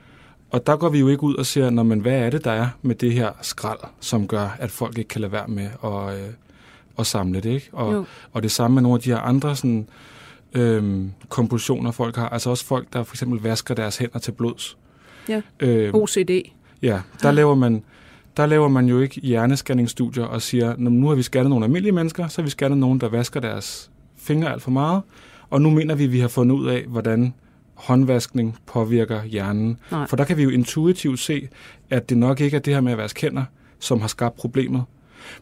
og 0.51 0.67
der 0.67 0.77
går 0.77 0.89
vi 0.89 0.99
jo 0.99 1.09
ikke 1.09 1.23
ud 1.23 1.35
og 1.35 1.47
siger, 1.47 1.71
når 1.71 1.83
man, 1.83 2.01
hvad 2.01 2.13
er 2.13 2.31
det, 2.31 2.45
der 2.45 2.51
er 2.51 2.69
med 2.83 2.95
det 2.95 3.13
her 3.13 3.31
skrald, 3.43 3.79
som 4.01 4.29
gør, 4.29 4.57
at 4.59 4.71
folk 4.71 4.99
ikke 4.99 5.09
kan 5.09 5.21
lade 5.21 5.33
være 5.33 5.49
med 5.49 5.69
at, 5.85 6.19
øh, 6.19 6.33
at 6.99 7.07
samle 7.07 7.41
det. 7.41 7.51
Ikke? 7.51 7.69
Og, 7.73 8.07
og 8.33 8.43
det 8.43 8.51
samme 8.51 8.75
med 8.75 8.83
nogle 8.83 8.97
af 8.97 9.03
de 9.03 9.11
her 9.11 9.19
andre 9.19 9.57
sådan, 9.57 9.89
øhm, 10.53 11.13
kompulsioner, 11.29 11.91
folk 11.91 12.17
har. 12.17 12.29
Altså 12.29 12.51
også 12.51 12.65
folk, 12.65 12.93
der 12.93 13.03
for 13.03 13.15
eksempel 13.15 13.41
vasker 13.41 13.75
deres 13.75 13.97
hænder 13.97 14.19
til 14.19 14.33
blods. 14.33 14.77
Ja. 15.29 15.41
Øh, 15.61 15.95
OCD. 15.95 16.31
Ja, 16.83 17.01
der 17.23 17.31
laver 17.31 17.55
man 17.55 17.83
der 18.37 18.47
laver 18.47 18.69
man 18.69 18.87
jo 18.87 19.01
ikke 19.01 19.21
hjernescanningsstudier 19.21 20.25
og 20.25 20.43
siger, 20.43 20.77
nu 20.77 21.09
har 21.09 21.15
vi 21.15 21.23
scannet 21.23 21.51
nogle 21.51 21.65
almindelige 21.65 21.93
mennesker, 21.93 22.29
så 22.29 22.41
har 22.41 22.45
vi 22.45 22.51
scannet 22.51 22.79
nogen, 22.79 23.01
der 23.01 23.09
vasker 23.09 23.41
deres 23.41 23.91
fingre 24.17 24.53
alt 24.53 24.63
for 24.63 24.71
meget, 24.71 25.03
og 25.51 25.63
nu 25.63 25.71
mener 25.71 25.95
vi, 25.95 26.05
at 26.05 26.13
vi 26.13 26.21
har 26.21 26.29
fundet 26.29 26.57
ud 26.57 26.67
af, 26.67 26.85
hvordan 26.89 27.35
håndvaskning 27.75 28.59
påvirker 28.67 29.25
hjernen. 29.25 29.79
Nej. 29.91 30.07
For 30.07 30.17
der 30.17 30.25
kan 30.25 30.37
vi 30.37 30.43
jo 30.43 30.51
intuitivt 30.51 31.19
se, 31.19 31.49
at 31.91 32.11
det 32.11 32.19
nok 32.19 32.41
ikke 32.41 32.57
er 32.57 32.61
det 32.61 32.75
her 32.75 32.81
med 32.81 32.93
at 32.93 32.99
vaske 32.99 33.21
hænder, 33.21 33.45
som 33.79 34.01
har 34.01 34.09
skabt 34.09 34.37
problemet. 34.37 34.83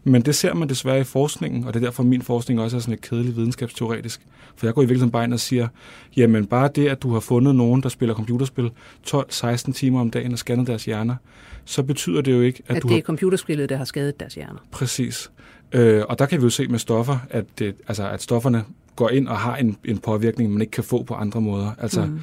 Men 0.05 0.23
det 0.23 0.35
ser 0.35 0.55
man 0.55 0.69
desværre 0.69 1.01
i 1.01 1.05
forskningen, 1.05 1.65
og 1.65 1.75
det 1.75 1.81
er 1.81 1.85
derfor, 1.85 2.03
min 2.03 2.23
forskning 2.23 2.61
også 2.61 2.77
er 2.77 2.81
sådan 2.81 2.93
lidt 2.93 3.01
kedelig 3.01 3.37
videnskabsteoretisk. 3.37 4.21
For 4.57 4.67
jeg 4.67 4.75
går 4.75 4.83
i 4.83 4.85
virkeligheden 4.85 5.11
bare 5.11 5.25
ind 5.25 5.33
og 5.33 5.41
siger, 5.41 5.69
jamen 6.17 6.47
bare 6.47 6.71
det, 6.75 6.89
at 6.89 7.03
du 7.03 7.13
har 7.13 7.21
fundet 7.21 7.55
nogen, 7.55 7.83
der 7.83 7.89
spiller 7.89 8.15
computerspil 8.15 8.71
12-16 9.09 9.73
timer 9.73 10.01
om 10.01 10.11
dagen 10.11 10.33
og 10.33 10.39
scannet 10.39 10.67
deres 10.67 10.85
hjerner, 10.85 11.17
så 11.65 11.83
betyder 11.83 12.21
det 12.21 12.33
jo 12.33 12.41
ikke, 12.41 12.63
at, 12.69 12.77
at 12.77 12.83
du 12.83 12.89
det 12.89 12.95
er 12.95 12.99
har... 12.99 13.03
computerspillet, 13.03 13.69
der 13.69 13.77
har 13.77 13.85
skadet 13.85 14.21
deres 14.21 14.35
hjerner. 14.35 14.59
Præcis. 14.71 15.31
Øh, 15.73 16.03
og 16.09 16.19
der 16.19 16.27
kan 16.27 16.39
vi 16.39 16.45
jo 16.45 16.51
se 16.51 16.69
med 16.69 16.79
stoffer, 16.79 17.19
at, 17.31 17.45
det, 17.59 17.75
altså, 17.89 18.09
at 18.09 18.23
stofferne 18.23 18.65
går 18.97 19.09
ind 19.09 19.29
og 19.29 19.39
har 19.39 19.57
en, 19.57 19.77
en 19.85 19.99
påvirkning, 19.99 20.53
man 20.53 20.61
ikke 20.61 20.71
kan 20.71 20.85
få 20.85 21.03
på 21.03 21.15
andre 21.15 21.41
måder. 21.41 21.71
Altså, 21.79 22.05
mm 22.05 22.21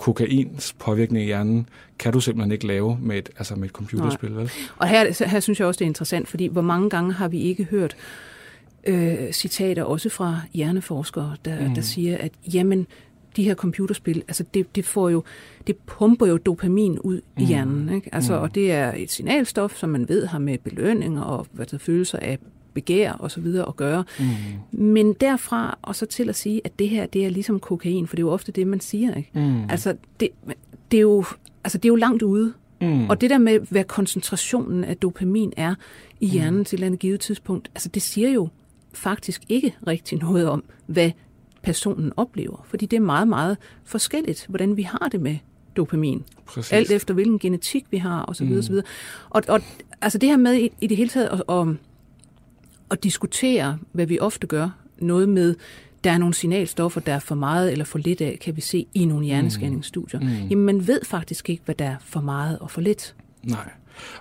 kokains 0.00 0.72
påvirkning 0.78 1.22
i 1.22 1.26
hjernen 1.26 1.68
kan 1.98 2.12
du 2.12 2.20
simpelthen 2.20 2.52
ikke 2.52 2.66
lave 2.66 2.98
med 3.00 3.18
et, 3.18 3.30
altså 3.36 3.54
med 3.54 3.64
et 3.64 3.70
computerspil. 3.70 4.36
Vel? 4.36 4.50
Og 4.76 4.88
her, 4.88 5.26
her 5.26 5.40
synes 5.40 5.60
jeg 5.60 5.66
også, 5.68 5.78
det 5.78 5.84
er 5.84 5.88
interessant, 5.88 6.28
fordi 6.28 6.46
hvor 6.46 6.62
mange 6.62 6.90
gange 6.90 7.12
har 7.12 7.28
vi 7.28 7.40
ikke 7.40 7.64
hørt 7.64 7.96
øh, 8.86 9.32
citater 9.32 9.82
også 9.82 10.08
fra 10.08 10.40
hjerneforskere, 10.54 11.36
der, 11.44 11.68
mm. 11.68 11.74
der 11.74 11.82
siger, 11.82 12.18
at 12.18 12.32
jamen, 12.54 12.86
de 13.36 13.44
her 13.44 13.54
computerspil, 13.54 14.22
altså 14.28 14.44
det, 14.54 14.76
det 14.76 14.84
får 14.84 15.08
jo, 15.08 15.22
det 15.66 15.76
pumper 15.76 16.26
jo 16.26 16.36
dopamin 16.36 16.98
ud 16.98 17.20
mm. 17.36 17.42
i 17.42 17.46
hjernen, 17.46 17.94
ikke? 17.94 18.14
Altså, 18.14 18.36
mm. 18.36 18.42
og 18.42 18.54
det 18.54 18.72
er 18.72 18.92
et 18.96 19.10
signalstof, 19.10 19.76
som 19.76 19.90
man 19.90 20.08
ved 20.08 20.26
har 20.26 20.38
med 20.38 20.58
belønning 20.58 21.22
og 21.24 21.46
hvad 21.52 21.66
der 21.66 21.78
følelser 21.78 22.18
af 22.18 22.38
begær 22.74 23.12
og 23.12 23.30
så 23.30 23.40
videre 23.40 23.68
at 23.68 23.76
gøre. 23.76 24.04
Mm. 24.18 24.26
Men 24.80 25.12
derfra 25.12 25.78
og 25.82 25.96
så 25.96 26.06
til 26.06 26.28
at 26.28 26.36
sige, 26.36 26.60
at 26.64 26.78
det 26.78 26.88
her, 26.88 27.06
det 27.06 27.26
er 27.26 27.30
ligesom 27.30 27.60
kokain, 27.60 28.06
for 28.06 28.16
det 28.16 28.22
er 28.22 28.26
jo 28.26 28.32
ofte 28.32 28.52
det, 28.52 28.66
man 28.66 28.80
siger, 28.80 29.14
ikke? 29.14 29.30
Mm. 29.34 29.70
Altså, 29.70 29.96
det, 30.20 30.28
det, 30.90 30.96
er 30.96 31.00
jo, 31.00 31.24
altså, 31.64 31.78
det 31.78 31.84
er 31.84 31.92
jo 31.92 31.96
langt 31.96 32.22
ude. 32.22 32.52
Mm. 32.80 33.08
Og 33.08 33.20
det 33.20 33.30
der 33.30 33.38
med, 33.38 33.60
hvad 33.60 33.84
koncentrationen 33.84 34.84
af 34.84 34.96
dopamin 34.96 35.52
er 35.56 35.74
i 36.20 36.26
mm. 36.26 36.32
hjernen 36.32 36.58
mm. 36.58 36.64
til 36.64 36.74
et 36.74 36.78
eller 36.78 36.86
andet 36.86 37.00
givet 37.00 37.20
tidspunkt, 37.20 37.70
altså 37.74 37.88
det 37.88 38.02
siger 38.02 38.30
jo 38.30 38.48
faktisk 38.92 39.42
ikke 39.48 39.74
rigtig 39.86 40.18
noget 40.18 40.48
om, 40.48 40.64
hvad 40.86 41.10
personen 41.62 42.12
oplever. 42.16 42.66
Fordi 42.68 42.86
det 42.86 42.96
er 42.96 43.00
meget, 43.00 43.28
meget 43.28 43.56
forskelligt, 43.84 44.46
hvordan 44.48 44.76
vi 44.76 44.82
har 44.82 45.08
det 45.12 45.20
med 45.20 45.36
dopamin. 45.76 46.24
Præcis. 46.46 46.72
Alt 46.72 46.90
efter 46.90 47.14
hvilken 47.14 47.38
genetik 47.38 47.84
vi 47.90 47.96
har, 47.96 48.24
osv. 48.28 48.46
Mm. 48.46 48.58
osv. 48.58 48.74
Og, 49.30 49.42
og 49.48 49.60
altså 50.00 50.18
det 50.18 50.28
her 50.28 50.36
med 50.36 50.54
i, 50.54 50.72
i 50.80 50.86
det 50.86 50.96
hele 50.96 51.10
taget 51.10 51.28
at, 51.28 51.42
at, 51.48 51.66
at 52.90 53.02
diskutere, 53.02 53.78
hvad 53.92 54.06
vi 54.06 54.18
ofte 54.18 54.46
gør, 54.46 54.68
noget 54.98 55.28
med, 55.28 55.54
der 56.04 56.10
er 56.10 56.18
nogle 56.18 56.34
signalstoffer, 56.34 57.00
der 57.00 57.14
er 57.14 57.18
for 57.18 57.34
meget 57.34 57.72
eller 57.72 57.84
for 57.84 57.98
lidt 57.98 58.20
af, 58.20 58.38
kan 58.40 58.56
vi 58.56 58.60
se 58.60 58.86
i 58.94 59.04
nogle 59.04 59.26
hjernescanningsstudier. 59.26 60.20
Mm. 60.20 60.26
Mm. 60.26 60.32
Jamen 60.50 60.64
man 60.64 60.86
ved 60.86 61.00
faktisk 61.04 61.50
ikke, 61.50 61.62
hvad 61.64 61.74
der 61.74 61.84
er 61.84 61.96
for 62.04 62.20
meget 62.20 62.58
og 62.58 62.70
for 62.70 62.80
lidt. 62.80 63.14
Nej. 63.42 63.70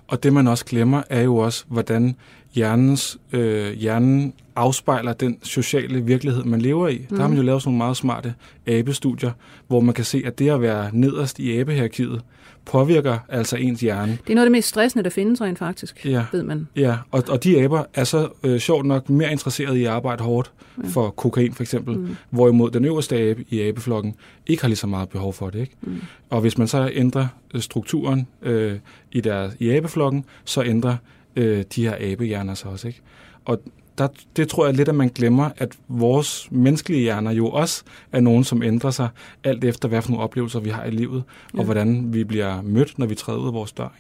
Og 0.08 0.24
det 0.24 0.34
man 0.34 0.48
også 0.48 0.66
glemmer, 0.66 1.04
er 1.10 1.22
jo 1.22 1.38
også, 1.38 1.66
hvordan 1.68 2.16
hjernens, 2.54 3.18
øh, 3.32 3.74
hjernen 3.74 4.34
afspejler 4.56 5.14
den 5.14 5.38
sociale 5.44 6.02
virkelighed, 6.02 6.44
man 6.44 6.62
lever 6.62 6.88
i. 6.88 6.98
Mm. 6.98 7.16
Der 7.16 7.22
har 7.22 7.28
man 7.28 7.38
jo 7.38 7.44
lavet 7.44 7.62
sådan 7.62 7.70
nogle 7.70 7.78
meget 7.78 7.98
smarte 7.98 8.34
abestudier, 8.68 9.32
hvor 9.68 9.80
man 9.80 9.94
kan 9.94 10.06
se, 10.06 10.22
at 10.26 10.40
det 10.40 10.50
at 10.50 10.62
være 10.62 10.90
nederst 10.94 11.40
i 11.40 11.60
abehierarkiet 11.60 12.22
påvirker 12.70 13.18
altså 13.30 13.56
ens 13.56 13.82
hjerne. 13.82 14.12
Det 14.12 14.30
er 14.30 14.36
noget 14.36 14.46
af 14.46 14.50
det 14.50 14.52
mest 14.52 14.70
stressende, 14.70 15.04
der 15.04 15.10
findes 15.10 15.42
rent 15.42 15.60
faktisk, 15.60 16.06
ja. 16.06 16.26
ved 16.32 16.44
man. 16.44 16.68
Ja, 16.76 16.98
og, 17.12 17.24
og 17.30 17.44
de 17.44 17.64
aber 17.64 17.84
er 17.94 18.04
så 18.04 18.30
øh, 18.44 18.60
sjovt 18.60 18.86
nok 18.86 19.10
mere 19.10 19.32
interesserede 19.32 19.80
i 19.80 19.84
at 19.84 19.92
arbejde 19.92 20.24
hårdt 20.24 20.52
ja. 20.84 20.88
for 20.88 21.10
kokain 21.10 21.54
for 21.54 21.64
eksempel, 21.64 21.98
mm. 21.98 22.16
hvorimod 22.30 22.72
den 22.72 22.86
øverste 22.86 23.18
abe 23.18 23.46
i 23.50 23.62
abeflokken 23.62 24.16
ikke 24.48 24.64
har 24.64 24.68
lige 24.68 24.78
så 24.78 24.88
meget 24.88 25.10
behov 25.10 25.34
for 25.34 25.50
det. 25.50 25.60
Ikke? 25.60 25.76
Mm. 25.82 26.02
Og 26.30 26.42
hvis 26.42 26.58
man 26.58 26.68
så 26.68 26.92
ændrer 26.94 27.28
øh, 27.54 27.62
strukturen 27.62 28.28
øh, 28.42 28.76
i, 29.12 29.22
der, 29.22 29.50
i 29.60 29.70
abeflokken, 29.70 30.26
så 30.46 30.64
ændrer 30.64 30.96
øh, 31.36 31.64
de 31.76 31.84
her 31.84 31.96
abehjerner 32.00 32.54
sig 32.54 32.72
også. 32.72 32.88
Ikke? 32.88 33.02
Og 33.46 33.62
der, 34.00 34.08
det 34.36 34.50
tror 34.50 34.66
jeg 34.66 34.76
lidt, 34.76 34.90
at 34.90 34.96
man 34.96 35.10
glemmer, 35.10 35.50
at 35.58 35.78
vores 35.88 36.48
menneskelige 36.52 37.02
hjerner 37.02 37.32
jo 37.32 37.48
også 37.48 37.84
er 38.12 38.20
nogen, 38.20 38.44
som 38.44 38.64
ændrer 38.64 38.92
sig 38.92 39.10
alt 39.44 39.64
efter, 39.64 39.88
hvad 39.88 40.02
for 40.02 40.10
nogle 40.12 40.24
oplevelser 40.24 40.60
vi 40.60 40.70
har 40.70 40.86
i 40.86 40.92
livet, 40.92 41.24
ja. 41.54 41.60
og 41.60 41.66
hvordan 41.66 42.14
vi 42.14 42.24
bliver 42.24 42.62
mødt, 42.62 43.00
når 43.00 43.06
vi 43.06 43.16
træder 43.16 43.40
ud 43.40 43.48
af 43.48 43.54
vores 43.54 43.72
dør. 43.72 43.94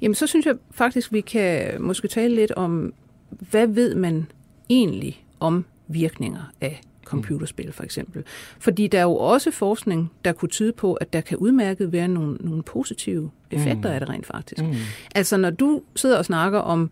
Jamen, 0.00 0.14
så 0.14 0.26
synes 0.26 0.46
jeg 0.46 0.54
faktisk, 0.70 1.12
vi 1.12 1.20
kan 1.20 1.82
måske 1.82 2.08
tale 2.08 2.34
lidt 2.34 2.52
om, 2.52 2.92
hvad 3.30 3.66
ved 3.66 3.94
man 3.94 4.26
egentlig 4.68 5.24
om 5.40 5.64
virkninger 5.88 6.52
af 6.60 6.80
computerspil 7.04 7.72
for 7.72 7.82
eksempel. 7.82 8.24
Fordi 8.58 8.86
der 8.86 8.98
er 8.98 9.02
jo 9.02 9.16
også 9.16 9.50
forskning, 9.50 10.12
der 10.24 10.32
kunne 10.32 10.48
tyde 10.48 10.72
på, 10.72 10.94
at 10.94 11.12
der 11.12 11.20
kan 11.20 11.38
udmærket 11.38 11.92
være 11.92 12.08
nogle, 12.08 12.36
nogle 12.40 12.62
positive 12.62 13.30
effekter 13.50 13.88
mm. 13.88 13.94
af 13.94 14.00
det 14.00 14.08
rent 14.08 14.26
faktisk. 14.26 14.62
Mm. 14.62 14.74
Altså 15.14 15.36
når 15.36 15.50
du 15.50 15.82
sidder 15.96 16.18
og 16.18 16.24
snakker 16.24 16.58
om 16.58 16.90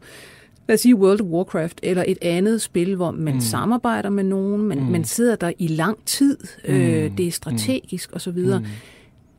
lad 0.70 0.74
os 0.74 0.80
sige 0.80 0.96
World 0.96 1.20
of 1.20 1.26
Warcraft, 1.26 1.80
eller 1.82 2.04
et 2.08 2.18
andet 2.22 2.62
spil, 2.62 2.96
hvor 2.96 3.10
man 3.10 3.34
mm. 3.34 3.40
samarbejder 3.40 4.10
med 4.10 4.24
nogen, 4.24 4.62
man, 4.62 4.78
mm. 4.78 4.84
man 4.84 5.04
sidder 5.04 5.36
der 5.36 5.52
i 5.58 5.66
lang 5.66 5.98
tid, 6.06 6.38
mm. 6.68 6.74
øh, 6.74 7.16
det 7.18 7.26
er 7.28 7.30
strategisk 7.30 8.10
mm. 8.10 8.16
osv. 8.16 8.38
Mm. 8.38 8.66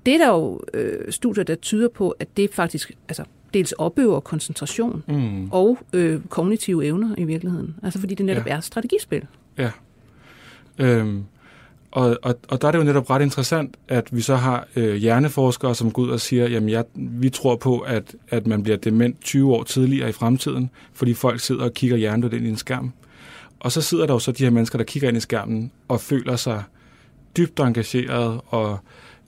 Det 0.06 0.14
er 0.14 0.18
der 0.18 0.28
jo 0.28 0.60
øh, 0.74 1.12
studier, 1.12 1.44
der 1.44 1.56
tyder 1.56 1.90
på, 1.90 2.10
at 2.10 2.38
det 2.38 2.54
faktisk 2.54 2.92
altså, 3.08 3.24
dels 3.54 3.72
opøver 3.72 4.20
koncentration 4.20 5.04
mm. 5.08 5.52
og 5.52 5.78
øh, 5.94 6.22
kognitive 6.30 6.86
evner 6.86 7.16
i 7.18 7.24
virkeligheden. 7.24 7.76
Altså 7.84 8.00
fordi 8.00 8.16
det 8.16 8.26
netop 8.26 8.48
ja. 8.48 8.56
er 8.56 8.60
strategispil. 8.60 9.26
Ja. 9.58 9.72
Øhm, 10.78 11.24
og, 11.92 12.18
og, 12.22 12.36
og 12.48 12.62
der 12.62 12.68
er 12.68 12.72
det 12.72 12.80
jo 12.80 12.84
netop 12.84 13.10
ret 13.10 13.22
interessant, 13.22 13.78
at 13.88 14.16
vi 14.16 14.22
så 14.22 14.36
har 14.36 14.68
øh, 14.76 14.96
hjerneforskere, 14.96 15.76
som 15.76 15.92
går 15.92 16.02
ud 16.02 16.10
og 16.10 16.20
siger, 16.20 16.50
jamen 16.50 16.70
jeg, 16.70 16.86
vi 16.96 17.30
tror 17.30 17.56
på, 17.56 17.80
at, 17.80 18.16
at 18.30 18.48
man 18.48 18.64
bliver 18.64 18.78
dement 18.78 19.22
20 19.22 19.54
år 19.54 19.64
tidligere 19.64 20.10
i 20.10 20.12
fremtiden, 20.12 20.70
fordi 20.94 21.14
folk 21.14 21.40
sidder 21.40 21.64
og 21.64 21.74
kigger 21.74 21.98
hjernedødt 21.98 22.34
ind 22.34 22.46
i 22.46 22.50
en 22.50 22.58
skærm. 22.58 22.94
Og 23.60 23.72
så 23.72 23.82
sidder 23.82 24.06
der 24.06 24.14
jo 24.14 24.20
så 24.20 24.32
de 24.32 24.44
her 24.44 24.52
mennesker, 24.52 24.78
der 24.78 24.86
kigger 24.86 25.10
ind 25.10 25.18
i 25.18 25.22
skærmen 25.22 25.72
og 25.88 26.02
føler 26.02 26.36
sig 26.36 26.64
dybt 27.38 27.60
engageret 27.60 28.42
og 28.48 28.78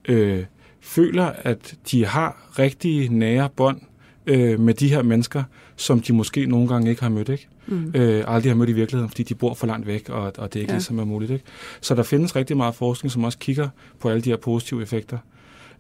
øh, 0.08 0.45
føler, 0.82 1.26
at 1.26 1.76
de 1.91 2.06
har 2.06 2.52
rigtige 2.60 3.17
nære 3.17 3.49
bånd 3.56 3.82
øh, 4.26 4.60
med 4.60 4.73
de 4.73 4.90
her 4.90 5.04
mennesker, 5.04 5.44
som 5.75 6.00
de 6.00 6.13
måske 6.13 6.46
nogle 6.46 6.67
gange 6.67 6.90
ikke 6.90 7.02
har 7.02 7.10
mødt. 7.10 7.29
Ikke? 7.29 7.48
Mm. 7.68 7.92
øh, 7.96 8.24
aldrig 8.28 8.52
har 8.52 8.56
mødt 8.58 8.70
i 8.70 8.74
virkeligheden, 8.74 9.10
fordi 9.10 9.24
de 9.24 9.36
bor 9.36 9.54
for 9.54 9.68
langt 9.68 9.88
væk, 9.88 10.10
og, 10.10 10.22
og 10.38 10.54
det 10.54 10.56
er 10.56 10.62
ikke 10.62 10.72
ja. 10.72 10.78
ligesom 10.78 11.00
er 11.00 11.06
muligt. 11.06 11.32
Ikke? 11.32 11.46
Så 11.82 11.96
der 11.96 12.04
findes 12.04 12.36
rigtig 12.36 12.58
meget 12.58 12.76
forskning, 12.76 13.12
som 13.12 13.24
også 13.24 13.38
kigger 13.38 13.70
på 14.00 14.10
alle 14.10 14.22
de 14.22 14.30
her 14.30 14.38
positive 14.38 14.82
effekter. 14.82 15.18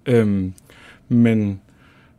Øhm, 0.05 0.53
men, 1.09 1.61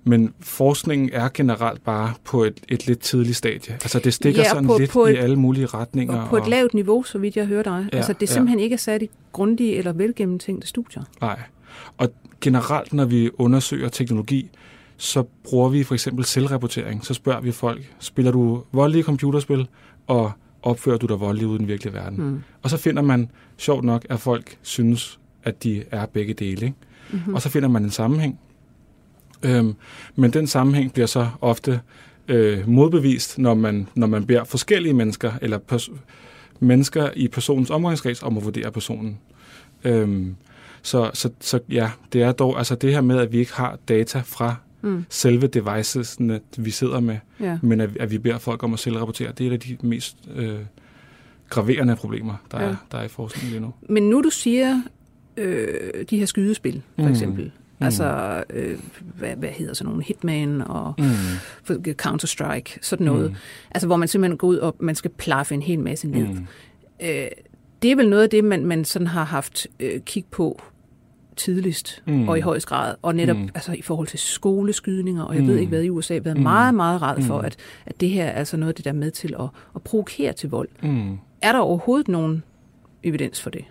men 0.04 0.34
forskningen 0.40 1.10
er 1.12 1.28
generelt 1.34 1.84
bare 1.84 2.12
på 2.24 2.44
et, 2.44 2.60
et 2.68 2.86
lidt 2.86 3.00
tidligt 3.00 3.36
stadie. 3.36 3.72
Altså 3.72 3.98
det 3.98 4.14
stikker 4.14 4.42
Ja, 4.42 4.48
sådan 4.48 4.66
på- 4.66 4.78
lidt 4.78 4.90
på 4.90 5.06
i 5.06 5.12
et- 5.12 5.18
alle 5.18 5.36
mulige 5.36 5.66
retninger. 5.66 6.20
Og 6.22 6.28
på 6.28 6.36
et 6.36 6.48
lavt 6.48 6.74
niveau, 6.74 7.02
så 7.02 7.18
vidt 7.18 7.36
jeg 7.36 7.46
hører 7.46 7.62
dig. 7.62 7.88
Ja, 7.92 7.96
altså, 7.96 8.12
det 8.12 8.22
er 8.22 8.26
ja. 8.30 8.34
simpelthen 8.34 8.60
ikke 8.60 8.74
er 8.74 8.78
sat 8.78 9.02
i 9.02 9.10
grundige 9.32 9.76
eller 9.76 9.92
velgennemtænkte 9.92 10.68
studier. 10.68 11.02
Nej. 11.20 11.40
Og 11.98 12.12
generelt, 12.40 12.92
når 12.92 13.04
vi 13.04 13.30
undersøger 13.38 13.88
teknologi, 13.88 14.50
så 14.96 15.22
bruger 15.44 15.68
vi 15.68 15.82
for 15.82 15.94
eksempel 15.94 16.24
selvrapportering. 16.24 17.04
Så 17.04 17.14
spørger 17.14 17.40
vi 17.40 17.52
folk, 17.52 17.94
spiller 17.98 18.32
du 18.32 18.62
voldelige 18.72 19.02
computerspil, 19.02 19.68
og 20.06 20.32
opfører 20.62 20.96
du 20.96 21.06
dig 21.06 21.20
voldeligt 21.20 21.48
ude 21.48 21.56
i 21.56 21.58
den 21.58 21.68
virkelige 21.68 21.94
verden? 21.94 22.24
Mm. 22.24 22.42
Og 22.62 22.70
så 22.70 22.76
finder 22.76 23.02
man, 23.02 23.30
sjovt 23.56 23.84
nok, 23.84 24.06
at 24.10 24.20
folk 24.20 24.58
synes, 24.62 25.20
at 25.42 25.62
de 25.62 25.84
er 25.90 26.06
begge 26.06 26.34
dele. 26.34 26.66
Ikke? 26.66 26.76
Mm-hmm. 27.10 27.34
Og 27.34 27.42
så 27.42 27.48
finder 27.48 27.68
man 27.68 27.84
en 27.84 27.90
sammenhæng. 27.90 28.40
Øhm, 29.42 29.74
men 30.16 30.32
den 30.32 30.46
sammenhæng 30.46 30.92
bliver 30.92 31.06
så 31.06 31.28
ofte 31.40 31.80
øh, 32.28 32.68
modbevist, 32.68 33.38
når 33.38 33.54
man, 33.54 33.88
når 33.94 34.06
man 34.06 34.26
beder 34.26 34.44
forskellige 34.44 34.92
mennesker, 34.92 35.32
eller 35.42 35.58
pers- 35.72 35.92
mennesker 36.60 37.10
i 37.16 37.28
personens 37.28 37.70
omgangskreds, 37.70 38.22
om 38.22 38.36
at 38.36 38.44
vurdere 38.44 38.72
personen. 38.72 39.18
Øhm, 39.84 40.36
så, 40.82 41.10
så, 41.14 41.30
så 41.40 41.60
ja, 41.70 41.90
det 42.12 42.22
er 42.22 42.32
dog 42.32 42.58
altså 42.58 42.74
det 42.74 42.92
her 42.92 43.00
med, 43.00 43.18
at 43.18 43.32
vi 43.32 43.38
ikke 43.38 43.52
har 43.52 43.78
data 43.88 44.22
fra 44.24 44.56
Mm. 44.84 45.04
selve 45.08 45.46
devicesene, 45.46 46.40
vi 46.56 46.70
sidder 46.70 47.00
med, 47.00 47.16
Ja. 47.40 47.58
men 47.62 47.80
at, 47.80 47.90
at 48.00 48.10
vi 48.10 48.18
beder 48.18 48.38
folk 48.38 48.62
om 48.62 48.72
at 48.72 48.78
selvrapportere, 48.78 49.32
det 49.38 49.46
er 49.46 49.50
et 49.50 49.52
af 49.52 49.60
de 49.60 49.76
mest 49.86 50.16
øh, 50.34 50.58
graverende 51.48 51.96
problemer, 51.96 52.34
der, 52.50 52.60
Ja. 52.62 52.68
er, 52.68 52.76
der 52.92 52.98
er 52.98 53.04
i 53.04 53.08
forskningen 53.08 53.50
lige 53.50 53.60
nu. 53.60 53.72
Men 53.88 54.02
nu 54.10 54.22
du 54.22 54.30
siger 54.30 54.82
øh, 55.36 56.04
de 56.10 56.18
her 56.18 56.26
skydespil, 56.26 56.82
for 56.96 57.02
Mm. 57.04 57.10
eksempel. 57.10 57.44
Mm. 57.44 57.84
Altså, 57.84 58.44
øh, 58.50 58.78
hvad, 59.18 59.36
hvad 59.36 59.48
hedder 59.48 59.74
sådan 59.74 59.88
nogle? 59.88 60.04
Hitman 60.04 60.60
og 60.62 60.94
Mm. 60.98 61.74
Counter-Strike, 62.02 62.78
sådan 62.82 63.04
noget. 63.04 63.30
Mm. 63.30 63.36
Altså, 63.70 63.86
hvor 63.86 63.96
man 63.96 64.08
simpelthen 64.08 64.38
går 64.38 64.48
ud 64.48 64.56
og 64.56 64.76
man 64.80 64.94
skal 64.94 65.10
plaffe 65.10 65.54
en 65.54 65.62
hel 65.62 65.78
masse 65.78 66.08
ned. 66.08 66.26
Mm. 66.28 66.46
Øh, 67.02 67.26
det 67.82 67.92
er 67.92 67.96
vel 67.96 68.08
noget 68.08 68.22
af 68.22 68.30
det, 68.30 68.44
man, 68.44 68.66
man 68.66 68.84
sådan 68.84 69.06
har 69.08 69.24
haft 69.24 69.66
øh, 69.80 70.00
kig 70.00 70.24
på 70.30 70.62
tidligst 71.36 72.02
Mm. 72.06 72.12
mm. 72.14 72.28
og 72.28 72.38
i 72.38 72.40
højst 72.40 72.66
grad. 72.66 72.94
Og 73.02 73.14
netop 73.14 73.36
Mm. 73.36 73.48
altså, 73.54 73.72
i 73.72 73.82
forhold 73.82 74.06
til 74.08 74.18
skoleskydninger, 74.18 75.22
og 75.22 75.34
jeg 75.34 75.42
Mm. 75.42 75.48
ved 75.48 75.56
ikke 75.58 75.68
hvad 75.68 75.82
i 75.82 75.90
USA, 75.90 76.18
været 76.24 76.36
Mm. 76.36 76.42
meget, 76.42 76.74
meget 76.74 77.02
ræd 77.02 77.22
for, 77.22 77.38
Mm. 77.38 77.44
at, 77.44 77.56
at 77.86 78.00
det 78.00 78.10
her 78.10 78.24
er 78.24 78.30
altså 78.32 78.56
noget 78.56 78.68
af 78.68 78.74
det, 78.74 78.84
der 78.84 78.90
er 78.90 78.94
med 78.94 79.10
til 79.10 79.34
at, 79.40 79.46
at 79.74 79.82
provokere 79.82 80.32
til 80.32 80.50
vold. 80.50 80.68
Mm. 80.82 81.18
Er 81.42 81.52
der 81.52 81.58
overhovedet 81.58 82.08
nogen 82.08 82.42
evidens 83.02 83.42
for 83.42 83.50
det? 83.50 83.64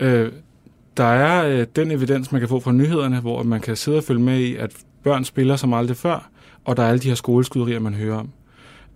Øh, 0.00 0.32
der 0.96 1.04
er 1.04 1.46
øh, 1.60 1.66
den 1.76 1.90
evidens, 1.90 2.32
man 2.32 2.40
kan 2.40 2.48
få 2.48 2.60
fra 2.60 2.72
nyhederne, 2.72 3.20
hvor 3.20 3.42
man 3.42 3.60
kan 3.60 3.76
sidde 3.76 3.98
og 3.98 4.04
følge 4.04 4.20
med 4.22 4.38
i, 4.38 4.56
at 4.56 4.72
børn 5.02 5.24
spiller 5.24 5.56
som 5.56 5.72
aldrig 5.74 5.96
før, 5.96 6.30
og 6.64 6.76
der 6.76 6.82
er 6.82 6.88
alle 6.88 6.98
de 7.00 7.08
her 7.08 7.14
skoleskyderier, 7.14 7.80
man 7.80 7.94
hører 7.94 8.16
om. 8.18 8.28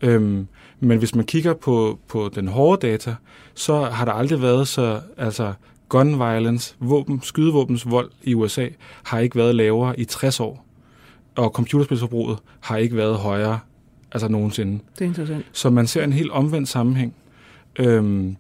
Øhm, 0.03 0.47
men 0.81 0.99
hvis 0.99 1.15
man 1.15 1.25
kigger 1.25 1.55
på, 1.55 1.99
på 2.09 2.31
den 2.35 2.49
hårde 2.49 2.87
data, 2.89 3.15
så 3.55 3.83
har 3.85 4.05
der 4.05 4.13
aldrig 4.13 4.43
været 4.43 4.69
så, 4.69 5.01
altså 5.17 5.53
gun 5.91 6.19
violence, 6.19 6.75
våben, 6.79 7.21
skydevåbens 7.23 7.91
vold 7.91 8.11
i 8.23 8.35
USA, 8.35 8.69
har 9.03 9.19
ikke 9.19 9.37
været 9.37 9.55
lavere 9.55 10.01
i 10.01 10.05
60 10.05 10.41
år. 10.41 10.67
Og 11.37 11.51
computerspilsforbruget 11.51 12.39
har 12.61 12.77
ikke 12.77 12.97
været 12.97 13.17
højere, 13.17 13.61
altså 14.13 14.29
nogensinde. 14.29 14.79
Det 14.99 15.05
er 15.05 15.09
interessant. 15.09 15.47
Så 15.53 15.71
man 15.71 15.87
ser 15.87 16.05
en 16.05 16.13
helt 16.13 16.31
omvendt 16.31 16.69
sammenhæng. 16.69 17.15
Øhm, 17.79 18.37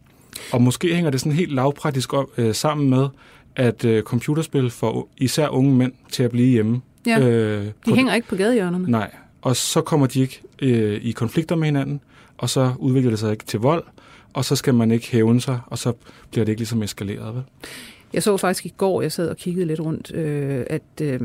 og 0.52 0.62
måske 0.62 0.94
hænger 0.94 1.10
det 1.10 1.20
sådan 1.20 1.32
helt 1.32 1.52
lavpraktisk 1.52 2.14
op, 2.14 2.26
øh, 2.38 2.54
sammen 2.54 2.90
med, 2.90 3.08
at 3.56 3.84
øh, 3.84 4.02
computerspil 4.02 4.70
får 4.70 5.08
især 5.16 5.48
unge 5.48 5.74
mænd 5.74 5.92
til 6.12 6.22
at 6.22 6.30
blive 6.30 6.48
hjemme. 6.48 6.80
Ja, 7.06 7.20
øh, 7.20 7.66
de 7.86 7.94
hænger 7.94 8.14
ikke 8.14 8.28
på 8.28 8.36
gadehjørnerne. 8.36 8.90
Nej, 8.90 9.10
og 9.42 9.56
så 9.56 9.80
kommer 9.80 10.06
de 10.06 10.20
ikke 10.20 10.42
øh, 10.62 11.00
i 11.02 11.10
konflikter 11.12 11.56
med 11.56 11.64
hinanden, 11.64 12.00
og 12.38 12.50
så 12.50 12.72
udvikler 12.78 13.10
det 13.10 13.18
sig 13.18 13.32
ikke 13.32 13.44
til 13.44 13.60
vold, 13.60 13.84
og 14.32 14.44
så 14.44 14.56
skal 14.56 14.74
man 14.74 14.90
ikke 14.90 15.10
hævne 15.10 15.40
sig, 15.40 15.60
og 15.66 15.78
så 15.78 15.92
bliver 16.30 16.44
det 16.44 16.52
ikke 16.52 16.60
ligesom 16.60 16.82
eskaleret. 16.82 17.34
Vel? 17.34 17.42
Jeg 18.12 18.22
så 18.22 18.36
faktisk 18.36 18.66
i 18.66 18.74
går, 18.76 19.02
jeg 19.02 19.12
sad 19.12 19.28
og 19.28 19.36
kiggede 19.36 19.66
lidt 19.66 19.80
rundt, 19.80 20.14
øh, 20.14 20.66
at 20.70 20.82
øh, 21.02 21.20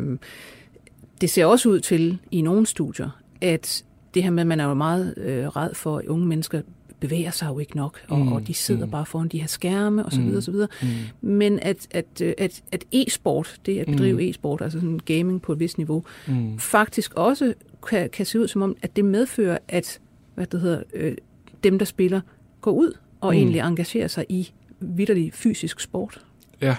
det 1.21 1.29
ser 1.29 1.45
også 1.45 1.69
ud 1.69 1.79
til 1.79 2.17
i 2.31 2.41
nogle 2.41 2.65
studier, 2.65 3.09
at 3.41 3.83
det 4.13 4.23
her 4.23 4.29
med, 4.29 4.41
at 4.41 4.47
man 4.47 4.59
er 4.59 4.65
jo 4.65 4.73
meget 4.73 5.13
øh, 5.17 5.47
red 5.47 5.73
for, 5.73 5.97
at 5.97 6.05
unge 6.05 6.25
mennesker 6.27 6.61
bevæger 6.99 7.31
sig 7.31 7.47
jo 7.47 7.59
ikke 7.59 7.75
nok, 7.75 8.01
og, 8.07 8.19
Mm, 8.19 8.25
mm, 8.25 8.31
og 8.31 8.47
de 8.47 8.53
sidder 8.53 8.81
mm. 8.81 8.87
mm. 8.87 8.91
bare 8.91 9.05
foran 9.05 9.27
de 9.27 9.39
her 9.39 9.47
skærme 9.47 10.05
osv. 10.05 10.19
Mm, 10.19 10.29
Mm. 10.29 10.37
osv. 10.37 10.53
Mm. 10.53 10.87
Men 11.29 11.59
at, 11.59 11.87
at, 11.91 12.05
øh, 12.21 12.33
at, 12.37 12.63
at 12.71 12.83
e-sport, 12.91 13.55
det 13.65 13.79
at 13.79 13.85
bedrive 13.87 14.13
Mm. 14.13 14.19
mm. 14.23 14.29
e-sport, 14.29 14.61
altså 14.61 14.79
sådan 14.79 14.99
gaming 15.05 15.41
på 15.41 15.51
et 15.53 15.59
vist 15.59 15.77
niveau, 15.77 16.03
Mm. 16.27 16.59
faktisk 16.59 17.13
også 17.13 17.53
kan, 17.89 18.09
kan 18.09 18.25
se 18.25 18.39
ud 18.39 18.47
som 18.47 18.61
om, 18.61 18.75
at 18.81 18.95
det 18.95 19.05
medfører, 19.05 19.57
at 19.67 19.99
hvad 20.35 20.45
det 20.45 20.61
hedder, 20.61 20.83
øh, 20.93 21.15
dem, 21.63 21.79
der 21.79 21.85
spiller, 21.85 22.21
går 22.65 22.71
ud 22.71 22.91
og 23.21 23.31
Mm. 23.33 23.37
egentlig 23.37 23.59
engagerer 23.59 24.07
sig 24.07 24.25
i 24.29 24.51
vidderlig 24.79 25.33
fysisk 25.33 25.79
sport. 25.79 26.21
Ja. 26.61 26.75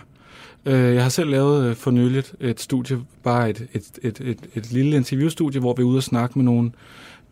Øh, 0.67 0.95
Jeg 0.95 1.03
har 1.03 1.09
selv 1.09 1.31
lavet 1.31 1.67
øh, 1.71 1.77
for 1.77 1.91
nyligt 1.91 2.35
et 2.41 2.61
studie, 2.61 2.99
bare 3.23 3.51
et, 3.51 3.67
et, 3.73 3.99
et, 4.03 4.21
et, 4.21 4.39
et 4.55 4.73
lille 4.73 4.97
interviewstudie, 4.97 5.61
hvor 5.61 5.75
vi 5.75 5.83
er 5.83 5.87
ude 5.87 5.97
og 5.99 6.03
snakke 6.03 6.39
med 6.39 6.45
nogle, 6.45 6.71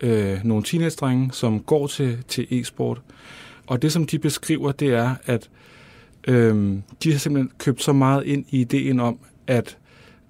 øh, 0.01 0.39
nogle 0.45 0.65
teenage-drenge, 0.65 1.33
som 1.33 1.61
går 1.61 1.87
til, 1.87 2.19
til 2.29 2.47
e-sport. 2.51 3.01
Og 3.67 3.83
det, 3.83 3.93
som 3.93 4.07
de 4.07 4.19
beskriver, 4.19 4.73
det 4.73 4.89
er, 4.95 5.15
at 5.27 5.49
øh, 6.29 6.77
de 7.03 7.13
har 7.13 7.19
simpelthen 7.19 7.51
købt 7.59 7.83
så 7.83 7.93
meget 7.93 8.25
ind 8.27 8.45
i 8.51 8.61
ideen 8.61 9.01
om, 9.01 9.19
at 9.47 9.77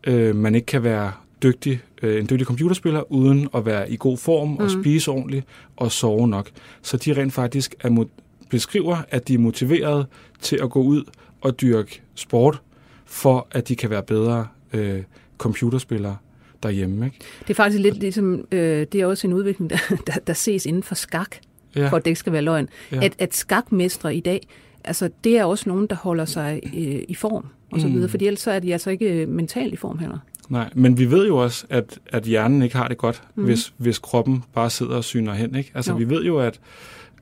øh, 0.06 0.36
man 0.36 0.54
ikke 0.54 0.66
kan 0.66 0.82
være 0.82 1.12
dygtig, 1.44 1.80
øh, 2.02 2.20
en 2.20 2.26
dygtig 2.30 2.46
computerspiller, 2.46 3.12
uden 3.12 3.48
at 3.54 3.66
være 3.66 3.90
i 3.90 3.96
god 4.00 4.18
form 4.18 4.56
og 4.56 4.62
Mm. 4.62 4.68
spise 4.82 5.10
ordentligt 5.10 5.44
og 5.76 5.92
sove 5.92 6.28
nok. 6.28 6.50
Så 6.82 6.96
de 6.96 7.12
rent 7.12 7.32
faktisk 7.32 7.74
er 7.80 8.04
beskriver, 8.50 8.96
at 9.08 9.28
de 9.28 9.34
er 9.34 9.38
motiveret 9.38 10.06
til 10.40 10.58
at 10.62 10.70
gå 10.70 10.82
ud 10.82 11.02
og 11.40 11.60
dyrke 11.60 12.02
sport, 12.14 12.60
for 13.04 13.46
at 13.50 13.68
de 13.68 13.76
kan 13.76 13.90
være 13.90 14.02
bedre 14.02 14.46
øh, 14.72 15.02
computerspillere 15.38 16.16
derhjemme. 16.62 17.04
Ikke? 17.06 17.18
Det 17.40 17.50
er 17.50 17.54
faktisk 17.54 17.82
lidt 17.82 17.98
ligesom, 17.98 18.44
øh, 18.52 18.86
det 18.92 18.94
er 18.94 19.06
også 19.06 19.26
en 19.26 19.32
udvikling, 19.32 19.70
der, 19.70 19.76
der, 20.06 20.12
der 20.26 20.32
ses 20.32 20.66
inden 20.66 20.82
for 20.82 20.94
skak, 20.94 21.36
Ja, 21.76 21.88
for 21.88 21.96
at 21.96 22.04
det 22.04 22.10
ikke 22.10 22.18
skal 22.20 22.32
være 22.32 22.42
løgn. 22.42 22.68
Ja. 22.92 23.04
At, 23.04 23.14
at 23.18 23.34
skakmestre 23.34 24.16
i 24.16 24.20
dag, 24.20 24.40
altså 24.84 25.10
det 25.24 25.38
er 25.38 25.44
også 25.44 25.68
nogen, 25.68 25.86
der 25.86 25.96
holder 25.96 26.24
sig 26.24 26.60
øh, 26.76 27.02
i 27.08 27.14
form 27.14 27.46
og 27.70 27.80
så 27.80 27.86
Mm. 27.86 27.92
videre, 27.94 28.08
fordi 28.08 28.26
ellers 28.26 28.40
så 28.40 28.50
er 28.50 28.58
de 28.58 28.72
altså 28.72 28.90
ikke 28.90 29.12
øh, 29.22 29.28
mentalt 29.28 29.72
i 29.72 29.76
form 29.76 29.98
heller. 29.98 30.18
Nej, 30.48 30.70
men 30.74 30.98
vi 30.98 31.10
ved 31.10 31.26
jo 31.26 31.36
også, 31.36 31.66
at, 31.70 31.98
at 32.06 32.22
hjernen 32.22 32.62
ikke 32.62 32.76
har 32.76 32.88
det 32.88 32.98
godt, 32.98 33.22
mm. 33.34 33.44
Hvis, 33.44 33.72
hvis 33.76 33.98
kroppen 33.98 34.44
bare 34.54 34.70
sidder 34.70 34.96
og 34.96 35.04
syner 35.04 35.34
hen. 35.34 35.54
Ikke? 35.54 35.70
Altså, 35.74 35.90
Jo. 35.92 35.96
vi 35.98 36.08
ved 36.08 36.24
jo, 36.24 36.38
at 36.38 36.60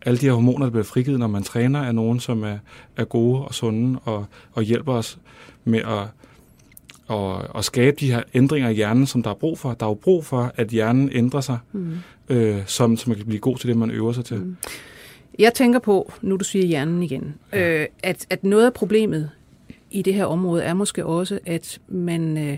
alle 0.07 0.19
de 0.19 0.27
her 0.27 0.33
hormoner, 0.33 0.67
der 0.67 0.71
bliver 0.71 0.85
frigivet, 0.85 1.19
når 1.19 1.27
man 1.27 1.43
træner, 1.43 1.81
er 1.83 1.93
nogen, 1.93 2.21
som 2.21 2.43
er, 2.43 2.59
er 2.97 3.05
gode 3.05 3.43
og 3.45 3.55
sunde 3.55 3.99
og, 4.05 4.25
og 4.53 4.63
hjælper 4.63 4.93
os 4.93 5.19
med 5.65 5.81
at, 5.81 6.09
at, 7.17 7.49
at 7.59 7.65
skabe 7.65 7.97
de 8.01 8.11
her 8.13 8.23
ændringer 8.35 8.69
i 8.69 8.75
hjernen, 8.75 9.07
som 9.07 9.23
der 9.23 9.31
er 9.31 9.35
brug 9.35 9.59
for. 9.59 9.75
Der 9.75 9.87
er 9.87 9.91
jo 9.91 9.95
brug 9.95 10.25
for, 10.25 10.53
at 10.57 10.69
hjernen 10.69 11.11
ændrer 11.13 11.41
sig, 11.41 11.59
Mm. 11.73 11.93
øh, 12.29 12.63
som, 12.67 12.97
så 12.97 13.11
man 13.11 13.17
kan 13.17 13.27
blive 13.27 13.41
god 13.41 13.57
til 13.57 13.69
det, 13.69 13.77
man 13.77 13.91
øver 13.91 14.13
sig 14.13 14.25
til. 14.25 14.37
Mm. 14.37 14.57
Jeg 15.39 15.55
tænker 15.55 15.79
på, 15.79 16.13
nu 16.23 16.37
du 16.37 16.45
siger 16.45 16.67
hjernen 16.67 17.03
igen, 17.03 17.35
Ja. 17.53 17.81
øh, 17.81 17.87
at, 18.03 18.27
at 18.31 18.45
noget 18.45 18.67
af 18.67 18.73
problemet 18.73 19.31
i 19.91 20.03
det 20.03 20.15
her 20.15 20.25
område 20.25 20.63
er 20.63 20.75
måske 20.75 21.07
også, 21.07 21.39
at 21.47 21.79
man, 21.89 22.39
øh, 22.39 22.57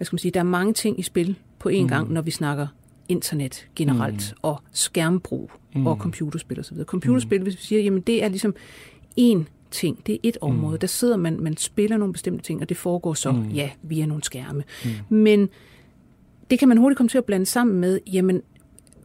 hvad 0.00 0.04
skal 0.04 0.14
man 0.14 0.18
sige, 0.18 0.32
der 0.32 0.40
er 0.40 0.44
mange 0.44 0.72
ting 0.72 0.98
i 0.98 1.02
spil 1.02 1.36
på 1.58 1.68
én 1.68 1.82
Mm. 1.82 1.88
gang, 1.88 2.12
når 2.12 2.22
vi 2.22 2.30
snakker 2.30 2.66
internet 3.08 3.68
generelt, 3.76 4.30
Mm. 4.32 4.38
og 4.42 4.62
skærmbrug 4.72 5.50
Mm. 5.74 5.86
og 5.86 5.96
computerspil 5.96 6.60
osv. 6.60 6.76
Computerspil, 6.84 7.42
hvis 7.42 7.54
vi 7.56 7.62
siger, 7.62 7.82
jamen 7.82 8.00
det 8.00 8.24
er 8.24 8.28
ligesom 8.28 8.54
én 9.20 9.38
ting, 9.70 10.06
det 10.06 10.14
er 10.14 10.18
et 10.22 10.36
område, 10.40 10.78
der 10.78 10.86
sidder 10.86 11.16
man, 11.16 11.40
man 11.40 11.56
spiller 11.56 11.96
nogle 11.96 12.12
bestemte 12.12 12.44
ting, 12.44 12.60
og 12.62 12.68
det 12.68 12.76
foregår 12.76 13.14
så, 13.14 13.32
Mm. 13.32 13.48
ja, 13.48 13.70
via 13.82 14.06
nogle 14.06 14.24
skærme. 14.24 14.64
Mm. 14.84 15.16
Men 15.16 15.48
det 16.50 16.58
kan 16.58 16.68
man 16.68 16.76
hurtigt 16.78 16.96
komme 16.96 17.08
til 17.08 17.18
at 17.18 17.24
blande 17.24 17.46
sammen 17.46 17.80
med, 17.80 18.00
jamen, 18.12 18.42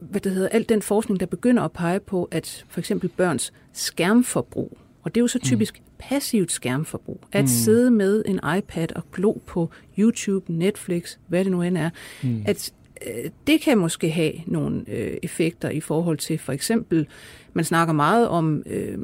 hvad 0.00 0.20
det 0.20 0.32
hedder, 0.32 0.48
al 0.48 0.68
den 0.68 0.82
forskning, 0.82 1.20
der 1.20 1.26
begynder 1.26 1.62
at 1.62 1.72
pege 1.72 2.00
på, 2.00 2.28
at 2.30 2.64
for 2.68 2.80
eksempel 2.80 3.08
børns 3.08 3.52
skærmforbrug, 3.72 4.78
og 5.02 5.14
det 5.14 5.20
er 5.20 5.22
jo 5.22 5.28
så 5.28 5.38
typisk 5.38 5.78
mm. 5.78 5.84
Passivt 5.98 6.52
skærmforbrug, 6.52 7.20
at 7.32 7.44
Mm. 7.44 7.48
sidde 7.48 7.90
med 7.90 8.22
en 8.26 8.40
iPad 8.58 8.88
og 8.96 9.02
glo 9.12 9.32
på 9.46 9.70
YouTube, 9.98 10.52
Netflix, 10.52 11.16
hvad 11.28 11.44
det 11.44 11.52
nu 11.52 11.62
end 11.62 11.78
er, 11.78 11.90
Mm. 12.22 12.42
at 12.46 12.72
øh, 13.06 13.30
det 13.46 13.60
kan 13.60 13.78
måske 13.78 14.10
have 14.10 14.32
nogle 14.46 14.84
øh, 14.88 15.16
effekter 15.22 15.70
i 15.70 15.80
forhold 15.80 16.18
til 16.18 16.38
for 16.38 16.52
eksempel, 16.52 17.06
man 17.52 17.64
snakker 17.64 17.94
meget 17.94 18.28
om, 18.28 18.62
øh, 18.66 18.98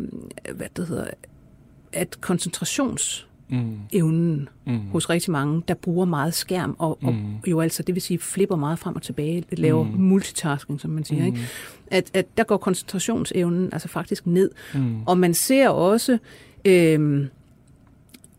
hvad 0.54 0.66
det 0.76 0.86
hedder, 0.86 1.06
at 1.92 2.20
koncentrationsevnen 2.20 4.48
Mm. 4.66 4.72
Mm. 4.72 4.80
hos 4.92 5.10
rigtig 5.10 5.30
mange, 5.32 5.62
der 5.68 5.74
bruger 5.74 6.06
meget 6.06 6.34
skærm, 6.34 6.76
og, 6.78 6.98
og 7.02 7.12
Mm. 7.14 7.20
jo 7.46 7.60
altså, 7.60 7.82
det 7.82 7.94
vil 7.94 8.02
sige, 8.02 8.18
flipper 8.18 8.56
meget 8.56 8.78
frem 8.78 8.96
og 8.96 9.02
tilbage, 9.02 9.44
laver 9.52 9.84
mm. 9.84 9.90
multitasking, 9.90 10.80
som 10.80 10.90
man 10.90 11.04
siger, 11.04 11.20
Mm. 11.20 11.26
ikke? 11.26 11.38
At, 11.90 12.10
at 12.14 12.26
der 12.36 12.44
går 12.44 12.56
koncentrationsevnen 12.56 13.68
altså 13.72 13.88
faktisk 13.88 14.26
ned. 14.26 14.50
Mm. 14.74 15.02
Og 15.06 15.18
man 15.18 15.34
ser 15.34 15.68
også 15.68 16.18
øh, 16.64 17.26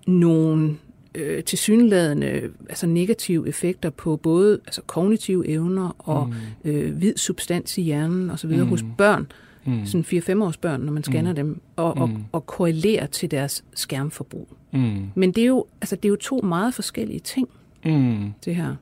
nogle 0.07 0.78
øh, 1.15 1.43
tilsyneladende 1.43 2.41
altså 2.69 2.88
negative 2.88 3.47
effekter 3.47 3.89
på 3.89 4.15
både 4.15 4.59
altså 4.65 4.82
kognitive 4.82 5.47
evner 5.47 5.95
og 5.99 6.28
mm. 6.63 6.71
øh, 6.71 6.95
hvid 6.95 7.17
substans 7.17 7.78
i 7.78 7.82
hjernen 7.82 8.30
osv. 8.30 8.49
Mm. 8.49 8.67
hos 8.67 8.84
børn, 8.97 9.28
mm. 9.65 9.86
sådan 9.86 10.39
4-5 10.39 10.43
års 10.43 10.57
børn, 10.57 10.82
når 10.82 10.93
man 10.93 11.03
scanner 11.03 11.32
mm. 11.32 11.36
dem, 11.36 11.61
og, 11.76 11.97
og, 11.97 12.09
mm. 12.09 12.24
og 12.32 12.45
korrelerer 12.45 13.05
til 13.05 13.32
deres 13.32 13.63
skærmforbrug. 13.74 14.47
Mm. 14.71 15.09
Men 15.15 15.32
det 15.32 15.41
er, 15.41 15.47
jo, 15.47 15.65
altså, 15.82 15.95
det 15.95 16.05
er 16.05 16.09
jo 16.09 16.15
to 16.15 16.41
meget 16.43 16.74
forskellige 16.74 17.19
ting, 17.19 17.49
mm. 17.86 18.34
det 18.45 18.55
her. 18.55 18.76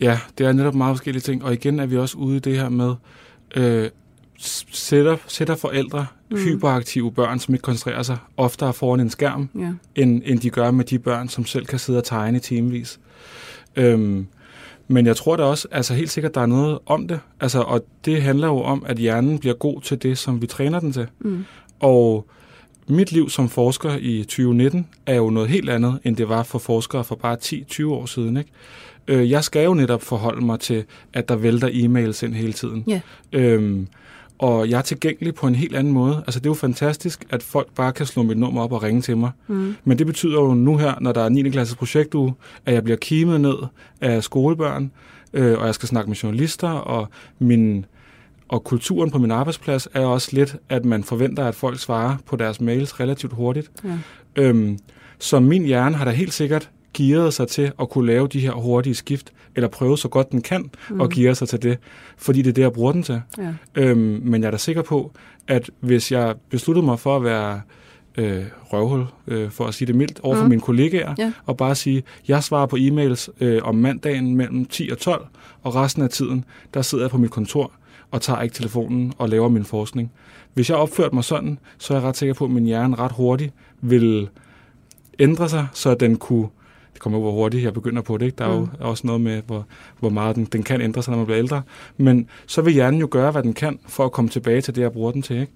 Ja, 0.00 0.18
det 0.38 0.46
er 0.46 0.52
netop 0.52 0.74
meget 0.74 0.96
forskellige 0.96 1.22
ting, 1.22 1.44
og 1.44 1.52
igen 1.52 1.80
er 1.80 1.86
vi 1.86 1.96
også 1.96 2.18
ude 2.18 2.36
i 2.36 2.40
det 2.40 2.56
her 2.56 2.68
med, 2.68 2.94
øh, 3.56 3.90
sætter, 4.38 5.16
sætter 5.26 5.54
forældre 5.56 6.06
mm. 6.30 6.36
hyperaktive 6.36 7.12
børn, 7.12 7.38
som 7.38 7.54
ikke 7.54 7.62
koncentrerer 7.62 8.02
sig, 8.02 8.18
oftere 8.36 8.72
foran 8.72 9.00
en 9.00 9.10
skærm, 9.10 9.48
ja. 9.58 9.72
end, 9.94 10.22
end 10.24 10.40
de 10.40 10.50
gør 10.50 10.70
med 10.70 10.84
de 10.84 10.98
børn, 10.98 11.28
som 11.28 11.46
selv 11.46 11.66
kan 11.66 11.78
sidde 11.78 11.98
og 11.98 12.04
tegne 12.04 12.38
i 12.38 12.40
timevis. 12.40 13.00
Øhm, 13.76 14.26
men 14.88 15.06
jeg 15.06 15.16
tror 15.16 15.36
da 15.36 15.42
også, 15.42 15.68
altså 15.70 15.94
helt 15.94 16.10
sikkert, 16.10 16.34
der 16.34 16.40
er 16.40 16.46
noget 16.46 16.78
om 16.86 17.08
det. 17.08 17.20
Altså, 17.40 17.60
og 17.60 17.84
det 18.04 18.22
handler 18.22 18.46
jo 18.46 18.60
om, 18.60 18.84
at 18.86 18.96
hjernen 18.96 19.38
bliver 19.38 19.54
god 19.54 19.80
til 19.80 20.02
det, 20.02 20.18
som 20.18 20.42
vi 20.42 20.46
træner 20.46 20.80
den 20.80 20.92
til. 20.92 21.06
Mm. 21.20 21.44
Og 21.80 22.26
mit 22.88 23.12
liv 23.12 23.30
som 23.30 23.48
forsker 23.48 23.96
i 24.00 24.22
2019 24.22 24.86
er 25.06 25.14
jo 25.14 25.30
noget 25.30 25.48
helt 25.48 25.70
andet, 25.70 25.98
end 26.04 26.16
det 26.16 26.28
var 26.28 26.42
for 26.42 26.58
forskere 26.58 27.04
for 27.04 27.14
bare 27.14 27.36
10-20 27.42 27.86
år 27.86 28.06
siden. 28.06 28.36
Ikke? 28.36 28.50
Øh, 29.08 29.30
jeg 29.30 29.44
skal 29.44 29.64
jo 29.64 29.74
netop 29.74 30.02
forholde 30.02 30.46
mig 30.46 30.60
til, 30.60 30.84
at 31.12 31.28
der 31.28 31.36
vælter 31.36 31.68
e-mails 31.68 32.24
ind 32.24 32.34
hele 32.34 32.52
tiden. 32.52 32.84
Yeah. 32.88 33.00
Øhm, 33.32 33.88
og 34.38 34.70
jeg 34.70 34.78
er 34.78 34.82
tilgængelig 34.82 35.34
på 35.34 35.46
en 35.46 35.54
helt 35.54 35.76
anden 35.76 35.92
måde. 35.92 36.16
Altså 36.16 36.40
det 36.40 36.46
er 36.46 36.50
jo 36.50 36.54
fantastisk, 36.54 37.24
at 37.30 37.42
folk 37.42 37.68
bare 37.74 37.92
kan 37.92 38.06
slå 38.06 38.22
mit 38.22 38.38
nummer 38.38 38.62
op 38.62 38.72
og 38.72 38.82
ringe 38.82 39.02
til 39.02 39.16
mig. 39.16 39.30
Mm. 39.46 39.76
Men 39.84 39.98
det 39.98 40.06
betyder 40.06 40.40
jo 40.40 40.54
nu 40.54 40.76
her, 40.76 40.94
når 41.00 41.12
der 41.12 41.24
er 41.24 41.28
9. 41.28 41.50
klasses 41.50 41.76
projektuge, 41.76 42.34
at 42.66 42.74
jeg 42.74 42.84
bliver 42.84 42.96
kimet 42.96 43.40
ned 43.40 43.56
af 44.00 44.24
skolebørn, 44.24 44.90
øh, 45.32 45.58
og 45.58 45.66
jeg 45.66 45.74
skal 45.74 45.88
snakke 45.88 46.10
med 46.10 46.16
journalister, 46.16 46.68
og 46.68 47.08
min 47.38 47.84
og 48.48 48.64
kulturen 48.64 49.10
på 49.10 49.18
min 49.18 49.30
arbejdsplads 49.30 49.88
er 49.94 50.06
også 50.06 50.28
lidt, 50.32 50.56
at 50.68 50.84
man 50.84 51.04
forventer, 51.04 51.44
at 51.44 51.54
folk 51.54 51.80
svarer 51.80 52.16
på 52.26 52.36
deres 52.36 52.60
mails 52.60 53.00
relativt 53.00 53.32
hurtigt. 53.32 53.70
Ja. 53.84 53.98
Øhm, 54.36 54.78
så 55.18 55.40
min 55.40 55.64
hjerne 55.64 55.96
har 55.96 56.04
da 56.04 56.10
helt 56.10 56.32
sikkert 56.32 56.70
gearet 56.96 57.34
sig 57.34 57.48
til 57.48 57.72
at 57.80 57.90
kunne 57.90 58.06
lave 58.06 58.28
de 58.28 58.40
her 58.40 58.52
hurtige 58.52 58.94
skift, 58.94 59.32
eller 59.54 59.68
prøve 59.68 59.98
så 59.98 60.08
godt 60.08 60.32
den 60.32 60.42
kan 60.42 60.70
mm. 60.90 61.00
at 61.00 61.10
geare 61.10 61.34
sig 61.34 61.48
til 61.48 61.62
det, 61.62 61.78
fordi 62.16 62.42
det 62.42 62.50
er 62.50 62.54
det, 62.54 62.62
jeg 62.62 62.72
bruger 62.72 62.92
den 62.92 63.02
til. 63.02 63.22
Ja. 63.38 63.54
Øhm, 63.74 64.20
men 64.24 64.42
jeg 64.42 64.46
er 64.46 64.50
da 64.50 64.56
sikker 64.56 64.82
på, 64.82 65.12
at 65.48 65.70
hvis 65.80 66.12
jeg 66.12 66.34
besluttede 66.50 66.86
mig 66.86 66.98
for 66.98 67.16
at 67.16 67.24
være 67.24 67.60
øh, 68.16 68.44
røvhul, 68.64 69.04
øh, 69.26 69.50
for 69.50 69.64
at 69.64 69.74
sige 69.74 69.86
det 69.86 69.94
mildt, 69.94 70.20
over 70.22 70.36
for 70.36 70.42
mm. 70.42 70.48
mine 70.48 70.60
kollegaer, 70.60 71.14
ja. 71.18 71.32
og 71.46 71.56
bare 71.56 71.74
sige, 71.74 72.02
jeg 72.28 72.44
svarer 72.44 72.66
på 72.66 72.76
e-mails 72.76 73.28
øh, 73.40 73.62
om 73.62 73.74
mandagen 73.74 74.36
mellem 74.36 74.64
10 74.64 74.88
og 74.92 74.98
12, 74.98 75.26
og 75.62 75.74
resten 75.74 76.02
af 76.02 76.10
tiden, 76.10 76.44
der 76.74 76.82
sidder 76.82 77.04
jeg 77.04 77.10
på 77.10 77.18
mit 77.18 77.30
kontor 77.30 77.72
og 78.10 78.22
tager 78.22 78.42
ikke 78.42 78.54
telefonen 78.54 79.12
og 79.18 79.28
laver 79.28 79.48
min 79.48 79.64
forskning. 79.64 80.12
Hvis 80.54 80.70
jeg 80.70 80.78
opførte 80.78 81.14
mig 81.14 81.24
sådan, 81.24 81.58
så 81.78 81.94
er 81.94 81.98
jeg 81.98 82.08
ret 82.08 82.16
sikker 82.16 82.34
på, 82.34 82.44
at 82.44 82.50
min 82.50 82.64
hjerne 82.64 82.96
ret 82.96 83.12
hurtigt 83.12 83.52
vil 83.80 84.28
ændre 85.18 85.48
sig, 85.48 85.66
så 85.72 85.94
den 85.94 86.16
kunne 86.16 86.48
det 86.96 87.02
kommer 87.02 87.18
hvor 87.18 87.32
hurtigt 87.32 87.64
jeg 87.64 87.74
begynder 87.74 88.02
på 88.02 88.18
det. 88.18 88.26
Ikke? 88.26 88.36
Der 88.36 88.44
er 88.44 88.60
mm. 88.60 88.62
jo 88.62 88.68
også 88.80 89.06
noget 89.06 89.20
med, 89.20 89.42
hvor, 89.46 89.66
hvor 89.98 90.08
meget 90.08 90.36
den, 90.36 90.44
den 90.44 90.62
kan 90.62 90.80
ændre 90.80 91.02
sig, 91.02 91.10
når 91.10 91.16
man 91.16 91.26
bliver 91.26 91.38
ældre. 91.38 91.62
Men 91.96 92.28
så 92.46 92.62
vil 92.62 92.72
hjernen 92.72 93.00
jo 93.00 93.08
gøre, 93.10 93.30
hvad 93.30 93.42
den 93.42 93.54
kan, 93.54 93.78
for 93.88 94.04
at 94.04 94.12
komme 94.12 94.28
tilbage 94.28 94.60
til 94.60 94.74
det, 94.74 94.82
jeg 94.82 94.92
bruger 94.92 95.12
den 95.12 95.22
til. 95.22 95.36
Ikke? 95.40 95.52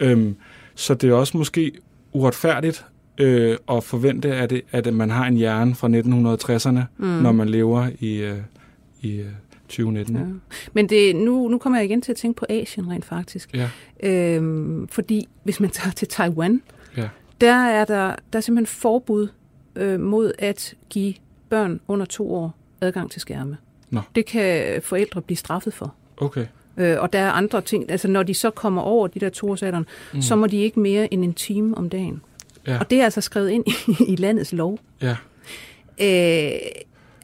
Øhm, 0.00 0.36
så 0.74 0.94
det 0.94 1.10
er 1.10 1.14
også 1.14 1.36
måske 1.36 1.72
uretfærdigt 2.12 2.84
øh, 3.18 3.56
at 3.70 3.84
forvente, 3.84 4.34
at, 4.34 4.50
det, 4.50 4.62
at 4.72 4.94
man 4.94 5.10
har 5.10 5.26
en 5.26 5.34
hjerne 5.34 5.74
fra 5.74 5.88
1960'erne, 5.88 6.80
mm. 6.96 7.06
når 7.06 7.32
man 7.32 7.48
lever 7.48 7.88
i, 8.00 8.16
øh, 8.16 8.38
i 9.00 9.22
2019. 9.68 10.16
Øh, 10.16 10.22
ja. 10.22 10.26
Men 10.72 10.88
det, 10.88 11.16
nu, 11.16 11.48
nu 11.48 11.58
kommer 11.58 11.78
jeg 11.78 11.86
igen 11.86 12.02
til 12.02 12.12
at 12.12 12.16
tænke 12.16 12.38
på 12.38 12.46
Asien 12.48 12.90
rent 12.90 13.04
faktisk. 13.04 13.54
Ja. 13.54 13.70
Øhm, 14.02 14.88
fordi 14.88 15.28
hvis 15.42 15.60
man 15.60 15.70
tager 15.70 15.92
til 15.92 16.08
Taiwan, 16.08 16.62
ja. 16.96 17.08
der, 17.40 17.54
er 17.54 17.84
der, 17.84 18.14
der 18.32 18.36
er 18.36 18.40
simpelthen 18.40 18.66
forbud 18.66 19.28
øh, 19.78 20.00
mod 20.00 20.32
at 20.38 20.74
give 20.90 21.14
børn 21.48 21.80
under 21.88 22.06
to 22.06 22.34
år 22.34 22.54
adgang 22.80 23.10
til 23.10 23.20
skærme. 23.20 23.56
Nå. 23.90 24.00
Det 24.14 24.26
kan 24.26 24.82
forældre 24.82 25.22
blive 25.22 25.36
straffet 25.36 25.74
for. 25.74 25.94
Okay. 26.16 26.46
Øh, 26.76 26.96
og 27.00 27.12
der 27.12 27.18
er 27.18 27.30
andre 27.30 27.60
ting, 27.60 27.90
altså 27.90 28.08
når 28.08 28.22
de 28.22 28.34
så 28.34 28.50
kommer 28.50 28.82
over 28.82 29.06
de 29.06 29.20
der 29.20 29.28
toårsalderen, 29.28 29.86
mm. 30.14 30.22
så 30.22 30.36
må 30.36 30.46
de 30.46 30.56
ikke 30.56 30.80
mere 30.80 31.14
end 31.14 31.24
en 31.24 31.34
time 31.34 31.76
om 31.76 31.90
dagen. 31.90 32.22
Ja. 32.66 32.78
Og 32.78 32.90
det 32.90 33.00
er 33.00 33.04
altså 33.04 33.20
skrevet 33.20 33.50
ind 33.50 33.64
i, 33.66 33.72
i 34.12 34.16
landets 34.16 34.52
lov. 34.52 34.78
Ja. 35.02 35.16
Øh, 36.00 36.60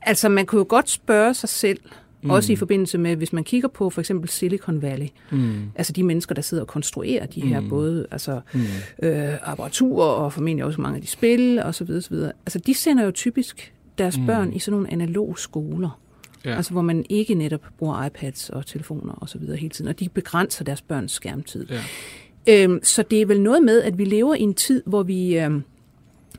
altså 0.03 0.29
man 0.29 0.47
kunne 0.47 0.59
jo 0.59 0.67
godt 0.69 0.91
spørge 0.91 1.35
sig 1.35 1.49
selv, 1.49 1.81
Mm. 2.25 2.31
Også 2.31 2.53
i 2.53 2.57
forbindelse 2.57 2.99
med, 2.99 3.17
hvis 3.17 3.33
man 3.33 3.45
kigger 3.45 3.69
på 3.69 3.91
for 3.91 4.01
eksempel 4.01 4.29
Silicon 4.29 4.83
Valley, 4.83 5.07
mm. 5.31 5.55
altså 5.75 5.93
de 5.93 6.03
mennesker, 6.03 6.35
der 6.35 6.43
sidder 6.43 6.63
og 6.63 6.67
konstruerer 6.67 7.27
de 7.27 7.41
her 7.41 7.61
mm. 7.61 7.69
både 7.69 8.07
altså, 8.11 8.41
mm. 8.55 8.61
øh, 9.03 9.35
apparaturer 9.43 10.07
og 10.07 10.33
formentlig 10.33 10.65
også 10.65 10.81
mange 10.81 10.97
af 10.97 11.03
de 11.03 11.09
spil 11.09 11.63
osv. 11.65 11.91
osv. 11.91 12.15
Altså 12.15 12.59
de 12.59 12.75
sender 12.75 13.05
jo 13.05 13.11
typisk 13.11 13.73
deres 13.99 14.19
mm. 14.19 14.27
børn 14.27 14.53
i 14.53 14.59
sådan 14.59 14.73
nogle 14.73 14.93
analog 14.93 15.39
skoler. 15.39 16.01
Ja. 16.45 16.57
Altså 16.57 16.73
hvor 16.73 16.83
man 16.83 17.05
ikke 17.09 17.35
netop 17.35 17.61
bruger 17.79 18.05
iPads 18.07 18.51
og 18.51 18.67
telefoner 18.67 19.13
og 19.13 19.29
så 19.29 19.39
videre 19.39 19.57
hele 19.57 19.71
tiden, 19.71 19.89
og 19.89 20.01
de 20.01 20.09
begrænser 20.09 20.65
deres 20.65 20.83
børns 20.83 21.13
skærmtid. 21.13 21.67
Ja. 21.71 22.65
Øhm, 22.65 22.81
så 22.83 23.03
det 23.03 23.23
er 23.23 23.27
vel 23.27 23.41
noget 23.41 23.63
med, 23.63 23.83
at 23.83 23.99
vi 23.99 24.05
lever 24.05 24.35
i 24.35 24.41
en 24.41 24.55
tid, 24.55 24.83
hvor 24.87 25.03
vi... 25.03 25.39
Øhm, 25.39 25.63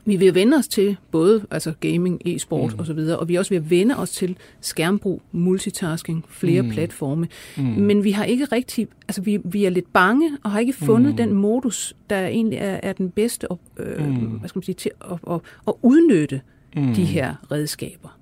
vi 0.06 0.16
vil 0.16 0.34
vende 0.34 0.56
os 0.56 0.68
til 0.68 0.96
både 1.10 1.46
altså 1.50 1.72
gaming, 1.80 2.20
e-sport 2.24 2.72
mm. 2.72 2.80
osv., 2.80 2.98
og 2.98 3.28
vi 3.28 3.34
er 3.34 3.38
også 3.38 3.54
ved 3.54 3.56
at 3.56 3.70
vende 3.70 3.96
os 3.96 4.10
til 4.10 4.36
skærmbrug, 4.60 5.22
multitasking, 5.32 6.24
flere 6.28 6.62
mm. 6.62 6.70
platforme. 6.70 7.28
Mm. 7.56 7.62
Men 7.64 8.04
vi 8.04 8.10
har 8.10 8.24
ikke 8.24 8.44
rigtig, 8.44 8.88
altså 9.08 9.22
vi, 9.22 9.38
vi 9.44 9.64
er 9.64 9.70
lidt 9.70 9.92
bange 9.92 10.30
og 10.42 10.50
har 10.50 10.60
ikke 10.60 10.72
fundet 10.72 11.10
mm. 11.10 11.16
den 11.16 11.34
modus, 11.34 11.94
der 12.10 12.26
egentlig 12.26 12.58
er, 12.58 12.80
er 12.82 12.92
den 12.92 13.10
bedste 13.10 13.50
op, 13.50 13.60
øh, 13.78 14.06
mm. 14.06 14.14
hvad 14.14 14.48
skal 14.48 14.58
man 14.58 14.64
sige, 14.64 14.74
til 14.74 14.90
at, 15.10 15.18
at, 15.30 15.40
at 15.68 15.74
udnytte 15.82 16.40
mm. 16.76 16.94
de 16.94 17.04
her 17.04 17.34
redskaber. 17.50 18.18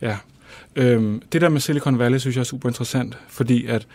Ja, 0.00 0.16
øhm, 0.76 1.22
det 1.32 1.40
der 1.40 1.48
med 1.48 1.60
Silicon 1.60 1.98
Valley 1.98 2.18
synes 2.18 2.36
jeg 2.36 2.40
er 2.40 2.44
super 2.44 2.68
interessant, 2.68 3.18
fordi 3.28 3.66
at 3.66 3.86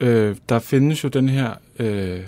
øh, 0.00 0.36
der 0.48 0.58
findes 0.58 1.04
jo 1.04 1.08
den 1.08 1.28
her... 1.28 1.50
Øh, 1.78 2.20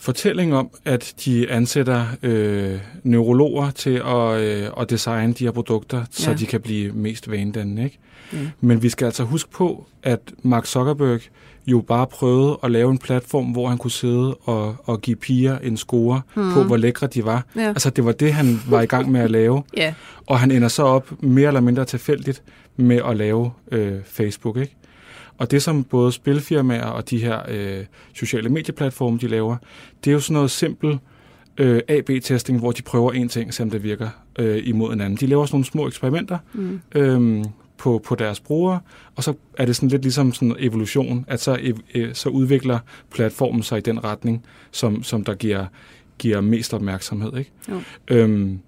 fortælling 0.00 0.54
om, 0.54 0.70
at 0.84 1.14
de 1.24 1.50
ansætter 1.50 2.06
øh, 2.22 2.78
neurologer 3.02 3.70
til 3.70 4.02
at, 4.06 4.40
øh, 4.40 4.68
at 4.80 4.90
designe 4.90 5.32
de 5.32 5.44
her 5.44 5.50
produkter, 5.50 5.98
ja. 5.98 6.04
så 6.10 6.34
de 6.34 6.46
kan 6.46 6.60
blive 6.60 6.92
mest 6.92 7.30
vanedannende. 7.30 7.84
Ikke? 7.84 7.98
Ja. 8.32 8.38
Men 8.60 8.82
vi 8.82 8.88
skal 8.88 9.06
altså 9.06 9.24
huske 9.24 9.50
på, 9.50 9.86
at 10.02 10.20
Mark 10.42 10.66
Zuckerberg 10.66 11.20
jo 11.66 11.80
bare 11.80 12.06
prøvede 12.06 12.58
at 12.62 12.70
lave 12.70 12.90
en 12.90 12.98
platform, 12.98 13.46
hvor 13.46 13.68
han 13.68 13.78
kunne 13.78 13.90
sidde 13.90 14.34
og, 14.34 14.76
og 14.84 15.00
give 15.00 15.16
piger 15.16 15.58
en 15.58 15.76
score 15.76 16.20
hmm. 16.34 16.52
på, 16.52 16.62
hvor 16.62 16.76
lækre 16.76 17.06
de 17.06 17.24
var. 17.24 17.46
Ja. 17.56 17.68
Altså 17.68 17.90
det 17.90 18.04
var 18.04 18.12
det, 18.12 18.32
han 18.32 18.60
var 18.68 18.80
i 18.80 18.86
gang 18.86 19.10
med 19.10 19.20
at 19.20 19.30
lave. 19.30 19.62
ja. 19.76 19.94
Og 20.26 20.40
han 20.40 20.50
ender 20.50 20.68
så 20.68 20.82
op 20.82 21.12
mere 21.22 21.46
eller 21.46 21.60
mindre 21.60 21.84
tilfældigt 21.84 22.42
med 22.76 23.00
at 23.08 23.16
lave 23.16 23.52
øh, 23.72 23.98
Facebook. 24.04 24.56
Ikke? 24.56 24.76
Og 25.40 25.50
det, 25.50 25.62
som 25.62 25.84
både 25.84 26.12
spilfirmaer 26.12 26.86
og 26.86 27.10
de 27.10 27.18
her 27.18 27.40
øh, 27.48 27.84
sociale 28.14 28.48
medieplatforme, 28.48 29.18
de 29.18 29.28
laver, 29.28 29.56
det 30.04 30.10
er 30.10 30.14
jo 30.14 30.20
sådan 30.20 30.34
noget 30.34 30.50
simpelt 30.50 30.98
øh, 31.58 31.80
AB-testing, 31.88 32.58
hvor 32.58 32.72
de 32.72 32.82
prøver 32.82 33.12
en 33.12 33.28
ting, 33.28 33.54
selvom 33.54 33.70
det 33.70 33.82
virker 33.82 34.08
øh, 34.38 34.62
imod 34.64 34.92
en 34.92 35.00
anden. 35.00 35.16
De 35.16 35.26
laver 35.26 35.46
sådan 35.46 35.54
nogle 35.54 35.64
små 35.64 35.86
eksperimenter 35.86 36.38
mm. 36.52 36.80
øh, 36.94 37.44
på, 37.78 38.02
på 38.04 38.14
deres 38.14 38.40
brugere, 38.40 38.80
og 39.16 39.24
så 39.24 39.34
er 39.58 39.66
det 39.66 39.76
sådan 39.76 39.88
lidt 39.88 40.02
ligesom 40.02 40.32
sådan 40.32 40.56
evolution, 40.58 41.24
at 41.28 41.40
så, 41.40 41.74
øh, 41.94 42.14
så 42.14 42.28
udvikler 42.28 42.78
platformen 43.10 43.62
sig 43.62 43.78
i 43.78 43.80
den 43.80 44.04
retning, 44.04 44.44
som, 44.70 45.02
som 45.02 45.24
der 45.24 45.34
giver, 45.34 45.66
giver 46.18 46.40
mest 46.40 46.74
opmærksomhed. 46.74 47.36
Ikke? 47.36 47.50
Jo. 47.68 47.80
Øhm, 48.08 48.60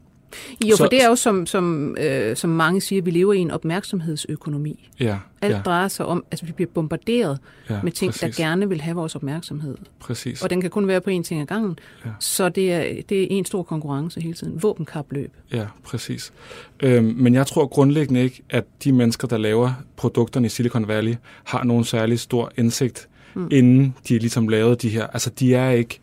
jo, 0.64 0.76
så, 0.76 0.82
for 0.82 0.88
det 0.88 1.02
er 1.02 1.08
jo, 1.08 1.16
som, 1.16 1.46
som, 1.46 1.96
øh, 2.00 2.36
som 2.36 2.50
mange 2.50 2.80
siger, 2.80 3.02
vi 3.02 3.10
lever 3.10 3.32
i 3.32 3.38
en 3.38 3.50
opmærksomhedsøkonomi. 3.50 4.90
Ja, 5.00 5.18
Alt 5.42 5.54
ja. 5.54 5.60
drejer 5.64 5.88
sig 5.88 6.06
om, 6.06 6.18
at 6.18 6.24
altså, 6.30 6.46
vi 6.46 6.52
bliver 6.52 6.70
bombarderet 6.74 7.38
ja, 7.70 7.82
med 7.82 7.92
ting, 7.92 8.12
præcis. 8.12 8.36
der 8.36 8.42
gerne 8.44 8.68
vil 8.68 8.80
have 8.80 8.96
vores 8.96 9.16
opmærksomhed. 9.16 9.76
Præcis. 10.00 10.42
Og 10.42 10.50
den 10.50 10.60
kan 10.60 10.70
kun 10.70 10.88
være 10.88 11.00
på 11.00 11.10
én 11.10 11.22
ting 11.22 11.40
ad 11.40 11.46
gangen. 11.46 11.78
Ja. 12.04 12.10
Så 12.20 12.48
det 12.48 12.72
er, 12.72 13.02
det 13.08 13.22
er 13.22 13.26
en 13.30 13.44
stor 13.44 13.62
konkurrence 13.62 14.20
hele 14.20 14.34
tiden. 14.34 14.62
Våbenkapløb. 14.62 15.32
Ja, 15.52 15.66
præcis. 15.84 16.32
Øhm, 16.80 17.04
men 17.04 17.34
jeg 17.34 17.46
tror 17.46 17.66
grundlæggende 17.66 18.22
ikke, 18.22 18.42
at 18.50 18.64
de 18.84 18.92
mennesker, 18.92 19.28
der 19.28 19.38
laver 19.38 19.72
produkterne 19.96 20.46
i 20.46 20.48
Silicon 20.48 20.88
Valley, 20.88 21.14
har 21.44 21.64
nogen 21.64 21.84
særlig 21.84 22.20
stor 22.20 22.52
indsigt, 22.56 23.08
mm. 23.34 23.48
inden 23.50 23.94
de 24.08 24.18
ligesom 24.18 24.48
lavede 24.48 24.76
de 24.76 24.88
her. 24.88 25.06
Altså, 25.06 25.30
de 25.30 25.54
er 25.54 25.70
ikke 25.70 26.00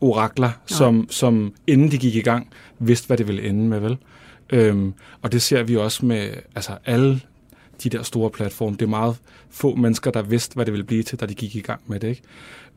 orakler, 0.00 0.50
som, 0.66 1.06
som 1.10 1.54
inden 1.66 1.90
de 1.90 1.98
gik 1.98 2.14
i 2.14 2.20
gang, 2.20 2.48
vidste, 2.78 3.06
hvad 3.06 3.16
det 3.16 3.28
ville 3.28 3.42
ende 3.42 3.68
med, 3.68 3.80
vel? 3.80 3.96
Øhm, 4.50 4.94
og 5.22 5.32
det 5.32 5.42
ser 5.42 5.62
vi 5.62 5.76
også 5.76 6.06
med 6.06 6.30
altså 6.54 6.72
alle 6.84 7.20
de 7.82 7.88
der 7.88 8.02
store 8.02 8.30
platforme. 8.30 8.76
Det 8.76 8.82
er 8.82 8.86
meget 8.86 9.16
få 9.50 9.74
mennesker, 9.74 10.10
der 10.10 10.22
vidste, 10.22 10.54
hvad 10.54 10.64
det 10.64 10.72
ville 10.72 10.84
blive 10.84 11.02
til, 11.02 11.20
da 11.20 11.26
de 11.26 11.34
gik 11.34 11.56
i 11.56 11.60
gang 11.60 11.80
med 11.86 12.00
det. 12.00 12.08
Ikke? 12.08 12.22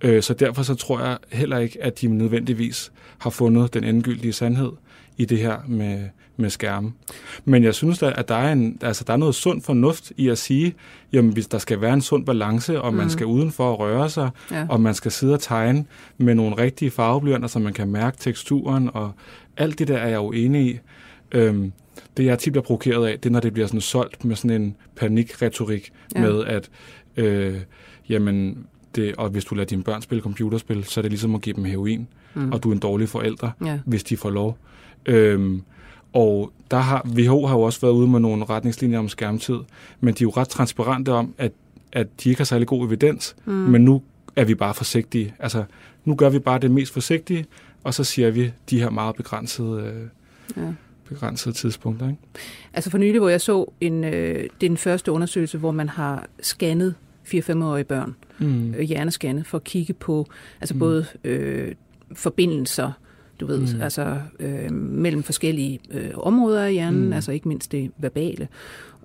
Øh, 0.02 0.24
så 0.24 0.34
derfor 0.34 0.64
så 0.64 0.76
tror 0.76 1.00
jeg 1.00 1.18
heller 1.32 1.58
ikke, 1.58 1.84
at 1.84 2.02
de 2.02 2.08
nødvendigvis 2.08 2.92
har 3.18 3.30
fundet 3.30 3.74
den 3.74 3.84
endegyldige 3.84 4.34
sandhed 4.34 4.72
i 5.18 5.26
det 5.26 5.38
her 5.38 5.58
med, 5.68 6.10
med 6.42 6.50
skærme. 6.50 6.92
Men 7.46 7.64
jeg 7.64 7.76
synes 7.76 8.00
da, 8.00 8.14
at 8.16 8.28
der 8.28 8.36
er, 8.36 8.52
en, 8.52 8.78
altså, 8.82 9.04
der 9.08 9.14
er 9.14 9.18
noget 9.18 9.36
sund 9.36 9.62
fornuft 9.62 10.12
i 10.18 10.30
at 10.30 10.38
sige, 10.38 10.76
jamen 11.14 11.34
hvis 11.34 11.48
der 11.48 11.58
skal 11.58 11.82
være 11.82 11.94
en 11.94 12.02
sund 12.02 12.26
balance, 12.26 12.82
og 12.82 12.94
man 12.94 13.04
mm. 13.04 13.10
skal 13.10 13.26
udenfor 13.26 13.74
røre 13.74 14.10
sig, 14.10 14.30
ja. 14.52 14.66
og 14.70 14.82
man 14.82 14.94
skal 14.94 15.12
sidde 15.12 15.34
og 15.34 15.40
tegne 15.40 15.86
med 16.18 16.36
nogle 16.36 16.58
rigtige 16.58 16.92
farveblyanter, 16.92 17.48
så 17.48 17.60
man 17.60 17.74
kan 17.74 17.88
mærke 17.88 18.18
teksturen, 18.18 18.90
og 18.94 19.12
alt 19.58 19.80
det 19.80 19.88
der 19.88 19.98
er 19.98 20.08
jeg 20.08 20.18
jo 20.18 20.32
enig 20.32 20.68
i. 20.68 20.80
Øhm, 21.32 21.72
det 22.18 22.26
jeg 22.26 22.40
tit 22.40 22.54
bliver 22.54 22.64
provokeret 22.64 23.08
af, 23.08 23.20
det 23.20 23.30
er, 23.30 23.34
når 23.34 23.40
det 23.40 23.54
bliver 23.54 23.68
sådan 23.68 23.82
solgt 23.82 24.26
med 24.26 24.36
sådan 24.36 24.62
en 24.62 24.76
panikretorik 24.96 25.92
ja. 26.16 26.22
med, 26.22 26.46
at 26.46 26.70
øh, 27.18 27.56
jamen, 28.10 28.66
det, 28.96 29.16
og 29.16 29.30
hvis 29.30 29.46
du 29.46 29.56
lader 29.56 29.68
dine 29.68 29.84
børn 29.84 30.02
spille 30.02 30.22
computerspil, 30.22 30.84
så 30.84 31.00
er 31.00 31.02
det 31.02 31.12
ligesom 31.12 31.36
at 31.36 31.42
give 31.42 31.56
dem 31.56 31.64
heroin, 31.64 32.08
mm. 32.34 32.52
og 32.52 32.64
du 32.64 32.70
er 32.70 32.74
en 32.74 32.80
dårlig 32.80 33.10
forælder, 33.10 33.52
ja. 33.66 33.80
hvis 33.86 34.04
de 34.04 34.18
får 34.18 34.30
lov. 34.30 34.58
Øhm, 35.06 35.62
og 36.14 36.52
der 36.72 36.78
har, 36.78 37.08
WHO 37.18 37.46
har 37.46 37.56
jo 37.56 37.62
også 37.62 37.82
været 37.82 37.94
ude 37.94 38.08
med 38.08 38.20
nogle 38.20 38.46
retningslinjer 38.46 39.00
om 39.00 39.10
skærmtid, 39.10 39.60
men 40.00 40.14
de 40.14 40.24
er 40.24 40.26
jo 40.26 40.30
ret 40.30 40.50
transparente 40.50 41.12
om, 41.12 41.34
at, 41.38 41.52
at 41.92 42.08
de 42.24 42.30
ikke 42.30 42.40
har 42.40 42.46
særlig 42.46 42.68
god 42.68 42.88
evidens, 42.88 43.36
mm. 43.46 43.54
men 43.54 43.86
nu 43.86 44.02
er 44.36 44.46
vi 44.46 44.56
bare 44.56 44.74
forsigtige. 44.74 45.34
Altså, 45.40 45.64
nu 46.06 46.16
gør 46.16 46.30
vi 46.30 46.40
bare 46.40 46.60
det 46.60 46.72
mest 46.72 46.94
forsigtige, 46.94 47.46
og 47.84 47.94
så 47.94 48.04
siger 48.04 48.32
vi 48.32 48.52
de 48.70 48.80
her 48.80 48.90
meget 48.90 49.16
begrænsede, 49.16 49.82
øh, 49.82 50.64
ja. 50.64 50.74
begrænsede 51.10 51.56
tidspunkter. 51.56 52.08
Ikke? 52.08 52.20
Altså 52.74 52.90
for 52.90 52.98
nylig, 52.98 53.20
hvor 53.20 53.30
jeg 53.30 53.42
så 53.42 53.72
en, 53.82 54.04
øh, 54.04 54.12
det 54.12 54.44
er 54.44 54.70
den 54.70 54.78
første 54.78 55.12
undersøgelse, 55.12 55.58
hvor 55.58 55.72
man 55.72 55.90
har 55.90 56.28
scannet 56.42 56.96
4-5-årige 57.28 57.84
børn, 57.84 58.16
mm. 58.40 58.74
øh, 58.74 58.82
hjernescannet, 58.82 59.48
for 59.48 59.58
at 59.58 59.64
kigge 59.64 59.94
på 59.94 60.28
altså 60.62 60.74
mm. 60.74 60.80
både 60.80 61.06
øh, 61.24 61.76
forbindelser, 62.14 62.92
du 63.42 63.46
ved, 63.46 63.76
mm. 63.76 63.82
altså 63.82 64.18
øh, 64.40 64.72
mellem 64.74 65.24
forskellige 65.24 65.80
øh, 65.92 66.10
områder 66.16 66.64
af 66.64 66.74
hjernen, 66.74 67.06
mm. 67.06 67.14
altså 67.14 67.32
ikke 67.32 67.48
mindst 67.48 67.72
det 67.72 67.92
verbale, 67.98 68.48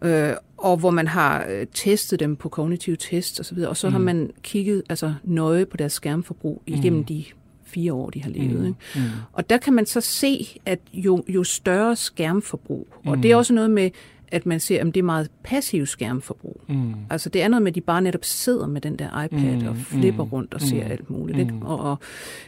øh, 0.02 0.32
og 0.56 0.76
hvor 0.76 0.90
man 0.90 1.08
har 1.08 1.46
øh, 1.50 1.66
testet 1.74 2.20
dem 2.20 2.36
på 2.36 2.48
kognitive 2.48 2.96
tests 2.96 3.40
osv., 3.40 3.58
og 3.58 3.76
så 3.76 3.88
mm. 3.88 3.92
har 3.92 4.00
man 4.00 4.30
kigget 4.42 4.82
altså 4.88 5.14
nøje 5.24 5.66
på 5.66 5.76
deres 5.76 5.92
skærmforbrug 5.92 6.62
igennem 6.66 6.98
mm. 6.98 7.04
de 7.04 7.24
fire 7.64 7.92
år, 7.92 8.10
de 8.10 8.22
har 8.22 8.30
levet. 8.30 8.60
Mm. 8.60 8.66
Ikke? 8.66 8.78
Mm. 8.94 9.00
Og 9.32 9.50
der 9.50 9.58
kan 9.58 9.72
man 9.72 9.86
så 9.86 10.00
se, 10.00 10.58
at 10.66 10.78
jo, 10.92 11.24
jo 11.28 11.44
større 11.44 11.96
skærmforbrug, 11.96 12.88
mm. 13.04 13.10
og 13.10 13.22
det 13.22 13.32
er 13.32 13.36
også 13.36 13.54
noget 13.54 13.70
med, 13.70 13.90
at 14.32 14.46
man 14.46 14.60
ser, 14.60 14.80
at 14.80 14.86
det 14.86 14.96
er 14.96 15.02
meget 15.02 15.30
passiv 15.42 15.86
skærmforbrug. 15.86 16.60
Mm. 16.68 16.94
Altså 17.10 17.28
det 17.28 17.42
er 17.42 17.48
noget 17.48 17.62
med, 17.62 17.70
at 17.70 17.74
de 17.74 17.80
bare 17.80 18.02
netop 18.02 18.24
sidder 18.24 18.66
med 18.66 18.80
den 18.80 18.96
der 18.98 19.22
iPad 19.22 19.56
mm. 19.56 19.66
og 19.66 19.76
flipper 19.76 20.24
mm. 20.24 20.30
rundt 20.30 20.54
og 20.54 20.60
ser 20.60 20.84
mm. 20.84 20.90
alt 20.90 21.10
muligt. 21.10 21.38
Ikke? 21.38 21.52
Mm. 21.52 21.62
Og, 21.62 21.78
og 21.78 21.98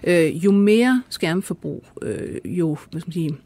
øh, 0.05 0.45
jo 0.45 0.53
mere 0.53 1.03
skærmforbrug, 1.09 1.85
øh, 2.03 2.39
jo 2.45 2.79
hvad 2.91 3.01
skal 3.01 3.09
man 3.09 3.13
sige, 3.13 3.37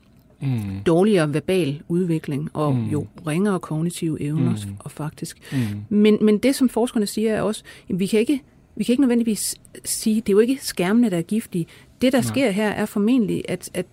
mm. 0.43 0.83
dårligere 0.87 1.35
verbal 1.35 1.83
udvikling 1.89 2.51
og 2.53 2.75
mm. 2.75 2.85
jo 2.85 3.07
ringere 3.27 3.61
kognitive 3.61 4.23
evner 4.23 4.51
mm. 4.51 4.77
og 4.79 4.91
faktisk. 4.91 5.39
Mm. 5.53 5.59
Men, 5.89 6.19
men 6.21 6.39
det, 6.39 6.55
som 6.55 6.69
forskerne 6.69 7.07
siger, 7.07 7.33
er 7.33 7.43
også, 7.43 7.63
at 7.91 7.99
vi 7.99 8.07
kan 8.07 8.21
ikke 8.21 8.43
vi 8.77 8.85
kan 8.85 8.93
ikke 8.93 9.03
nødvendigvis 9.03 9.57
sige, 9.85 10.17
det 10.17 10.29
er 10.29 10.33
jo 10.33 10.39
ikke 10.39 10.59
skærmene, 10.61 11.11
der 11.11 11.17
er 11.19 11.23
giftige. 11.23 11.67
Det, 12.03 12.13
der 12.13 12.19
Nej. 12.19 12.27
sker 12.27 12.51
her, 12.51 12.69
er 12.69 12.87
formentlig, 12.87 13.45
at, 13.49 13.71
at 13.75 13.87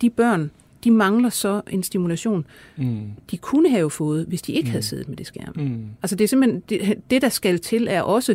de 0.00 0.10
børn, 0.10 0.50
de 0.84 0.90
mangler 0.90 1.28
så 1.28 1.60
en 1.70 1.82
stimulation, 1.82 2.46
mm. 2.76 3.00
de 3.30 3.36
kunne 3.36 3.70
have 3.70 3.90
fået, 3.90 4.26
hvis 4.28 4.42
de 4.42 4.52
ikke 4.52 4.66
mm. 4.66 4.70
havde 4.70 4.82
siddet 4.82 5.08
med 5.08 5.16
det 5.16 5.26
skærm. 5.26 5.52
Mm. 5.56 5.86
Altså 6.02 6.16
det 6.16 6.24
er 6.24 6.28
simpelthen, 6.28 6.62
det, 6.68 6.94
det 7.10 7.22
der 7.22 7.28
skal 7.28 7.60
til, 7.60 7.86
er 7.90 8.02
også 8.02 8.34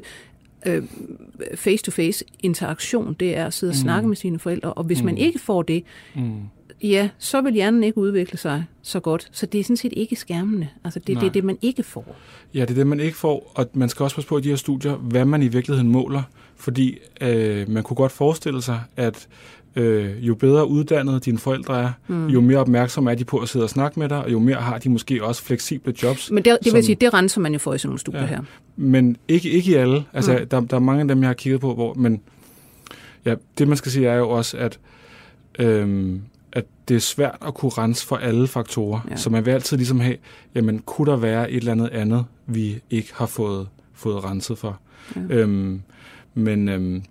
øh, 0.66 0.84
face-to-face 1.56 2.26
interaktion, 2.40 3.14
det 3.14 3.38
er 3.38 3.46
at 3.46 3.54
sidde 3.54 3.72
og 3.72 3.76
mm. 3.76 3.82
snakke 3.82 4.08
med 4.08 4.16
sine 4.16 4.40
forældre, 4.40 4.74
og 4.74 4.84
hvis 4.84 5.00
mm. 5.00 5.06
man 5.06 5.18
ikke 5.18 5.40
får 5.40 5.62
det, 5.62 5.84
mm. 6.16 6.32
ja, 6.84 7.10
så 7.18 7.42
vil 7.42 7.54
hjernen 7.54 7.84
ikke 7.84 7.98
udvikle 7.98 8.38
sig 8.38 8.66
så 8.82 9.00
godt. 9.00 9.30
Så 9.32 9.46
det 9.46 9.60
er 9.60 9.64
sådan 9.64 9.78
set 9.78 9.94
ikke 9.96 10.16
skærmene. 10.16 10.70
Altså 10.84 11.00
det, 11.00 11.18
det 11.20 11.28
er 11.28 11.32
det, 11.32 11.44
man 11.44 11.58
ikke 11.62 11.84
får. 11.84 12.16
Ja, 12.54 12.62
det 12.62 12.70
er 12.70 12.76
det, 12.76 12.88
man 12.88 13.00
ikke 13.00 13.18
får, 13.18 13.52
og 13.56 13.70
man 13.74 13.90
skal 13.90 14.04
også 14.04 14.16
passe 14.16 14.28
på 14.28 14.38
i 14.38 14.42
de 14.42 14.50
her 14.50 14.56
studier, 14.56 14.96
hvad 14.96 15.26
man 15.26 15.44
i 15.44 15.48
virkeligheden 15.48 15.92
måler, 15.92 16.24
fordi 16.56 16.98
øh, 17.22 17.70
man 17.70 17.84
kunne 17.84 17.98
godt 17.98 18.12
forestille 18.12 18.62
sig, 18.62 18.82
at 18.96 19.28
øh, 19.76 20.28
jo 20.28 20.36
bedre 20.36 20.68
uddannet 20.68 21.26
dine 21.26 21.38
forældre 21.38 21.82
er, 21.82 21.92
mm. 22.08 22.28
jo 22.28 22.42
mere 22.42 22.58
opmærksom 22.58 23.08
er 23.08 23.16
de 23.16 23.26
på 23.26 23.38
at 23.38 23.50
sidde 23.50 23.66
og 23.66 23.70
snakke 23.70 24.00
med 24.00 24.10
dig, 24.10 24.24
og 24.24 24.32
jo 24.32 24.40
mere 24.40 24.56
har 24.56 24.78
de 24.78 24.90
måske 24.90 25.24
også 25.24 25.44
fleksible 25.44 25.94
jobs. 26.04 26.32
Men 26.32 26.44
det, 26.44 26.58
det 26.64 26.70
som, 26.70 26.76
vil 26.76 26.86
sige, 26.86 26.96
det 26.96 27.14
renser 27.14 27.42
man 27.42 27.54
jo 27.54 27.60
for 27.60 27.74
i 27.74 27.78
sådan 27.78 27.90
nogle 27.90 28.00
studier 28.00 28.22
ja, 28.22 28.28
her. 28.28 28.42
Men 28.76 29.18
ikke, 29.28 29.50
ikke 29.50 29.72
i 29.72 29.74
alle. 29.74 30.04
Altså, 30.14 30.38
mm. 30.38 30.48
der, 30.48 30.60
der 30.60 30.76
er 30.76 30.80
mange 30.80 31.02
af 31.02 31.08
dem, 31.08 31.22
jeg 31.22 31.30
har 31.30 31.34
kigget 31.34 31.62
på, 31.62 31.74
hvor... 31.74 31.94
Men 31.94 32.22
ja, 33.26 33.36
det 33.58 33.68
man 33.68 33.78
skal 33.78 33.92
sige 33.92 34.08
er 34.08 34.16
jo 34.16 34.30
også, 34.30 34.58
at, 34.58 34.80
øhm, 35.60 36.22
at 36.52 36.66
det 36.88 36.96
er 36.96 37.00
svært 37.00 37.38
at 37.48 37.54
kunne 37.54 37.72
rense 37.78 38.08
for 38.08 38.16
alle 38.16 38.48
faktorer. 38.48 39.00
Ja. 39.12 39.16
Så 39.16 39.30
man 39.30 39.46
vil 39.46 39.52
altid 39.52 39.78
ligesom 39.78 40.00
have, 40.00 40.18
jamen, 40.56 40.80
kunne 40.80 41.12
der 41.12 41.18
være 41.18 41.52
et 41.52 41.58
eller 41.58 41.72
andet 41.72 41.90
andet, 41.90 42.26
vi 42.46 42.82
ikke 42.90 43.10
har 43.16 43.26
fået, 43.26 43.68
fået 43.94 44.24
renset 44.24 44.58
for? 44.58 44.80
Ja. 45.16 45.36
Øhm, 45.36 45.82
men... 46.34 46.70
Øhm, 46.70 47.04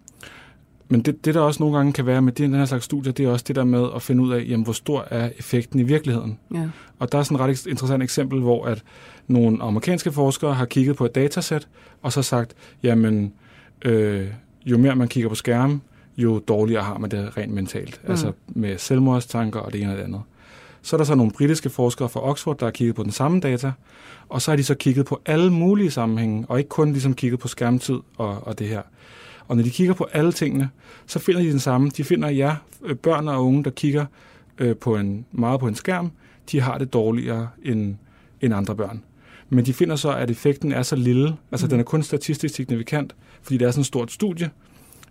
men 0.88 1.02
det, 1.02 1.24
det, 1.24 1.34
der 1.34 1.40
også 1.40 1.62
nogle 1.62 1.76
gange 1.76 1.92
kan 1.92 2.06
være 2.06 2.22
med 2.22 2.32
den 2.32 2.54
her 2.54 2.64
slags 2.64 2.84
studier, 2.84 3.12
det 3.12 3.26
er 3.26 3.30
også 3.30 3.44
det 3.48 3.56
der 3.56 3.64
med 3.64 3.88
at 3.94 4.02
finde 4.02 4.22
ud 4.22 4.32
af, 4.32 4.44
jamen, 4.48 4.64
hvor 4.64 4.72
stor 4.72 5.06
er 5.10 5.30
effekten 5.38 5.80
i 5.80 5.82
virkeligheden. 5.82 6.38
Ja. 6.54 6.68
Og 6.98 7.12
der 7.12 7.18
er 7.18 7.22
sådan 7.22 7.36
et 7.36 7.40
ret 7.40 7.66
interessant 7.66 8.02
eksempel, 8.02 8.40
hvor 8.40 8.66
at 8.66 8.82
nogle 9.26 9.62
amerikanske 9.62 10.12
forskere 10.12 10.54
har 10.54 10.64
kigget 10.64 10.96
på 10.96 11.04
et 11.04 11.14
datasæt, 11.14 11.68
og 12.02 12.12
så 12.12 12.22
sagt, 12.22 12.54
jamen, 12.82 13.32
øh, 13.84 14.26
jo 14.66 14.78
mere 14.78 14.96
man 14.96 15.08
kigger 15.08 15.28
på 15.28 15.34
skærmen, 15.34 15.82
jo 16.16 16.38
dårligere 16.38 16.82
har 16.82 16.98
man 16.98 17.10
det 17.10 17.36
rent 17.36 17.52
mentalt. 17.52 18.00
Mm. 18.04 18.10
Altså 18.10 18.32
med 18.48 18.78
selvmordstanker 18.78 19.60
og 19.60 19.72
det 19.72 19.82
ene 19.82 19.92
og 19.92 19.98
det 19.98 20.04
andet. 20.04 20.20
Så 20.82 20.96
er 20.96 20.98
der 20.98 21.04
så 21.04 21.14
nogle 21.14 21.32
britiske 21.32 21.70
forskere 21.70 22.08
fra 22.08 22.28
Oxford, 22.30 22.58
der 22.58 22.66
har 22.66 22.70
kigget 22.70 22.96
på 22.96 23.02
den 23.02 23.12
samme 23.12 23.40
data, 23.40 23.72
og 24.28 24.42
så 24.42 24.50
har 24.50 24.56
de 24.56 24.64
så 24.64 24.74
kigget 24.74 25.06
på 25.06 25.20
alle 25.26 25.52
mulige 25.52 25.90
sammenhænge, 25.90 26.44
og 26.48 26.58
ikke 26.58 26.68
kun 26.68 26.92
ligesom 26.92 27.14
kigget 27.14 27.40
på 27.40 27.48
skærmtid 27.48 27.98
og, 28.16 28.46
og 28.46 28.58
det 28.58 28.68
her. 28.68 28.82
Og 29.48 29.56
når 29.56 29.62
de 29.62 29.70
kigger 29.70 29.94
på 29.94 30.08
alle 30.12 30.32
tingene, 30.32 30.70
så 31.06 31.18
finder 31.18 31.40
de 31.40 31.50
den 31.50 31.58
samme. 31.58 31.90
De 31.90 32.04
finder, 32.04 32.28
ja, 32.28 32.56
øh, 32.84 32.96
børn 32.96 33.28
og 33.28 33.46
unge, 33.46 33.64
der 33.64 33.70
kigger 33.70 34.06
øh, 34.58 34.76
på 34.76 34.96
en, 34.96 35.26
meget 35.32 35.60
på 35.60 35.68
en 35.68 35.74
skærm, 35.74 36.10
de 36.52 36.60
har 36.60 36.78
det 36.78 36.92
dårligere 36.92 37.48
end, 37.62 37.96
end 38.40 38.54
andre 38.54 38.74
børn. 38.74 39.02
Men 39.48 39.66
de 39.66 39.72
finder 39.72 39.96
så, 39.96 40.12
at 40.12 40.30
effekten 40.30 40.72
er 40.72 40.82
så 40.82 40.96
lille, 40.96 41.36
altså 41.50 41.66
mm. 41.66 41.70
den 41.70 41.80
er 41.80 41.84
kun 41.84 42.02
statistisk 42.02 42.54
signifikant, 42.54 43.14
fordi 43.42 43.56
det 43.56 43.66
er 43.66 43.70
sådan 43.70 43.80
et 43.80 43.86
stort 43.86 44.12
studie, 44.12 44.50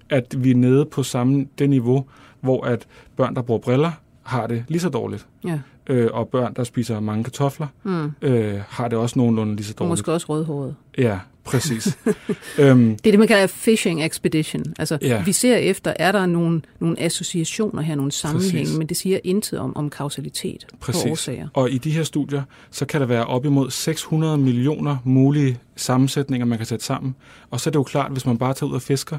at 0.09 0.43
vi 0.43 0.51
er 0.51 0.55
nede 0.55 0.85
på 0.85 1.03
samme 1.03 1.47
det 1.59 1.69
niveau, 1.69 2.05
hvor 2.41 2.63
at 2.65 2.87
børn, 3.15 3.35
der 3.35 3.41
bruger 3.41 3.59
briller, 3.59 3.91
har 4.23 4.47
det 4.47 4.63
lige 4.67 4.79
så 4.79 4.89
dårligt. 4.89 5.27
Ja. 5.45 5.59
Øh, 5.87 6.09
og 6.13 6.27
børn, 6.27 6.53
der 6.53 6.63
spiser 6.63 6.99
mange 6.99 7.23
kartofler, 7.23 7.67
mm. 7.83 8.11
øh, 8.21 8.61
har 8.67 8.87
det 8.87 8.97
også 8.97 9.19
nogenlunde 9.19 9.55
lige 9.55 9.65
så 9.65 9.73
dårligt. 9.73 9.81
Og 9.81 9.87
måske 9.87 10.11
også 10.11 10.25
rødhåret. 10.29 10.75
Ja, 10.97 11.19
præcis. 11.47 11.97
øhm, 12.59 12.97
det 12.97 13.07
er 13.07 13.11
det, 13.11 13.19
man 13.19 13.27
kalder 13.27 13.47
fishing 13.47 14.05
expedition. 14.05 14.63
Altså, 14.79 14.97
ja. 15.01 15.23
vi 15.23 15.31
ser 15.31 15.55
efter, 15.55 15.93
er 15.99 16.11
der 16.11 16.25
nogle, 16.25 16.61
nogle 16.79 16.99
associationer 17.01 17.81
her, 17.81 17.95
nogle 17.95 18.11
sammenhænge, 18.11 18.77
men 18.77 18.87
det 18.87 18.97
siger 18.97 19.19
intet 19.23 19.59
om, 19.59 19.77
om 19.77 19.89
kausalitet 19.89 20.65
præcis. 20.79 21.03
på 21.03 21.09
årsager. 21.09 21.47
Og 21.53 21.71
i 21.71 21.77
de 21.77 21.91
her 21.91 22.03
studier, 22.03 22.43
så 22.71 22.85
kan 22.85 23.01
der 23.01 23.07
være 23.07 23.25
op 23.25 23.45
imod 23.45 23.71
600 23.71 24.37
millioner 24.37 24.97
mulige 25.03 25.59
sammensætninger, 25.75 26.45
man 26.45 26.57
kan 26.57 26.67
sætte 26.67 26.85
sammen. 26.85 27.15
Og 27.51 27.59
så 27.59 27.69
er 27.69 27.71
det 27.71 27.79
jo 27.79 27.83
klart, 27.83 28.11
hvis 28.11 28.25
man 28.25 28.37
bare 28.37 28.53
tager 28.53 28.69
ud 28.69 28.75
og 28.75 28.81
fisker, 28.81 29.17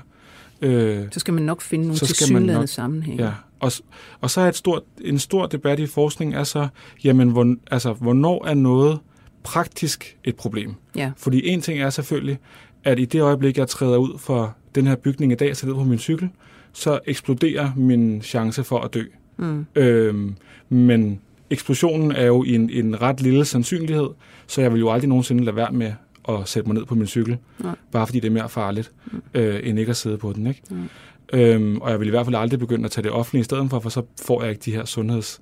Øh, 0.63 1.05
så 1.11 1.21
skal 1.21 1.35
man 1.35 1.43
nok 1.43 1.61
finde 1.61 1.85
nogle 1.85 1.99
tilsyneladende 1.99 2.67
sammenhænge. 2.67 3.25
Ja, 3.25 3.33
og, 3.61 3.73
og 4.21 4.31
så 4.31 4.41
er 4.41 4.49
et 4.49 4.57
stort, 4.57 4.83
en 5.01 5.19
stor 5.19 5.47
debat 5.47 5.79
i 5.79 5.87
forskning 5.87 6.35
er 6.35 6.45
så, 6.45 6.69
jamen, 7.05 7.29
hvor, 7.29 7.55
altså, 7.71 7.93
hvornår 7.93 8.47
er 8.47 8.55
noget 8.55 8.99
praktisk 9.43 10.17
et 10.25 10.37
problem? 10.37 10.75
Ja. 10.97 11.13
Fordi 11.17 11.49
en 11.49 11.61
ting 11.61 11.81
er 11.81 11.91
selvfølgelig, 11.91 12.39
at 12.85 12.99
i 12.99 13.05
det 13.05 13.21
øjeblik, 13.21 13.59
jeg 13.59 13.69
træder 13.69 13.97
ud 13.97 14.19
for 14.19 14.57
den 14.75 14.87
her 14.87 14.97
bygning 14.97 15.33
i 15.33 15.35
dag, 15.35 15.57
sætter 15.57 15.75
på 15.75 15.85
min 15.85 15.99
cykel, 15.99 16.29
så 16.73 16.99
eksploderer 17.07 17.71
min 17.77 18.23
chance 18.23 18.65
for 18.65 18.79
at 18.79 18.95
dø. 18.95 19.03
Mm. 19.37 19.67
Øhm, 19.75 20.35
men 20.69 21.21
eksplosionen 21.51 22.13
er 22.13 22.27
jo 22.27 22.43
en, 22.43 22.71
en 22.71 23.03
ret 23.03 23.21
lille 23.21 23.45
sandsynlighed, 23.45 24.09
så 24.47 24.61
jeg 24.61 24.73
vil 24.73 24.79
jo 24.79 24.91
aldrig 24.91 25.09
nogensinde 25.09 25.45
lade 25.45 25.57
være 25.57 25.73
med 25.73 25.93
at 26.29 26.49
sætte 26.49 26.69
mig 26.69 26.75
ned 26.75 26.87
på 26.87 26.95
min 26.95 27.07
cykel, 27.07 27.39
Nej. 27.59 27.75
bare 27.93 28.07
fordi 28.07 28.21
det 28.21 28.29
er 28.29 28.33
mere 28.33 28.49
farligt, 28.49 28.93
mm. 29.13 29.23
øh, 29.35 29.61
end 29.63 29.79
ikke 29.79 29.91
at 29.91 29.97
sidde 29.97 30.19
på 30.19 30.33
den. 30.33 30.47
Ikke? 30.47 30.63
Mm. 30.71 30.89
Øhm, 31.33 31.77
og 31.77 31.91
jeg 31.91 32.01
vil 32.01 32.07
i 32.07 32.11
hvert 32.11 32.27
fald 32.27 32.37
aldrig 32.37 32.61
begynde 32.61 32.85
at 32.85 32.91
tage 32.91 33.03
det 33.03 33.13
offentlige 33.13 33.41
i 33.41 33.45
stedet 33.45 33.71
for, 33.71 33.81
for 33.81 33.89
så 33.89 34.03
får 34.23 34.43
jeg 34.43 34.51
ikke 34.51 34.63
de 34.65 34.73
her 34.73 34.85
sundheds... 34.85 35.41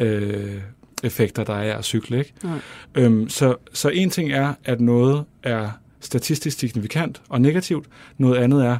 Øh, 0.00 0.60
effekter, 1.04 1.44
der 1.44 1.54
er 1.54 1.76
at 1.76 1.84
cykle. 1.84 2.18
Ikke? 2.18 2.34
Øhm, 2.94 3.28
så, 3.28 3.56
så 3.72 3.88
en 3.88 4.10
ting 4.10 4.32
er, 4.32 4.54
at 4.64 4.80
noget 4.80 5.24
er 5.42 5.70
statistisk 6.00 6.58
signifikant 6.58 7.22
og 7.28 7.40
negativt. 7.40 7.86
Noget 8.18 8.36
andet 8.36 8.66
er, 8.66 8.78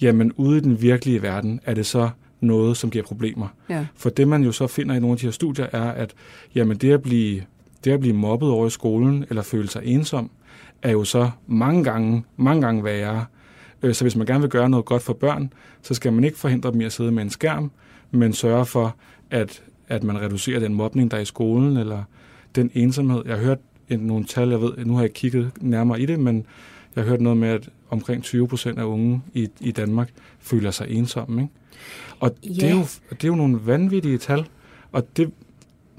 jamen 0.00 0.32
ude 0.32 0.58
i 0.58 0.60
den 0.60 0.82
virkelige 0.82 1.22
verden, 1.22 1.60
er 1.64 1.74
det 1.74 1.86
så 1.86 2.10
noget, 2.40 2.76
som 2.76 2.90
giver 2.90 3.04
problemer. 3.04 3.48
Ja. 3.68 3.86
For 3.96 4.10
det, 4.10 4.28
man 4.28 4.42
jo 4.42 4.52
så 4.52 4.66
finder 4.66 4.94
i 4.94 5.00
nogle 5.00 5.12
af 5.12 5.18
de 5.18 5.26
her 5.26 5.30
studier, 5.30 5.66
er, 5.72 5.90
at 5.90 6.14
jamen, 6.54 6.76
det, 6.76 6.92
at 6.92 7.02
blive, 7.02 7.42
det 7.84 7.90
at 7.92 8.00
blive 8.00 8.14
mobbet 8.14 8.48
over 8.48 8.66
i 8.66 8.70
skolen, 8.70 9.24
eller 9.28 9.42
føle 9.42 9.68
sig 9.68 9.82
ensom, 9.84 10.30
er 10.82 10.90
jo 10.90 11.04
så 11.04 11.30
mange 11.46 11.84
gange, 11.84 12.24
mange 12.36 12.62
gange 12.62 12.84
værre. 12.84 13.24
Øh, 13.82 13.94
så 13.94 14.04
hvis 14.04 14.16
man 14.16 14.26
gerne 14.26 14.40
vil 14.40 14.50
gøre 14.50 14.68
noget 14.68 14.86
godt 14.86 15.02
for 15.02 15.12
børn, 15.12 15.52
så 15.82 15.94
skal 15.94 16.12
man 16.12 16.24
ikke 16.24 16.38
forhindre 16.38 16.72
dem 16.72 16.80
i 16.80 16.84
at 16.84 16.92
sidde 16.92 17.12
med 17.12 17.22
en 17.22 17.30
skærm, 17.30 17.70
men 18.10 18.32
sørge 18.32 18.66
for, 18.66 18.96
at, 19.30 19.62
at 19.94 20.02
man 20.02 20.20
reducerer 20.20 20.60
den 20.60 20.74
mobning, 20.74 21.10
der 21.10 21.16
er 21.16 21.20
i 21.20 21.24
skolen, 21.24 21.76
eller 21.76 22.02
den 22.54 22.70
ensomhed. 22.74 23.22
Jeg 23.26 23.36
har 23.36 23.44
hørt 23.44 23.58
nogle 23.88 24.24
tal, 24.24 24.48
jeg 24.48 24.60
ved, 24.60 24.72
nu 24.84 24.94
har 24.94 25.00
jeg 25.00 25.12
kigget 25.12 25.50
nærmere 25.60 26.00
i 26.00 26.06
det, 26.06 26.20
men 26.20 26.46
jeg 26.96 27.04
har 27.04 27.10
hørt 27.10 27.20
noget 27.20 27.38
med, 27.38 27.48
at 27.48 27.68
omkring 27.90 28.22
20 28.22 28.48
procent 28.48 28.78
af 28.78 28.84
unge 28.84 29.22
i, 29.34 29.48
i 29.60 29.70
Danmark 29.70 30.10
føler 30.40 30.70
sig 30.70 30.90
ensomme. 30.90 31.42
Ikke? 31.42 31.52
Og 32.20 32.36
ja. 32.44 32.48
det, 32.48 32.64
er 32.64 32.70
jo, 32.70 32.84
det 33.10 33.24
er 33.24 33.28
jo 33.28 33.34
nogle 33.34 33.60
vanvittige 33.64 34.18
tal, 34.18 34.46
og 34.92 35.16
det, 35.16 35.30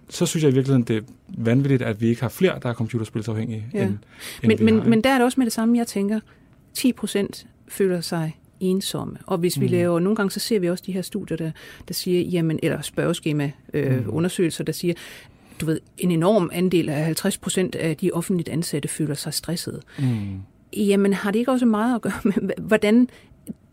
så 0.10 0.26
synes 0.26 0.44
jeg 0.44 0.52
i 0.52 0.54
virkeligheden, 0.54 0.84
det 0.84 0.98
er 0.98 1.02
vanvittigt, 1.28 1.82
at 1.82 2.02
vi 2.02 2.08
ikke 2.08 2.22
har 2.22 2.30
flere, 2.30 2.60
der 2.64 2.70
er 2.70 2.74
computerspilsafhængige. 2.74 3.66
Ja. 3.74 3.84
End, 3.84 3.90
end 3.90 3.98
men, 4.44 4.60
vi 4.60 4.64
men, 4.64 4.80
har, 4.80 4.90
men 4.90 5.04
der 5.04 5.10
er 5.10 5.14
det 5.14 5.26
også 5.26 5.40
med 5.40 5.46
det 5.46 5.54
samme, 5.54 5.78
jeg 5.78 5.88
tænker. 5.88 6.20
10 6.74 6.94
procent 6.94 7.48
føler 7.68 8.02
sig 8.02 8.38
ensomme. 8.70 9.18
Og 9.26 9.38
hvis 9.38 9.60
vi 9.60 9.66
mm. 9.66 9.72
laver, 9.72 10.00
nogle 10.00 10.16
gange 10.16 10.32
så 10.32 10.40
ser 10.40 10.60
vi 10.60 10.70
også 10.70 10.84
de 10.88 10.92
her 10.92 11.02
studier, 11.02 11.38
der, 11.38 11.52
der 11.88 11.94
siger, 11.94 12.22
jamen, 12.22 12.60
eller 12.64 12.82
spørgeskema 12.82 13.52
øh, 13.74 14.06
mm. 14.06 14.10
undersøgelser, 14.10 14.64
der 14.64 14.74
siger, 14.74 14.94
du 15.62 15.66
ved, 15.66 15.80
en 15.98 16.12
enorm 16.12 16.50
andel 16.54 16.90
af 16.90 17.06
50 17.06 17.38
procent 17.38 17.76
af 17.76 17.98
de 17.98 18.12
offentligt 18.12 18.50
ansatte 18.50 18.88
føler 18.88 19.16
sig 19.16 19.34
stressede. 19.34 19.82
Mm. 20.00 20.42
Jamen, 20.78 21.14
har 21.14 21.32
det 21.32 21.40
ikke 21.40 21.52
også 21.52 21.66
meget 21.66 21.96
at 21.96 22.02
gøre 22.02 22.22
med, 22.24 22.50
hvordan 22.62 23.08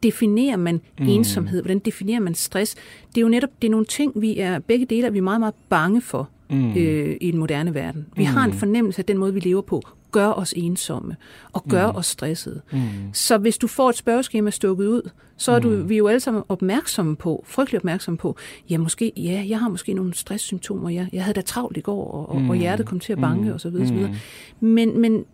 definerer 0.02 0.56
man 0.56 0.80
mm. 0.98 1.08
ensomhed? 1.08 1.62
Hvordan 1.62 1.78
definerer 1.78 2.20
man 2.20 2.34
stress? 2.34 2.74
Det 3.08 3.16
er 3.16 3.20
jo 3.22 3.28
netop 3.28 3.50
det 3.62 3.68
er 3.68 3.70
nogle 3.70 3.86
ting, 3.86 4.12
vi 4.20 4.38
er, 4.38 4.58
begge 4.58 4.86
dele 4.86 5.06
er 5.06 5.10
vi 5.10 5.20
meget, 5.20 5.40
meget 5.40 5.54
bange 5.68 6.00
for 6.00 6.28
mm. 6.50 6.76
øh, 6.76 7.16
i 7.20 7.30
den 7.30 7.38
moderne 7.40 7.74
verden. 7.74 8.06
Vi 8.16 8.22
mm. 8.22 8.28
har 8.28 8.44
en 8.44 8.52
fornemmelse 8.52 8.98
af, 8.98 9.04
den 9.04 9.18
måde, 9.18 9.34
vi 9.34 9.40
lever 9.40 9.62
på, 9.62 9.82
gør 10.12 10.28
os 10.28 10.54
ensomme 10.56 11.16
og 11.52 11.64
gør 11.68 11.90
mm. 11.90 11.96
os 11.96 12.06
stressede. 12.06 12.60
Mm. 12.72 12.80
Så 13.12 13.38
hvis 13.38 13.58
du 13.58 13.66
får 13.66 13.90
et 13.90 13.96
spørgeskema 13.96 14.50
stukket 14.50 14.86
ud, 14.86 15.10
så 15.36 15.52
er 15.52 15.58
du, 15.58 15.68
mm. 15.68 15.88
vi 15.88 15.94
er 15.94 15.98
jo 15.98 16.08
alle 16.08 16.20
sammen 16.20 16.42
opmærksomme 16.48 17.16
på, 17.16 17.44
frygtelig 17.46 17.78
opmærksomme 17.78 18.18
på, 18.18 18.36
ja, 18.70 18.78
måske, 18.78 19.12
ja, 19.16 19.44
jeg 19.48 19.58
har 19.58 19.68
måske 19.68 19.94
nogle 19.94 20.14
stresssymptomer, 20.14 20.90
ja, 20.90 21.06
jeg 21.12 21.24
havde 21.24 21.34
da 21.34 21.40
travlt 21.40 21.76
i 21.76 21.80
går, 21.80 22.10
og, 22.10 22.40
mm. 22.40 22.50
og 22.50 22.56
hjertet 22.56 22.86
kom 22.86 23.00
til 23.00 23.12
at 23.12 23.18
banke, 23.18 23.44
mm. 23.44 23.52
og 23.52 23.60
så 23.60 23.70
videre, 23.70 23.86
så 23.86 23.94
videre. 23.94 24.14
Mm. 24.60 24.68
Men, 24.68 25.00
men 25.00 25.24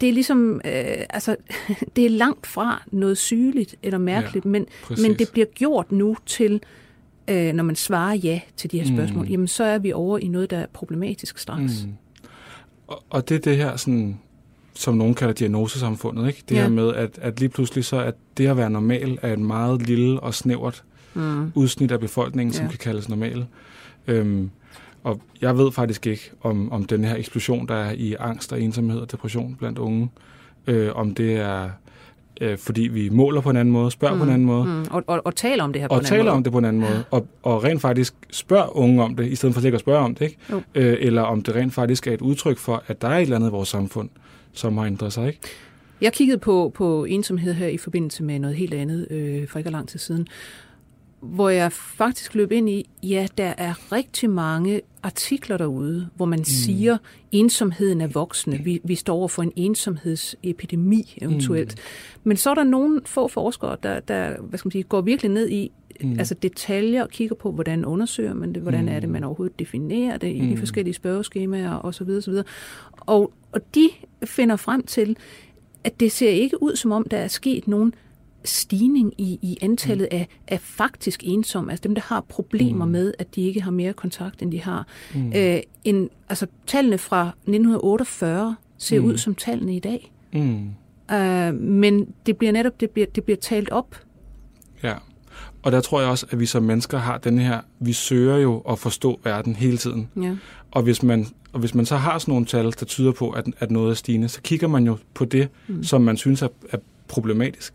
det 0.00 0.08
er 0.08 0.12
ligesom, 0.12 0.60
øh, 0.64 1.04
altså, 1.10 1.36
det 1.96 2.06
er 2.06 2.10
langt 2.10 2.46
fra 2.46 2.82
noget 2.92 3.18
sygeligt 3.18 3.76
eller 3.82 3.98
mærkeligt, 3.98 4.44
ja, 4.44 4.50
men, 4.50 4.66
men 5.02 5.14
det 5.14 5.28
bliver 5.32 5.46
gjort 5.46 5.92
nu 5.92 6.16
til, 6.26 6.60
øh, 7.28 7.52
når 7.52 7.64
man 7.64 7.76
svarer 7.76 8.14
ja 8.14 8.40
til 8.56 8.70
de 8.72 8.78
her 8.78 8.86
spørgsmål, 8.86 9.24
mm. 9.24 9.30
jamen 9.30 9.48
så 9.48 9.64
er 9.64 9.78
vi 9.78 9.92
over 9.92 10.18
i 10.18 10.28
noget, 10.28 10.50
der 10.50 10.58
er 10.58 10.66
problematisk 10.72 11.38
straks. 11.38 11.84
Mm. 11.86 11.92
Og, 12.88 13.02
og 13.10 13.28
det 13.28 13.34
er 13.34 13.38
det 13.38 13.56
her, 13.56 13.76
sådan, 13.76 14.18
som 14.74 14.94
nogen 14.94 15.14
kalder 15.14 15.34
diagnosesamfundet, 15.34 16.28
ikke? 16.28 16.42
det 16.48 16.54
ja. 16.54 16.62
her 16.62 16.68
med, 16.68 16.94
at, 16.94 17.18
at 17.22 17.40
lige 17.40 17.48
pludselig 17.48 17.84
så 17.84 18.00
at 18.00 18.14
det 18.36 18.46
at 18.46 18.56
være 18.56 18.70
normal 18.70 19.18
er 19.22 19.32
et 19.32 19.38
meget 19.38 19.82
lille 19.82 20.20
og 20.20 20.34
snævert 20.34 20.84
mm. 21.14 21.52
udsnit 21.54 21.90
af 21.92 22.00
befolkningen, 22.00 22.52
ja. 22.52 22.58
som 22.58 22.68
kan 22.68 22.78
kaldes 22.78 23.08
normal. 23.08 23.46
Øhm, 24.06 24.50
og 25.04 25.20
jeg 25.40 25.58
ved 25.58 25.72
faktisk 25.72 26.06
ikke, 26.06 26.30
om, 26.40 26.72
om 26.72 26.84
den 26.84 27.04
her 27.04 27.16
eksplosion, 27.16 27.68
der 27.68 27.74
er 27.74 27.92
i 27.92 28.16
angst 28.18 28.52
og 28.52 28.60
ensomhed 28.60 29.00
og 29.00 29.12
depression 29.12 29.56
blandt 29.58 29.78
unge, 29.78 30.10
øh, 30.66 30.94
om 30.94 31.14
det 31.14 31.36
er 31.36 31.70
øh, 32.40 32.58
fordi 32.58 32.82
vi 32.82 33.08
måler 33.08 33.40
på 33.40 33.50
en 33.50 33.56
anden 33.56 33.72
måde, 33.72 33.90
spørger 33.90 34.14
mm, 34.14 34.20
på 34.20 34.24
en 34.24 34.30
anden 34.30 34.46
måde. 34.46 34.64
Mm, 34.64 34.84
og, 34.90 35.04
og, 35.06 35.22
og 35.24 35.36
taler 35.36 35.64
om 35.64 35.72
det 35.72 35.82
her 35.82 35.88
på 35.88 35.94
en 35.94 35.98
anden 35.98 36.10
måde. 36.10 36.20
Og 36.20 36.24
taler 36.24 36.32
om 36.32 36.42
det 36.42 36.52
på 36.52 36.58
en 36.58 36.64
anden 36.64 36.82
måde. 36.82 37.04
Og, 37.10 37.26
og 37.42 37.64
rent 37.64 37.80
faktisk 37.80 38.14
spørger 38.30 38.76
unge 38.76 39.02
om 39.02 39.16
det, 39.16 39.26
i 39.26 39.34
stedet 39.34 39.54
for 39.54 39.66
at 39.66 39.74
at 39.74 39.80
spørge 39.80 40.04
om 40.04 40.14
det. 40.14 40.24
Ikke? 40.24 40.64
Øh, 40.74 40.96
eller 41.00 41.22
om 41.22 41.42
det 41.42 41.54
rent 41.54 41.74
faktisk 41.74 42.06
er 42.06 42.12
et 42.12 42.20
udtryk 42.20 42.58
for, 42.58 42.82
at 42.86 43.02
der 43.02 43.08
er 43.08 43.16
et 43.16 43.22
eller 43.22 43.36
andet 43.36 43.48
i 43.48 43.50
vores 43.50 43.68
samfund, 43.68 44.08
som 44.52 44.78
har 44.78 44.84
ændret 44.84 45.12
sig. 45.12 45.26
Ikke? 45.26 45.40
Jeg 46.00 46.12
kiggede 46.12 46.38
på, 46.38 46.72
på 46.74 47.04
ensomhed 47.04 47.54
her 47.54 47.66
i 47.66 47.76
forbindelse 47.76 48.22
med 48.22 48.38
noget 48.38 48.56
helt 48.56 48.74
andet 48.74 49.06
øh, 49.10 49.48
for 49.48 49.58
ikke 49.58 49.70
lang 49.70 49.88
tid 49.88 49.98
siden 49.98 50.28
hvor 51.20 51.48
jeg 51.48 51.72
faktisk 51.72 52.34
løb 52.34 52.52
ind 52.52 52.68
i, 52.68 52.88
ja, 53.02 53.26
der 53.38 53.54
er 53.58 53.92
rigtig 53.92 54.30
mange 54.30 54.80
artikler 55.02 55.56
derude, 55.56 56.08
hvor 56.16 56.24
man 56.24 56.38
mm. 56.38 56.44
siger, 56.44 56.94
at 56.94 57.00
ensomheden 57.32 58.00
er 58.00 58.06
voksende. 58.06 58.58
Vi, 58.58 58.80
vi 58.84 58.94
står 58.94 59.16
over 59.16 59.28
for 59.28 59.42
en 59.42 59.52
ensomhedsepidemi 59.56 61.18
eventuelt. 61.22 61.74
Mm. 61.74 62.28
Men 62.28 62.36
så 62.36 62.50
er 62.50 62.54
der 62.54 62.64
nogle 62.64 63.00
få 63.06 63.28
forskere, 63.28 63.76
der, 63.82 64.00
der 64.00 64.40
hvad 64.40 64.58
skal 64.58 64.66
man 64.66 64.72
sige, 64.72 64.82
går 64.82 65.00
virkelig 65.00 65.30
ned 65.30 65.48
i 65.48 65.70
mm. 66.00 66.18
altså 66.18 66.34
detaljer 66.34 67.02
og 67.02 67.10
kigger 67.10 67.34
på, 67.34 67.52
hvordan 67.52 67.84
undersøger 67.84 68.34
man 68.34 68.52
det, 68.52 68.62
hvordan 68.62 68.82
mm. 68.82 68.88
er 68.88 69.00
det, 69.00 69.08
man 69.08 69.24
overhovedet 69.24 69.58
definerer 69.58 70.16
det 70.16 70.32
i 70.32 70.40
mm. 70.40 70.48
de 70.48 70.56
forskellige 70.56 70.94
spørgeskemaer 70.94 71.84
osv. 71.84 72.08
osv. 72.08 72.34
Og, 73.00 73.32
og 73.52 73.74
de 73.74 73.90
finder 74.24 74.56
frem 74.56 74.82
til, 74.82 75.16
at 75.84 76.00
det 76.00 76.12
ser 76.12 76.30
ikke 76.30 76.62
ud, 76.62 76.76
som 76.76 76.92
om 76.92 77.06
der 77.10 77.16
er 77.16 77.28
sket 77.28 77.68
nogen 77.68 77.94
stigning 78.44 79.12
i, 79.18 79.38
i 79.42 79.58
antallet 79.62 80.08
mm. 80.12 80.16
af, 80.16 80.28
af 80.48 80.60
faktisk 80.60 81.20
ensomme, 81.24 81.70
altså 81.70 81.82
dem, 81.82 81.94
der 81.94 82.02
har 82.02 82.20
problemer 82.20 82.84
mm. 82.84 82.90
med, 82.90 83.14
at 83.18 83.34
de 83.34 83.42
ikke 83.42 83.60
har 83.60 83.70
mere 83.70 83.92
kontakt, 83.92 84.42
end 84.42 84.52
de 84.52 84.62
har. 84.62 84.86
Mm. 85.14 85.32
Øh, 85.36 85.60
en, 85.84 86.10
altså 86.28 86.46
tallene 86.66 86.98
fra 86.98 87.28
1948 87.28 88.56
ser 88.78 89.00
mm. 89.00 89.06
ud 89.06 89.18
som 89.18 89.34
tallene 89.34 89.76
i 89.76 89.80
dag. 89.80 90.12
Mm. 90.32 90.70
Øh, 91.14 91.54
men 91.54 92.08
det 92.26 92.36
bliver 92.36 92.52
netop, 92.52 92.80
det 92.80 92.90
bliver, 92.90 93.06
det 93.14 93.24
bliver 93.24 93.38
talt 93.38 93.70
op. 93.70 93.96
Ja, 94.82 94.94
og 95.62 95.72
der 95.72 95.80
tror 95.80 96.00
jeg 96.00 96.10
også, 96.10 96.26
at 96.30 96.40
vi 96.40 96.46
som 96.46 96.62
mennesker 96.62 96.98
har 96.98 97.18
den 97.18 97.38
her, 97.38 97.60
vi 97.78 97.92
søger 97.92 98.36
jo 98.36 98.58
at 98.58 98.78
forstå 98.78 99.20
verden 99.24 99.56
hele 99.56 99.76
tiden. 99.76 100.08
Ja. 100.22 100.36
Og 100.70 100.82
hvis 100.82 101.02
man 101.02 101.26
og 101.52 101.60
hvis 101.60 101.74
man 101.74 101.86
så 101.86 101.96
har 101.96 102.18
sådan 102.18 102.32
nogle 102.32 102.46
tal, 102.46 102.64
der 102.64 102.86
tyder 102.86 103.12
på, 103.12 103.30
at, 103.30 103.46
at 103.58 103.70
noget 103.70 103.90
er 103.90 103.94
stigende, 103.94 104.28
så 104.28 104.42
kigger 104.42 104.68
man 104.68 104.86
jo 104.86 104.96
på 105.14 105.24
det, 105.24 105.48
mm. 105.66 105.84
som 105.84 106.02
man 106.02 106.16
synes 106.16 106.42
er, 106.42 106.48
er 106.70 106.78
problematisk. 107.08 107.74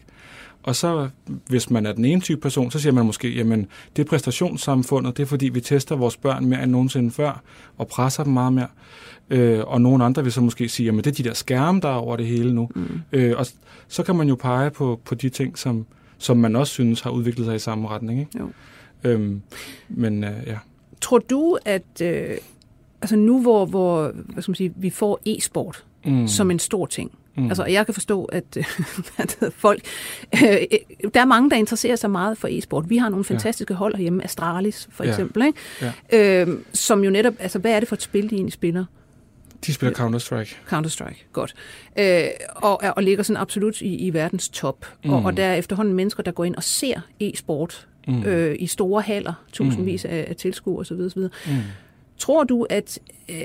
Og 0.63 0.75
så, 0.75 1.09
hvis 1.47 1.69
man 1.69 1.85
er 1.85 1.93
den 1.93 2.05
ene 2.05 2.21
type 2.21 2.41
person, 2.41 2.71
så 2.71 2.79
siger 2.79 2.93
man 2.93 3.05
måske, 3.05 3.35
jamen, 3.35 3.67
det 3.95 4.05
er 4.05 4.09
præstationssamfundet, 4.09 5.17
det 5.17 5.23
er 5.23 5.27
fordi, 5.27 5.49
vi 5.49 5.61
tester 5.61 5.95
vores 5.95 6.17
børn 6.17 6.45
mere 6.45 6.63
end 6.63 6.71
nogensinde 6.71 7.11
før, 7.11 7.41
og 7.77 7.87
presser 7.87 8.23
dem 8.23 8.33
meget 8.33 8.53
mere. 8.53 8.67
Øh, 9.29 9.59
og 9.67 9.81
nogle 9.81 10.03
andre 10.03 10.23
vil 10.23 10.31
så 10.31 10.41
måske 10.41 10.69
sige, 10.69 10.85
jamen, 10.85 11.03
det 11.03 11.11
er 11.11 11.23
de 11.23 11.23
der 11.23 11.33
skærme, 11.33 11.79
der 11.79 11.89
er 11.89 11.95
over 11.95 12.15
det 12.15 12.25
hele 12.25 12.53
nu. 12.53 12.69
Mm. 12.75 13.01
Øh, 13.11 13.37
og 13.37 13.45
så 13.87 14.03
kan 14.03 14.15
man 14.15 14.27
jo 14.27 14.35
pege 14.35 14.69
på, 14.71 14.99
på 15.05 15.15
de 15.15 15.29
ting, 15.29 15.57
som, 15.57 15.85
som 16.17 16.37
man 16.37 16.55
også 16.55 16.73
synes 16.73 17.01
har 17.01 17.09
udviklet 17.09 17.45
sig 17.45 17.55
i 17.55 17.59
samme 17.59 17.87
retning. 17.87 18.19
Ikke? 18.19 18.39
Jo. 18.39 18.49
Øhm, 19.03 19.41
men 19.89 20.23
øh, 20.23 20.31
ja. 20.47 20.57
Tror 21.01 21.19
du, 21.19 21.57
at 21.65 22.01
øh, 22.01 22.37
altså 23.01 23.15
nu, 23.15 23.41
hvor, 23.41 23.65
hvor 23.65 24.11
hvad 24.13 24.41
skal 24.41 24.51
man 24.51 24.55
sige, 24.55 24.73
vi 24.75 24.89
får 24.89 25.19
e-sport 25.25 25.85
mm. 26.05 26.27
som 26.27 26.51
en 26.51 26.59
stor 26.59 26.85
ting, 26.85 27.11
Mm. 27.35 27.47
Altså, 27.47 27.65
jeg 27.65 27.85
kan 27.85 27.93
forstå, 27.93 28.25
at, 28.39 28.57
folk... 29.55 29.81
Øh, 30.33 30.57
der 31.13 31.21
er 31.21 31.25
mange, 31.25 31.49
der 31.49 31.55
interesserer 31.55 31.95
sig 31.95 32.11
meget 32.11 32.37
for 32.37 32.47
e-sport. 32.51 32.89
Vi 32.89 32.97
har 32.97 33.09
nogle 33.09 33.25
fantastiske 33.25 33.73
ja. 33.73 33.77
hold 33.77 33.95
herhjemme, 33.95 34.23
Astralis 34.23 34.87
for 34.91 35.03
eksempel, 35.03 35.41
ja. 35.41 35.47
Ikke? 35.47 35.59
Ja. 36.11 36.41
Øh, 36.41 36.57
som 36.73 37.03
jo 37.03 37.09
netop... 37.09 37.33
Altså, 37.39 37.59
hvad 37.59 37.71
er 37.71 37.79
det 37.79 37.89
for 37.89 37.95
et 37.95 38.01
spil, 38.01 38.29
de 38.29 38.35
egentlig 38.35 38.53
spiller? 38.53 38.85
De 39.65 39.73
spiller 39.73 39.95
Counter-Strike. 39.95 40.55
Counter-Strike, 40.75 41.25
godt. 41.33 41.53
Øh, 41.99 42.23
og, 42.55 42.81
og 42.95 43.03
ligger 43.03 43.23
sådan 43.23 43.41
absolut 43.41 43.81
i, 43.81 43.95
i 43.95 44.13
verdens 44.13 44.49
top. 44.49 44.85
Mm. 45.03 45.09
Og, 45.09 45.23
og 45.23 45.37
der 45.37 45.45
er 45.45 45.55
efterhånden 45.55 45.93
mennesker, 45.93 46.23
der 46.23 46.31
går 46.31 46.43
ind 46.43 46.55
og 46.55 46.63
ser 46.63 47.01
e-sport 47.19 47.87
mm. 48.07 48.23
øh, 48.23 48.55
i 48.59 48.67
store 48.67 49.01
haller, 49.01 49.33
tusindvis 49.51 50.03
mm. 50.03 50.09
af, 50.09 50.25
af 50.29 50.35
tilskuere 50.35 50.79
osv. 50.79 50.99
osv. 50.99 51.21
Mm. 51.21 51.29
Tror 52.17 52.43
du, 52.43 52.67
at... 52.69 52.99
Øh, 53.29 53.37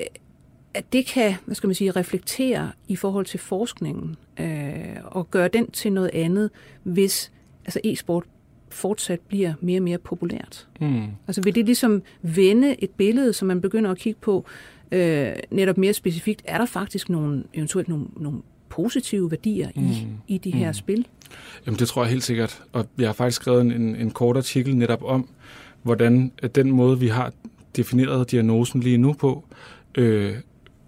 at 0.79 0.93
det 0.93 1.07
kan, 1.07 1.35
hvad 1.45 1.55
skal 1.55 1.66
man 1.66 1.74
sige, 1.74 1.91
reflektere 1.91 2.72
i 2.89 2.97
forhold 2.97 3.26
til 3.26 3.41
forskningen 3.41 4.16
øh, 4.41 4.97
og 5.05 5.31
gøre 5.31 5.49
den 5.49 5.70
til 5.70 5.93
noget 5.93 6.11
andet, 6.12 6.51
hvis 6.83 7.33
altså 7.64 7.81
e-sport 7.85 8.24
fortsat 8.70 9.20
bliver 9.20 9.55
mere 9.61 9.79
og 9.79 9.83
mere 9.83 9.99
populært. 9.99 10.68
Mm. 10.81 11.03
Altså 11.26 11.43
vil 11.43 11.55
det 11.55 11.66
ligesom 11.66 12.03
vende 12.22 12.83
et 12.85 12.91
billede, 12.91 13.33
som 13.33 13.49
man 13.49 13.61
begynder 13.61 13.91
at 13.91 13.99
kigge 13.99 14.20
på 14.20 14.45
øh, 14.93 15.33
netop 15.51 15.79
mere 15.79 15.93
specifikt, 15.93 16.43
er 16.45 16.59
der 16.59 16.66
faktisk 16.66 17.09
nogle, 17.09 17.45
eventuelt 17.55 17.89
nogle, 17.89 18.07
nogle 18.16 18.39
positive 18.68 19.31
værdier 19.31 19.68
mm. 19.76 19.83
i, 19.83 20.07
i 20.29 20.39
de 20.39 20.51
her 20.51 20.68
mm. 20.68 20.74
spil? 20.74 21.07
Jamen 21.66 21.79
det 21.79 21.89
tror 21.89 22.03
jeg 22.03 22.11
helt 22.11 22.24
sikkert, 22.24 22.62
og 22.72 22.87
jeg 22.99 23.09
har 23.09 23.12
faktisk 23.12 23.43
skrevet 23.43 23.61
en, 23.61 23.97
en 23.97 24.11
kort 24.11 24.37
artikel 24.37 24.76
netop 24.76 25.03
om, 25.05 25.29
hvordan 25.83 26.33
den 26.55 26.70
måde, 26.70 27.01
vi 27.01 27.09
har 27.09 27.33
defineret 27.76 28.31
diagnosen 28.31 28.81
lige 28.81 28.99
nu 28.99 29.12
på, 29.12 29.45
øh, 29.99 30.35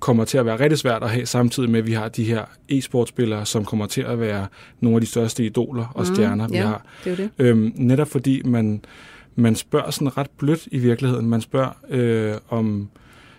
kommer 0.00 0.24
til 0.24 0.38
at 0.38 0.46
være 0.46 0.60
rigtig 0.60 0.78
svært 0.78 1.02
at 1.02 1.10
have, 1.10 1.26
samtidig 1.26 1.70
med, 1.70 1.78
at 1.78 1.86
vi 1.86 1.92
har 1.92 2.08
de 2.08 2.24
her 2.24 2.44
e-sportspillere, 2.68 3.46
som 3.46 3.64
kommer 3.64 3.86
til 3.86 4.02
at 4.02 4.20
være 4.20 4.46
nogle 4.80 4.96
af 4.96 5.00
de 5.00 5.06
største 5.06 5.44
idoler 5.44 5.86
og 5.94 6.06
mm, 6.08 6.14
stjerner, 6.14 6.48
vi 6.48 6.56
ja, 6.56 6.66
har. 6.66 6.84
Det 7.04 7.12
er 7.12 7.16
det. 7.16 7.30
Øhm, 7.38 7.72
netop 7.76 8.08
fordi 8.08 8.42
man, 8.44 8.84
man 9.34 9.54
spørger 9.54 9.90
sådan 9.90 10.16
ret 10.16 10.30
blødt 10.38 10.68
i 10.70 10.78
virkeligheden. 10.78 11.28
Man 11.28 11.40
spørger 11.40 11.70
øh, 11.90 12.34
om, 12.48 12.88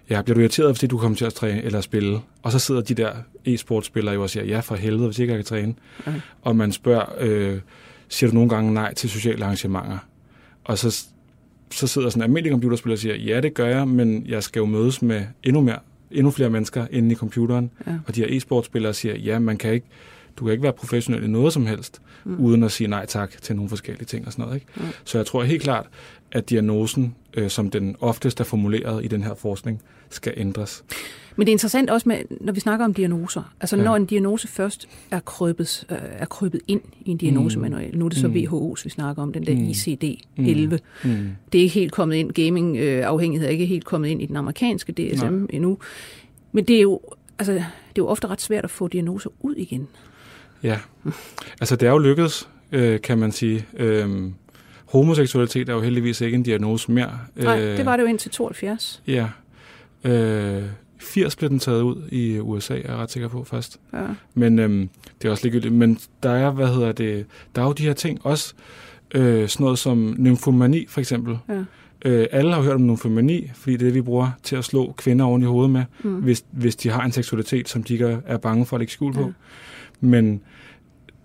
ja, 0.10 0.22
bliver 0.22 0.34
du 0.34 0.40
irriteret, 0.40 0.76
fordi 0.76 0.88
du 0.88 0.98
kommer 0.98 1.18
til 1.18 1.26
at 1.26 1.34
træne 1.34 1.64
eller 1.64 1.82
spille? 1.82 2.20
Og 2.44 2.52
så 2.52 2.60
sidder 2.60 2.82
de 2.82 2.94
der 2.94 3.12
e-sportspillere 3.48 4.14
jo 4.14 4.24
og 4.24 4.30
siger, 4.30 4.46
ja 4.46 4.60
for 4.60 4.76
helvede, 4.76 5.06
hvis 5.06 5.20
ikke 5.20 5.34
jeg 5.34 5.38
kan 5.38 5.46
træne. 5.46 5.74
Okay. 6.00 6.20
Og 6.42 6.56
man 6.56 6.72
spørger, 6.72 7.06
øh, 7.20 7.60
siger 8.10 8.30
du 8.30 8.36
nogle 8.36 8.50
gange 8.50 8.74
nej 8.74 8.94
til 8.94 9.10
sociale 9.10 9.46
arrangementer? 9.46 9.98
Og 10.64 10.78
så, 10.78 11.06
så 11.72 11.88
sidder 11.88 12.10
sådan 12.10 12.20
en 12.20 12.24
almindelig 12.24 12.52
computerspiller 12.52 12.96
og 12.96 13.00
siger, 13.00 13.16
ja 13.16 13.42
det 13.42 13.54
gør 13.54 13.68
jeg, 13.68 13.88
men 13.88 14.26
jeg 14.28 14.44
skal 14.44 14.60
jo 14.60 14.66
mødes 14.66 15.02
med 15.02 15.24
endnu 15.44 15.62
mere 15.62 15.80
endnu 16.12 16.32
flere 16.32 16.50
mennesker 16.50 16.88
inde 16.92 17.12
i 17.12 17.16
computeren, 17.16 17.72
Ja. 17.88 17.92
og 18.08 18.16
de 18.16 18.22
her 18.22 18.28
e-sportspillere 18.38 18.94
siger, 18.94 19.18
ja, 19.18 19.40
man 19.40 19.58
kan 19.58 19.74
ikke, 19.74 19.86
du 20.38 20.44
kan 20.46 20.52
ikke 20.52 20.64
være 20.64 20.74
professionel 20.74 21.24
i 21.24 21.28
noget 21.28 21.54
som 21.54 21.66
helst, 21.66 22.02
Mm. 22.24 22.32
mm. 22.32 22.40
uden 22.46 22.64
at 22.64 22.72
sige 22.72 22.88
nej 22.88 23.06
tak 23.06 23.32
til 23.42 23.56
nogle 23.56 23.70
forskellige 23.70 24.06
ting 24.06 24.26
og 24.26 24.32
sådan 24.32 24.44
noget. 24.46 24.56
Ikke? 24.56 24.68
Mm. 24.76 24.84
Så 25.04 25.18
jeg 25.18 25.26
tror 25.26 25.44
helt 25.44 25.62
klart, 25.64 25.88
at 26.32 26.50
diagnosen, 26.50 27.16
øh, 27.34 27.50
som 27.50 27.70
den 27.70 27.96
oftest 28.00 28.40
er 28.40 28.44
formuleret 28.44 29.06
i 29.06 29.08
den 29.08 29.24
her 29.24 29.34
forskning, 29.36 29.82
skal 30.10 30.34
ændres. 30.38 30.84
Men 31.36 31.48
det 31.48 31.52
er 31.52 31.54
interessant 31.54 31.90
også, 31.90 32.10
med, 32.10 32.18
når 32.42 32.54
vi 32.54 32.60
snakker 32.60 32.86
om 32.86 32.94
diagnoser. 32.94 33.54
Altså 33.62 33.78
Ja. 33.78 33.84
når 33.84 33.96
en 33.96 34.06
diagnose 34.06 34.48
først 34.48 34.88
er 35.12 35.20
krøbet, 35.20 35.86
øh, 35.92 35.98
er 36.02 36.26
krøbet 36.26 36.62
ind 36.68 36.82
i 37.06 37.12
en 37.12 37.18
diagnosemanual. 37.18 37.98
Nu 37.98 38.06
er 38.06 38.10
det 38.10 38.18
så 38.18 38.28
Mm. 38.28 38.34
WHO's, 38.34 38.84
vi 38.84 38.90
snakker 38.90 39.24
om, 39.24 39.34
den 39.34 39.46
der 39.46 39.56
Mm. 39.56 39.62
ICD-11. 39.70 40.78
Mm. 41.04 41.30
Det 41.52 41.60
er 41.60 41.64
ikke 41.64 41.74
helt 41.74 41.92
kommet 41.92 42.16
ind, 42.16 42.32
gaming-afhængighed 42.32 43.48
er 43.48 43.52
ikke 43.52 43.66
helt 43.66 43.86
kommet 43.86 44.10
ind 44.10 44.22
i 44.22 44.26
den 44.26 44.36
amerikanske 44.36 44.92
DSM 44.92 45.26
Nej. 45.34 45.46
endnu. 45.50 45.78
Men 46.52 46.66
det 46.66 46.76
er, 46.78 46.82
jo, 46.82 47.00
altså, 47.40 47.54
det 47.54 47.62
er 47.62 47.64
jo 47.98 48.08
ofte 48.08 48.28
ret 48.28 48.42
svært 48.42 48.64
at 48.64 48.72
få 48.72 48.88
diagnoser 48.88 49.30
ud 49.40 49.56
igen. 49.56 49.88
Ja, 50.64 50.80
altså 51.62 51.76
det 51.76 51.88
er 51.88 51.92
jo 51.92 51.98
lykkedes, 51.98 52.50
øh, 52.72 53.02
kan 53.02 53.18
man 53.18 53.32
sige. 53.32 53.66
Øhm, 53.78 54.34
homoseksualitet 54.86 55.70
er 55.70 55.74
jo 55.74 55.82
heldigvis 55.82 56.22
ikke 56.22 56.36
en 56.36 56.44
diagnose 56.44 56.92
mere. 56.92 57.12
Nej, 57.36 57.60
det 57.60 57.86
var 57.86 57.96
det 57.96 58.04
jo 58.04 58.08
indtil 58.08 58.32
72. 58.32 59.02
Ja. 59.08 59.28
Øh, 60.04 60.64
80 61.00 61.36
blev 61.36 61.50
den 61.50 61.60
taget 61.60 61.82
ud 61.82 61.96
i 62.12 62.40
USA, 62.40 62.74
er 62.74 62.78
jeg 62.86 62.96
ret 62.98 63.12
sikker 63.12 63.30
på 63.30 63.44
først. 63.44 63.80
Ja. 63.94 64.00
Men 64.34 64.60
øhm, 64.60 64.90
det 65.22 65.28
er 65.28 65.32
også 65.32 65.44
ligegyldigt. 65.46 65.74
Men 65.74 65.98
der 66.24 66.30
er, 66.32 66.52
hvad 66.52 66.68
hedder 66.68 66.92
det, 66.92 67.26
der 67.56 67.62
er 67.62 67.66
jo 67.66 67.72
de 67.74 67.84
her 67.84 67.94
ting 67.94 68.20
også, 68.26 68.54
øh, 69.16 69.50
sådan 69.50 69.64
noget 69.64 69.80
som 69.80 70.16
nymfomani 70.18 70.86
for 70.90 71.00
eksempel. 71.00 71.38
Ja. 71.50 71.64
Øh, 72.06 72.28
alle 72.32 72.54
har 72.54 72.62
hørt 72.62 72.76
om 72.76 72.88
nymfomani, 72.88 73.52
fordi 73.56 73.72
det 73.74 73.82
er 73.82 73.86
det, 73.86 73.94
vi 73.96 74.02
bruger 74.02 74.32
til 74.44 74.56
at 74.56 74.66
slå 74.66 74.94
kvinder 74.98 75.26
oven 75.26 75.42
i 75.42 75.46
hovedet 75.46 75.72
med, 75.72 75.84
Mm. 76.04 76.16
hvis, 76.16 76.44
hvis 76.52 76.76
de 76.76 76.90
har 76.90 77.02
en 77.04 77.12
seksualitet, 77.12 77.70
som 77.70 77.84
de 77.84 77.94
ikke 77.94 78.20
er 78.26 78.38
bange 78.38 78.66
for 78.66 78.76
at 78.76 78.80
lægge 78.80 78.94
skjul 78.94 79.14
på. 79.14 79.22
Ja. 79.22 79.28
Men 80.02 80.42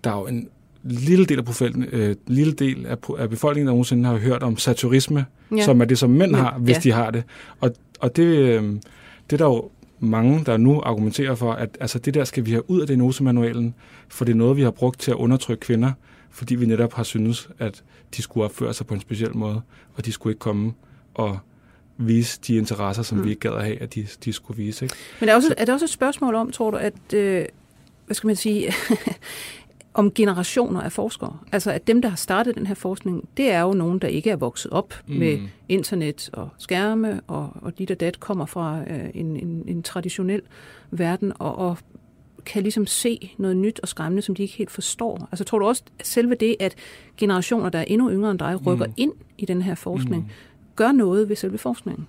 der 0.03 0.11
er 0.11 0.15
jo 0.15 0.27
en 0.27 0.49
lille 0.83 1.25
del 1.25 1.37
af, 1.37 1.45
befolkningen, 1.45 1.99
øh, 1.99 2.15
lille 2.27 2.53
del 2.53 2.85
af, 2.85 2.97
af 3.17 3.29
befolkningen, 3.29 3.67
der 3.67 3.71
nogensinde 3.73 4.05
har 4.09 4.17
hørt 4.17 4.43
om 4.43 4.57
saturisme, 4.57 5.25
Ja. 5.51 5.65
som 5.65 5.81
er 5.81 5.85
det, 5.85 5.97
som 5.97 6.09
mænd 6.09 6.35
har, 6.35 6.57
hvis 6.57 6.75
ja. 6.75 6.79
de 6.79 6.91
har 6.91 7.11
det. 7.11 7.23
Og, 7.59 7.75
og 7.99 8.15
det, 8.15 8.23
øh, 8.23 8.63
det 9.29 9.33
er 9.33 9.37
der 9.37 9.45
jo 9.45 9.69
mange, 9.99 10.45
der 10.45 10.57
nu 10.57 10.81
argumenterer 10.81 11.35
for, 11.35 11.51
at 11.51 11.77
altså, 11.79 11.99
det 11.99 12.13
der 12.13 12.23
skal 12.23 12.45
vi 12.45 12.51
have 12.51 12.69
ud 12.69 12.81
af 12.81 12.87
diagnosemanualen, 12.87 13.75
for 14.07 14.25
det 14.25 14.31
er 14.31 14.37
noget, 14.37 14.57
vi 14.57 14.61
har 14.61 14.71
brugt 14.71 14.99
til 14.99 15.11
at 15.11 15.17
undertrykke 15.17 15.61
kvinder, 15.61 15.91
fordi 16.31 16.55
vi 16.55 16.65
netop 16.65 16.93
har 16.93 17.03
syntes, 17.03 17.49
at 17.59 17.83
de 18.17 18.21
skulle 18.21 18.43
opføre 18.45 18.73
sig 18.73 18.87
på 18.87 18.93
en 18.93 18.99
speciel 18.99 19.37
måde, 19.37 19.61
og 19.95 20.05
de 20.05 20.11
skulle 20.11 20.31
ikke 20.31 20.39
komme 20.39 20.73
og 21.13 21.37
vise 21.97 22.39
de 22.47 22.55
interesser, 22.55 23.03
som 23.03 23.17
mm. 23.17 23.23
vi 23.23 23.29
ikke 23.29 23.39
gad 23.39 23.51
at 23.51 23.63
have, 23.63 23.81
at 23.81 23.95
de, 23.95 24.07
de 24.25 24.33
skulle 24.33 24.57
vise. 24.57 24.85
Ikke? 24.85 24.95
Men 25.19 25.29
er, 25.29 25.35
også, 25.35 25.53
er 25.57 25.65
det 25.65 25.73
også 25.73 25.85
et 25.85 25.89
spørgsmål 25.89 26.35
om, 26.35 26.51
tror 26.51 26.71
du, 26.71 26.77
at, 26.77 27.13
øh, 27.13 27.45
hvad 28.07 28.15
skal 28.15 28.27
man 28.27 28.35
sige, 28.35 28.73
om 29.93 30.11
generationer 30.11 30.81
af 30.81 30.91
forskere? 30.91 31.37
Altså, 31.51 31.71
at 31.71 31.87
dem, 31.87 32.01
der 32.01 32.09
har 32.09 32.15
startet 32.15 32.55
den 32.55 32.67
her 32.67 32.75
forskning, 32.75 33.29
det 33.37 33.51
er 33.51 33.61
jo 33.61 33.73
nogen, 33.73 33.99
der 33.99 34.07
ikke 34.07 34.29
er 34.29 34.35
vokset 34.35 34.71
op 34.71 34.93
mm. 35.07 35.15
med 35.15 35.39
internet 35.69 36.29
og 36.33 36.49
skærme, 36.57 37.21
og, 37.27 37.49
og 37.61 37.77
dit 37.77 37.91
og 37.91 37.99
dat 37.99 38.19
kommer 38.19 38.45
fra 38.45 38.79
øh, 38.89 39.09
en, 39.13 39.37
en, 39.37 39.63
en 39.67 39.83
traditionel 39.83 40.41
verden, 40.91 41.33
og, 41.39 41.55
og 41.57 41.77
kan 42.45 42.61
ligesom 42.63 42.87
se 42.87 43.33
noget 43.37 43.57
nyt 43.57 43.79
og 43.79 43.87
skræmmende, 43.87 44.21
som 44.21 44.35
de 44.35 44.41
ikke 44.41 44.55
helt 44.57 44.71
forstår. 44.71 45.27
Altså, 45.31 45.43
tror 45.43 45.59
du 45.59 45.65
også, 45.65 45.83
at 45.99 46.07
selve 46.07 46.35
det, 46.35 46.55
at 46.59 46.75
generationer, 47.17 47.69
der 47.69 47.79
er 47.79 47.83
endnu 47.87 48.11
yngre 48.11 48.31
end 48.31 48.39
dig, 48.39 48.65
rykker 48.67 48.85
Mm. 48.85 48.93
ind 48.97 49.13
i 49.37 49.45
den 49.45 49.61
her 49.61 49.75
forskning, 49.75 50.21
Mm. 50.23 50.29
gør 50.75 50.91
noget 50.91 51.29
ved 51.29 51.35
selve 51.35 51.57
forskningen? 51.57 52.07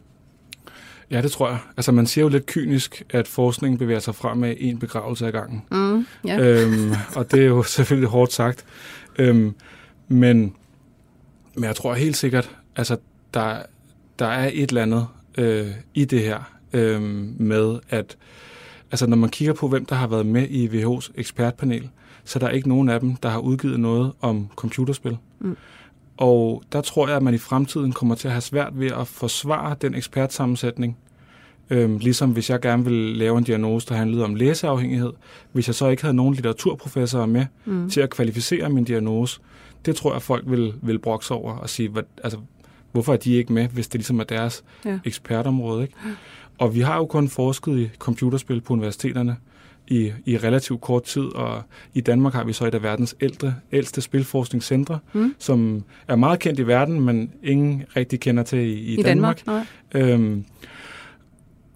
Ja, 1.11 1.23
det 1.23 1.33
tror 1.33 1.49
jeg. 1.49 1.59
Altså, 1.77 1.93
man 1.93 2.07
siger 2.07 2.25
jo 2.25 2.29
lidt 2.29 2.47
kynisk, 2.47 3.03
at 3.11 3.29
forskningen 3.29 3.79
bevæger 3.79 4.01
sig 4.01 4.15
frem 4.15 4.39
med 4.39 4.55
en 4.59 4.79
begravelse 4.79 5.27
ad 5.27 5.33
gangen. 5.33 5.63
Mm. 5.71 6.07
Ja. 6.25 6.39
øhm, 6.41 6.93
og 7.15 7.31
det 7.31 7.41
er 7.41 7.47
jo 7.47 7.63
selvfølgelig 7.77 8.09
hårdt 8.09 8.33
sagt. 8.33 8.65
Øhm, 9.19 9.55
men, 10.09 10.55
men 11.55 11.65
jeg 11.65 11.77
tror 11.77 11.95
helt 11.95 12.17
sikkert, 12.17 12.57
altså 12.77 12.97
der, 13.35 13.63
der 14.19 14.27
er 14.27 14.51
et 14.53 14.69
eller 14.69 14.83
andet 14.83 15.07
øh, 15.39 15.67
i 15.95 16.05
det 16.05 16.21
her 16.21 16.59
øh, 16.73 17.03
med, 17.41 17.79
at 17.89 18.17
altså, 18.91 19.07
når 19.07 19.17
man 19.17 19.31
kigger 19.31 19.55
på, 19.55 19.69
hvem 19.69 19.85
der 19.85 19.95
har 19.95 20.07
været 20.07 20.27
med 20.27 20.49
i 20.49 20.69
WHO's 20.69 21.13
ekspertpanel, 21.15 21.89
så 22.25 22.39
der 22.39 22.47
er 22.47 22.51
ikke 22.51 22.69
nogen 22.69 22.89
af 22.89 23.01
dem, 23.01 23.17
der 23.17 23.29
har 23.29 23.39
udgivet 23.39 23.81
noget 23.81 24.13
om 24.21 24.49
computerspil. 24.57 25.17
Mm. 25.41 25.57
Og 26.19 26.63
der 26.73 26.81
tror 26.81 27.07
jeg, 27.09 27.17
at 27.17 27.23
man 27.23 27.35
i 27.35 27.39
fremtiden 27.39 27.93
kommer 27.93 28.15
til 28.15 28.29
at 28.29 28.33
have 28.33 28.41
svært 28.41 28.73
ved 28.81 28.91
at 28.93 29.07
forsvare 29.07 29.77
den 29.83 29.95
ekspertsammensætning. 29.95 30.97
Øhm, 31.71 31.99
ligesom 31.99 32.31
hvis 32.31 32.51
jeg 32.51 32.61
gerne 32.61 32.85
ville 32.85 33.15
lave 33.17 33.39
en 33.39 33.45
diagnose, 33.45 33.87
der 33.89 33.95
handlede 33.95 34.25
om 34.25 34.35
læseafhængighed, 34.35 35.13
hvis 35.53 35.67
jeg 35.69 35.75
så 35.75 35.89
ikke 35.89 36.03
havde 36.03 36.17
nogen 36.17 36.35
litteraturprofessorer 36.35 37.27
med 37.27 37.47
Mm. 37.65 37.91
til 37.91 38.01
at 38.01 38.11
kvalificere 38.11 38.71
min 38.71 38.85
diagnose, 38.85 39.41
det 39.87 39.97
tror 39.97 40.13
jeg, 40.13 40.23
folk 40.23 40.45
vil, 40.47 40.75
vil 40.83 40.99
brokse 40.99 41.35
over 41.35 41.53
og 41.53 41.71
sige, 41.71 41.89
hvad, 41.89 42.03
altså, 42.25 42.39
hvorfor 42.93 43.13
er 43.13 43.17
de 43.17 43.33
ikke 43.35 43.53
med, 43.53 43.69
hvis 43.69 43.89
det 43.89 43.95
ligesom 43.99 44.21
er 44.21 44.25
deres 44.25 44.65
Ja. 44.85 44.99
ekspertområde. 45.05 45.83
Ikke? 45.83 45.95
Og 46.59 46.75
vi 46.75 46.81
har 46.81 46.97
jo 46.97 47.07
kun 47.07 47.29
forsket 47.29 47.79
i 47.79 47.91
computerspil 47.99 48.61
på 48.61 48.73
universiteterne 48.73 49.37
i, 49.91 50.13
i 50.27 50.37
relativt 50.37 50.81
kort 50.81 51.03
tid, 51.03 51.23
og 51.23 51.63
i 51.95 52.01
Danmark 52.01 52.33
har 52.33 52.45
vi 52.45 52.53
så 52.53 52.67
et 52.67 52.75
af 52.75 52.83
verdens 52.83 53.17
ældre, 53.21 53.55
ældste 53.73 54.01
spilforskningscentre, 54.01 54.99
Mm. 55.13 55.35
som 55.39 55.85
er 56.09 56.17
meget 56.17 56.39
kendt 56.41 56.61
i 56.61 56.67
verden, 56.67 57.01
men 57.01 57.31
ingen 57.43 57.85
rigtig 57.97 58.21
kender 58.21 58.43
til 58.43 58.59
i, 58.59 58.73
i, 58.73 58.99
I 58.99 59.03
Danmark? 59.03 59.47
Nej. 59.47 59.67
Øhm, 59.95 60.45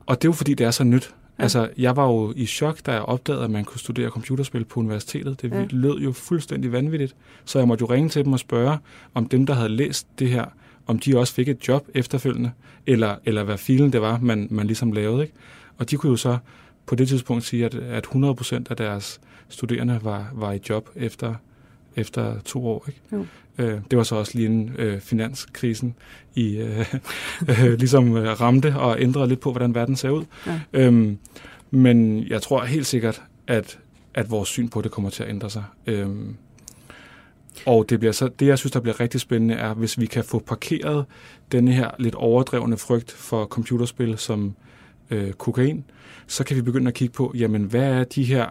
og 0.07 0.23
det 0.23 0.29
er 0.29 0.29
jo 0.29 0.33
fordi, 0.33 0.55
det 0.55 0.67
er 0.67 0.71
så 0.71 0.85
nyt. 0.85 1.15
Ja. 1.39 1.43
Altså, 1.43 1.69
jeg 1.79 1.97
var 1.97 2.07
jo 2.07 2.33
i 2.37 2.47
chok, 2.47 2.87
da 2.87 2.93
jeg 2.93 3.03
opdagede, 3.03 3.45
at 3.45 3.51
man 3.51 3.65
kunne 3.65 3.79
studere 3.79 4.11
computerspil 4.11 4.65
på 4.65 4.81
universitetet. 4.81 5.43
Det 5.43 5.51
ja. 5.51 5.65
lød 5.71 5.99
jo 5.99 6.13
fuldstændig 6.13 6.73
vanvittigt. 6.73 7.15
Så 7.45 7.59
jeg 7.59 7.69
måtte 7.69 7.83
jo 7.83 7.95
ringe 7.95 8.09
til 8.09 8.25
dem 8.25 8.33
og 8.33 8.39
spørge, 8.39 8.79
om 9.15 9.27
dem, 9.29 9.47
der 9.47 9.55
havde 9.55 9.69
læst 9.69 10.07
det 10.19 10.29
her, 10.29 10.45
om 10.87 10.99
de 10.99 11.19
også 11.19 11.35
fik 11.35 11.49
et 11.49 11.69
job 11.69 11.87
efterfølgende, 11.95 12.51
eller, 12.87 13.17
eller 13.25 13.43
hvad 13.43 13.59
filen 13.59 13.93
det 13.93 14.01
var, 14.03 14.19
man, 14.23 14.49
man 14.51 14.67
ligesom 14.67 14.93
lavede. 14.93 15.23
Ikke? 15.23 15.35
Og 15.79 15.91
de 15.91 15.97
kunne 15.97 16.11
jo 16.11 16.17
så 16.17 16.39
på 16.87 16.95
det 16.95 17.09
tidspunkt 17.09 17.45
sige, 17.45 17.65
at, 17.65 17.75
at 17.75 18.07
100% 18.07 18.65
af 18.71 18.77
deres 18.77 19.21
studerende 19.49 20.01
var, 20.03 20.31
var 20.35 20.53
i 20.53 20.61
job 20.69 20.91
efter, 20.97 21.35
efter 21.97 22.41
to 22.41 22.67
år. 22.67 22.85
Ikke? 22.89 23.01
Jo. 23.13 23.27
Øh, 23.59 23.81
det 23.91 23.99
var 23.99 24.03
så 24.03 24.17
også 24.17 24.33
lige 24.35 24.47
en 24.47 24.75
øh, 24.79 25.01
finanskrisen 25.01 25.95
i 26.35 26.57
øh, 26.57 26.95
øh, 27.51 27.73
ligesom 27.79 28.17
øh, 28.17 28.41
ramte 28.41 28.77
og 28.77 29.01
ændrede 29.01 29.29
lidt 29.29 29.41
på, 29.41 29.51
hvordan 29.51 29.75
verden 29.75 29.97
ser 29.97 30.11
ud. 30.11 30.25
Ja. 30.47 30.61
Øhm, 30.73 31.19
men 31.71 32.27
jeg 32.29 32.43
tror 32.43 32.65
helt 32.65 32.87
sikkert, 32.87 33.23
at, 33.47 33.79
at 34.15 34.31
vores 34.31 34.49
syn 34.49 34.69
på 34.69 34.81
det 34.81 34.91
kommer 34.91 35.11
til 35.11 35.23
at 35.23 35.29
ændre 35.29 35.51
sig. 35.51 35.65
Øhm, 35.87 36.37
og 37.67 37.91
det, 37.91 37.99
bliver 37.99 38.13
så, 38.13 38.29
det, 38.29 38.47
jeg 38.47 38.59
synes, 38.59 38.73
der 38.73 38.81
bliver 38.81 39.01
rigtig 39.01 39.21
spændende, 39.21 39.55
er, 39.55 39.75
hvis 39.75 40.01
vi 40.01 40.07
kan 40.07 40.25
få 40.25 40.39
parkeret 40.39 41.05
denne 41.53 41.73
her 41.73 41.91
lidt 41.99 42.15
overdrevne 42.15 42.77
frygt 42.77 43.13
for 43.13 43.45
computerspil 43.45 44.19
som 44.19 44.47
øh, 44.47 44.53
kokain, 45.39 45.85
så 46.27 46.45
kan 46.45 46.57
vi 46.57 46.63
begynde 46.63 46.89
at 46.89 46.95
kigge 46.95 47.13
på, 47.13 47.33
jamen, 47.37 47.63
hvad 47.63 47.85
er 47.85 48.05
de 48.05 48.25
her 48.25 48.47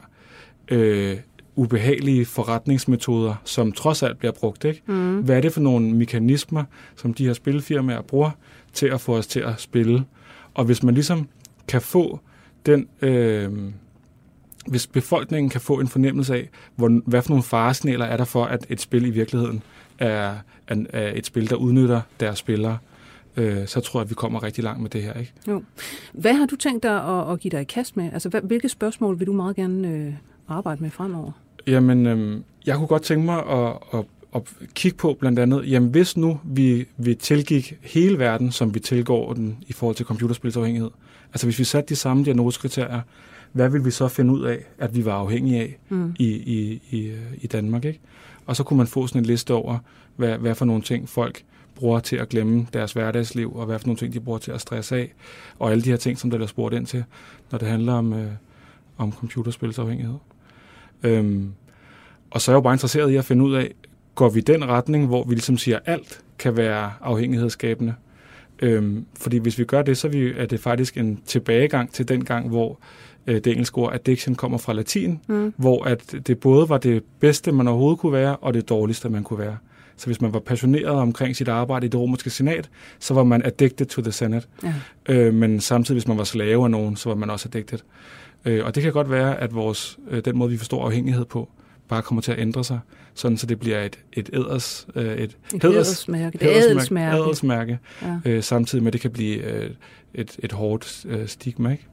øh, 0.68 1.18
ubehagelige 1.55 2.26
forretningsmetoder, 2.26 3.36
som 3.43 3.72
trods 3.72 4.03
alt 4.03 4.20
bliver 4.20 4.32
brugt, 4.32 4.66
ikke? 4.66 4.82
Mm. 4.86 5.20
Hvad 5.20 5.38
er 5.38 5.41
det 5.41 5.53
for 5.53 5.62
nogle 5.62 5.95
mekanismer, 5.95 6.64
som 6.95 7.14
de 7.14 7.26
her 7.26 7.34
spilfirmaer 7.34 8.01
bruger 8.01 8.32
til 8.74 8.88
at 8.88 9.01
få 9.01 9.18
os 9.18 9.28
til 9.28 9.39
at 9.39 9.62
spille? 9.62 10.05
Og 10.53 10.66
hvis 10.66 10.84
man 10.84 10.93
ligesom 10.93 11.28
kan 11.68 11.82
få 11.82 12.20
den, 12.66 12.88
øh, 13.01 13.51
hvis 14.68 14.88
befolkningen 14.88 15.49
kan 15.49 15.62
få 15.62 15.80
en 15.80 15.88
fornemmelse 15.88 16.36
af, 16.36 16.49
hvor, 16.76 17.01
hvad 17.05 17.22
for 17.22 17.30
nogle 17.30 17.43
faresignaler 17.43 18.05
er 18.05 18.18
der 18.18 18.26
for, 18.26 18.45
at 18.45 18.66
et 18.70 18.82
spil 18.82 19.05
i 19.05 19.09
virkeligheden 19.09 19.64
er, 19.99 20.36
er, 20.68 20.76
er 20.89 21.12
et 21.16 21.26
spil, 21.26 21.49
der 21.49 21.55
udnytter 21.55 22.01
deres 22.20 22.39
spillere, 22.39 22.78
øh, 23.38 23.68
så 23.68 23.80
tror 23.80 24.00
jeg, 24.00 24.06
at 24.06 24.10
vi 24.10 24.16
kommer 24.16 24.44
rigtig 24.44 24.64
langt 24.64 24.82
med 24.82 24.90
det 24.90 25.04
her. 25.04 25.14
Ikke? 25.14 25.34
Hvad 26.14 26.34
har 26.34 26.46
du 26.46 26.56
tænkt 26.56 26.84
dig 26.84 27.04
at, 27.20 27.32
at 27.32 27.40
give 27.40 27.52
dig 27.52 27.62
i 27.62 27.64
kast 27.64 27.98
med? 27.98 28.10
Altså, 28.14 28.30
hvad, 28.30 28.42
hvilke 28.42 28.70
spørgsmål 28.70 29.20
vil 29.20 29.28
du 29.28 29.34
meget 29.34 29.56
gerne 29.56 29.88
øh, 29.88 30.14
arbejde 30.48 30.84
med 30.84 30.90
fremover? 30.90 31.32
Jamen, 31.68 32.06
øhm, 32.06 32.44
jeg 32.66 32.76
kunne 32.76 32.88
godt 32.88 33.04
tænke 33.04 33.26
mig 33.26 33.46
at, 33.46 33.74
at, 33.94 34.06
at 34.36 34.42
kigge 34.74 34.98
på 34.98 35.18
blandt 35.20 35.40
andet, 35.40 35.72
jamen 35.72 35.90
hvis 35.90 36.18
nu 36.18 36.40
vi, 36.44 36.86
vi 36.98 37.16
tilgik 37.16 37.74
hele 37.82 38.20
verden, 38.20 38.52
som 38.52 38.74
vi 38.74 38.80
tilgår 38.80 39.34
den 39.34 39.58
i 39.68 39.74
forhold 39.74 39.96
til 39.96 40.06
computerspilsafhængighed, 40.06 40.90
altså 41.34 41.48
hvis 41.48 41.60
vi 41.60 41.64
satte 41.64 41.90
de 41.90 41.96
samme 41.96 42.26
diagnosekriterier, 42.26 43.02
hvad 43.52 43.70
vil 43.70 43.86
vi 43.86 43.92
så 43.92 44.08
finde 44.08 44.34
ud 44.34 44.44
af, 44.44 44.58
at 44.78 44.96
vi 44.96 45.06
var 45.06 45.14
afhængige 45.14 45.62
af 45.62 45.78
Mm. 45.90 46.16
i, 46.20 46.28
i, 46.28 46.82
i, 46.90 47.08
øh, 47.08 47.22
i 47.42 47.48
Danmark? 47.48 47.86
Ikke? 47.86 48.00
Og 48.46 48.56
så 48.56 48.64
kunne 48.64 48.78
man 48.78 48.88
få 48.88 49.08
sådan 49.08 49.22
en 49.22 49.26
liste 49.26 49.54
over, 49.54 49.78
hvad, 50.16 50.38
hvad 50.38 50.56
for 50.56 50.66
nogle 50.66 50.82
ting 50.82 51.10
folk 51.10 51.44
bruger 51.82 52.00
til 52.00 52.16
at 52.16 52.30
glemme 52.30 52.68
deres 52.74 52.94
hverdagsliv, 52.94 53.56
og 53.56 53.66
hvad 53.66 53.80
for 53.80 53.88
nogle 53.88 53.98
ting 53.98 54.14
de 54.14 54.20
bruger 54.20 54.40
til 54.40 54.52
at 54.52 54.62
stresse 54.62 54.96
af, 54.96 55.14
og 55.60 55.72
alle 55.72 55.84
de 55.84 55.90
her 55.90 55.98
ting, 55.98 56.18
som 56.18 56.30
der 56.30 56.38
bliver 56.38 56.48
spurgt 56.48 56.76
ind 56.76 56.86
til, 56.86 57.04
når 57.52 57.60
det 57.60 57.68
handler 57.68 57.94
om, 57.94 58.14
øh, 58.14 58.32
om 58.98 59.12
computerspilsafhængighed. 59.12 60.16
Øhm, 61.04 61.54
og 62.32 62.42
så 62.42 62.52
er 62.52 62.54
jeg 62.54 62.58
jo 62.58 62.62
bare 62.62 62.74
interesseret 62.74 63.12
i 63.12 63.16
at 63.16 63.26
finde 63.26 63.44
ud 63.44 63.54
af, 63.54 63.74
går 64.16 64.30
vi 64.30 64.40
den 64.40 64.68
retning, 64.68 65.08
hvor 65.08 65.24
vi 65.24 65.34
ligesom 65.34 65.58
siger, 65.58 65.78
at 65.78 65.84
alt 65.86 66.22
kan 66.40 66.58
være 66.58 66.92
afhængighedsskabende, 67.02 67.94
Øhm, 68.62 69.06
fordi 69.20 69.38
hvis 69.38 69.60
vi 69.60 69.64
gør 69.64 69.82
det, 69.82 69.98
så 69.98 70.08
er, 70.08 70.12
vi, 70.12 70.34
er 70.38 70.46
det 70.46 70.60
faktisk 70.60 70.98
en 70.98 71.22
tilbagegang 71.26 71.94
til 71.94 72.08
den 72.08 72.26
gang, 72.26 72.50
hvor 72.50 72.80
øh, 73.28 73.36
det 73.36 73.48
engelske 73.48 73.78
ord 73.78 73.94
addiction 73.94 74.36
kommer 74.36 74.58
fra 74.58 74.74
latin, 74.74 75.20
mm. 75.28 75.54
hvor 75.58 75.84
at 75.84 76.16
det 76.28 76.40
både 76.40 76.70
var 76.70 76.78
det 76.78 77.04
bedste, 77.20 77.52
man 77.52 77.68
overhovedet 77.68 78.00
kunne 78.00 78.14
være, 78.14 78.36
og 78.36 78.54
det 78.54 78.70
dårligste, 78.70 79.10
man 79.10 79.24
kunne 79.24 79.40
være. 79.40 79.58
Så 80.02 80.06
hvis 80.08 80.22
man 80.22 80.34
var 80.34 80.39
passioneret 80.39 80.95
omkring 80.95 81.36
sit 81.36 81.47
arbejde 81.47 81.86
i 81.86 81.89
det 81.89 81.99
romerske 81.99 82.30
senat, 82.30 82.70
så 82.99 83.14
var 83.14 83.24
man 83.24 83.45
addicted 83.45 83.86
to 83.86 84.02
the 84.02 84.12
senate. 84.12 84.47
Ja. 84.64 84.74
Øh, 85.10 85.34
men 85.34 85.60
samtidig, 85.60 85.95
hvis 85.95 86.08
man 86.08 86.18
var 86.18 86.24
slave 86.24 86.64
af 86.64 86.72
nogen, 86.72 86.95
så 86.95 87.10
var 87.10 87.16
man 87.16 87.30
også 87.30 87.49
addicted. 87.49 87.80
Øh, 88.45 88.66
og 88.66 88.76
det 88.76 88.84
kan 88.84 88.93
godt 88.93 89.10
være, 89.10 89.39
at 89.39 89.56
vores, 89.56 89.99
øh, 90.10 90.26
den 90.26 90.38
måde, 90.38 90.52
vi 90.52 90.58
forstår 90.58 90.86
afhængighed 90.86 91.26
på, 91.26 91.49
bare 91.88 92.02
kommer 92.02 92.22
til 92.22 92.32
at 92.32 92.39
ændre 92.39 92.64
sig, 92.64 92.80
sådan 93.14 93.38
så 93.38 93.45
det 93.45 93.60
bliver 93.60 93.84
et, 93.84 93.99
et 94.14 94.30
æders, 94.34 94.88
øh, 94.95 95.06
et, 95.06 95.38
et 95.54 95.64
hædersmærke, 95.64 96.36
et 96.36 96.43
ædelsmærke, 96.43 97.18
ædelsmærke 97.18 97.80
ja. 98.02 98.20
øh, 98.26 98.43
samtidig 98.43 98.84
med, 98.84 98.89
at 98.89 98.93
det 98.93 99.02
kan 99.02 99.12
blive 99.12 99.43
øh, 99.43 99.72
et, 100.14 100.36
et 100.39 100.52
hårdt 100.52 101.06
øh, 101.10 101.28
stigma. 101.28 101.72
Ikke? 101.72 101.88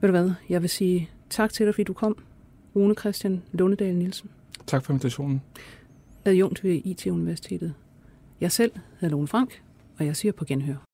Ved 0.00 0.08
du 0.08 0.10
hvad, 0.10 0.30
jeg 0.48 0.62
vil 0.62 0.70
sige 0.70 1.10
tak 1.30 1.52
til 1.52 1.66
dig, 1.66 1.74
fordi 1.74 1.84
du 1.84 1.92
kom, 1.92 2.16
Rune 2.76 2.94
Christian 2.94 3.42
Lundedal 3.52 3.94
Nielsen. 3.94 4.30
Tak 4.66 4.84
for 4.84 4.92
invitationen. 4.92 5.42
Adjunkt 6.24 6.64
ved 6.64 6.80
IT-universitetet. 6.84 7.74
Jeg 8.40 8.52
selv 8.52 8.72
hedder 9.00 9.16
Lone 9.16 9.28
Frank, 9.28 9.62
og 9.98 10.06
jeg 10.06 10.16
siger 10.16 10.32
på 10.32 10.44
genhør. 10.44 10.84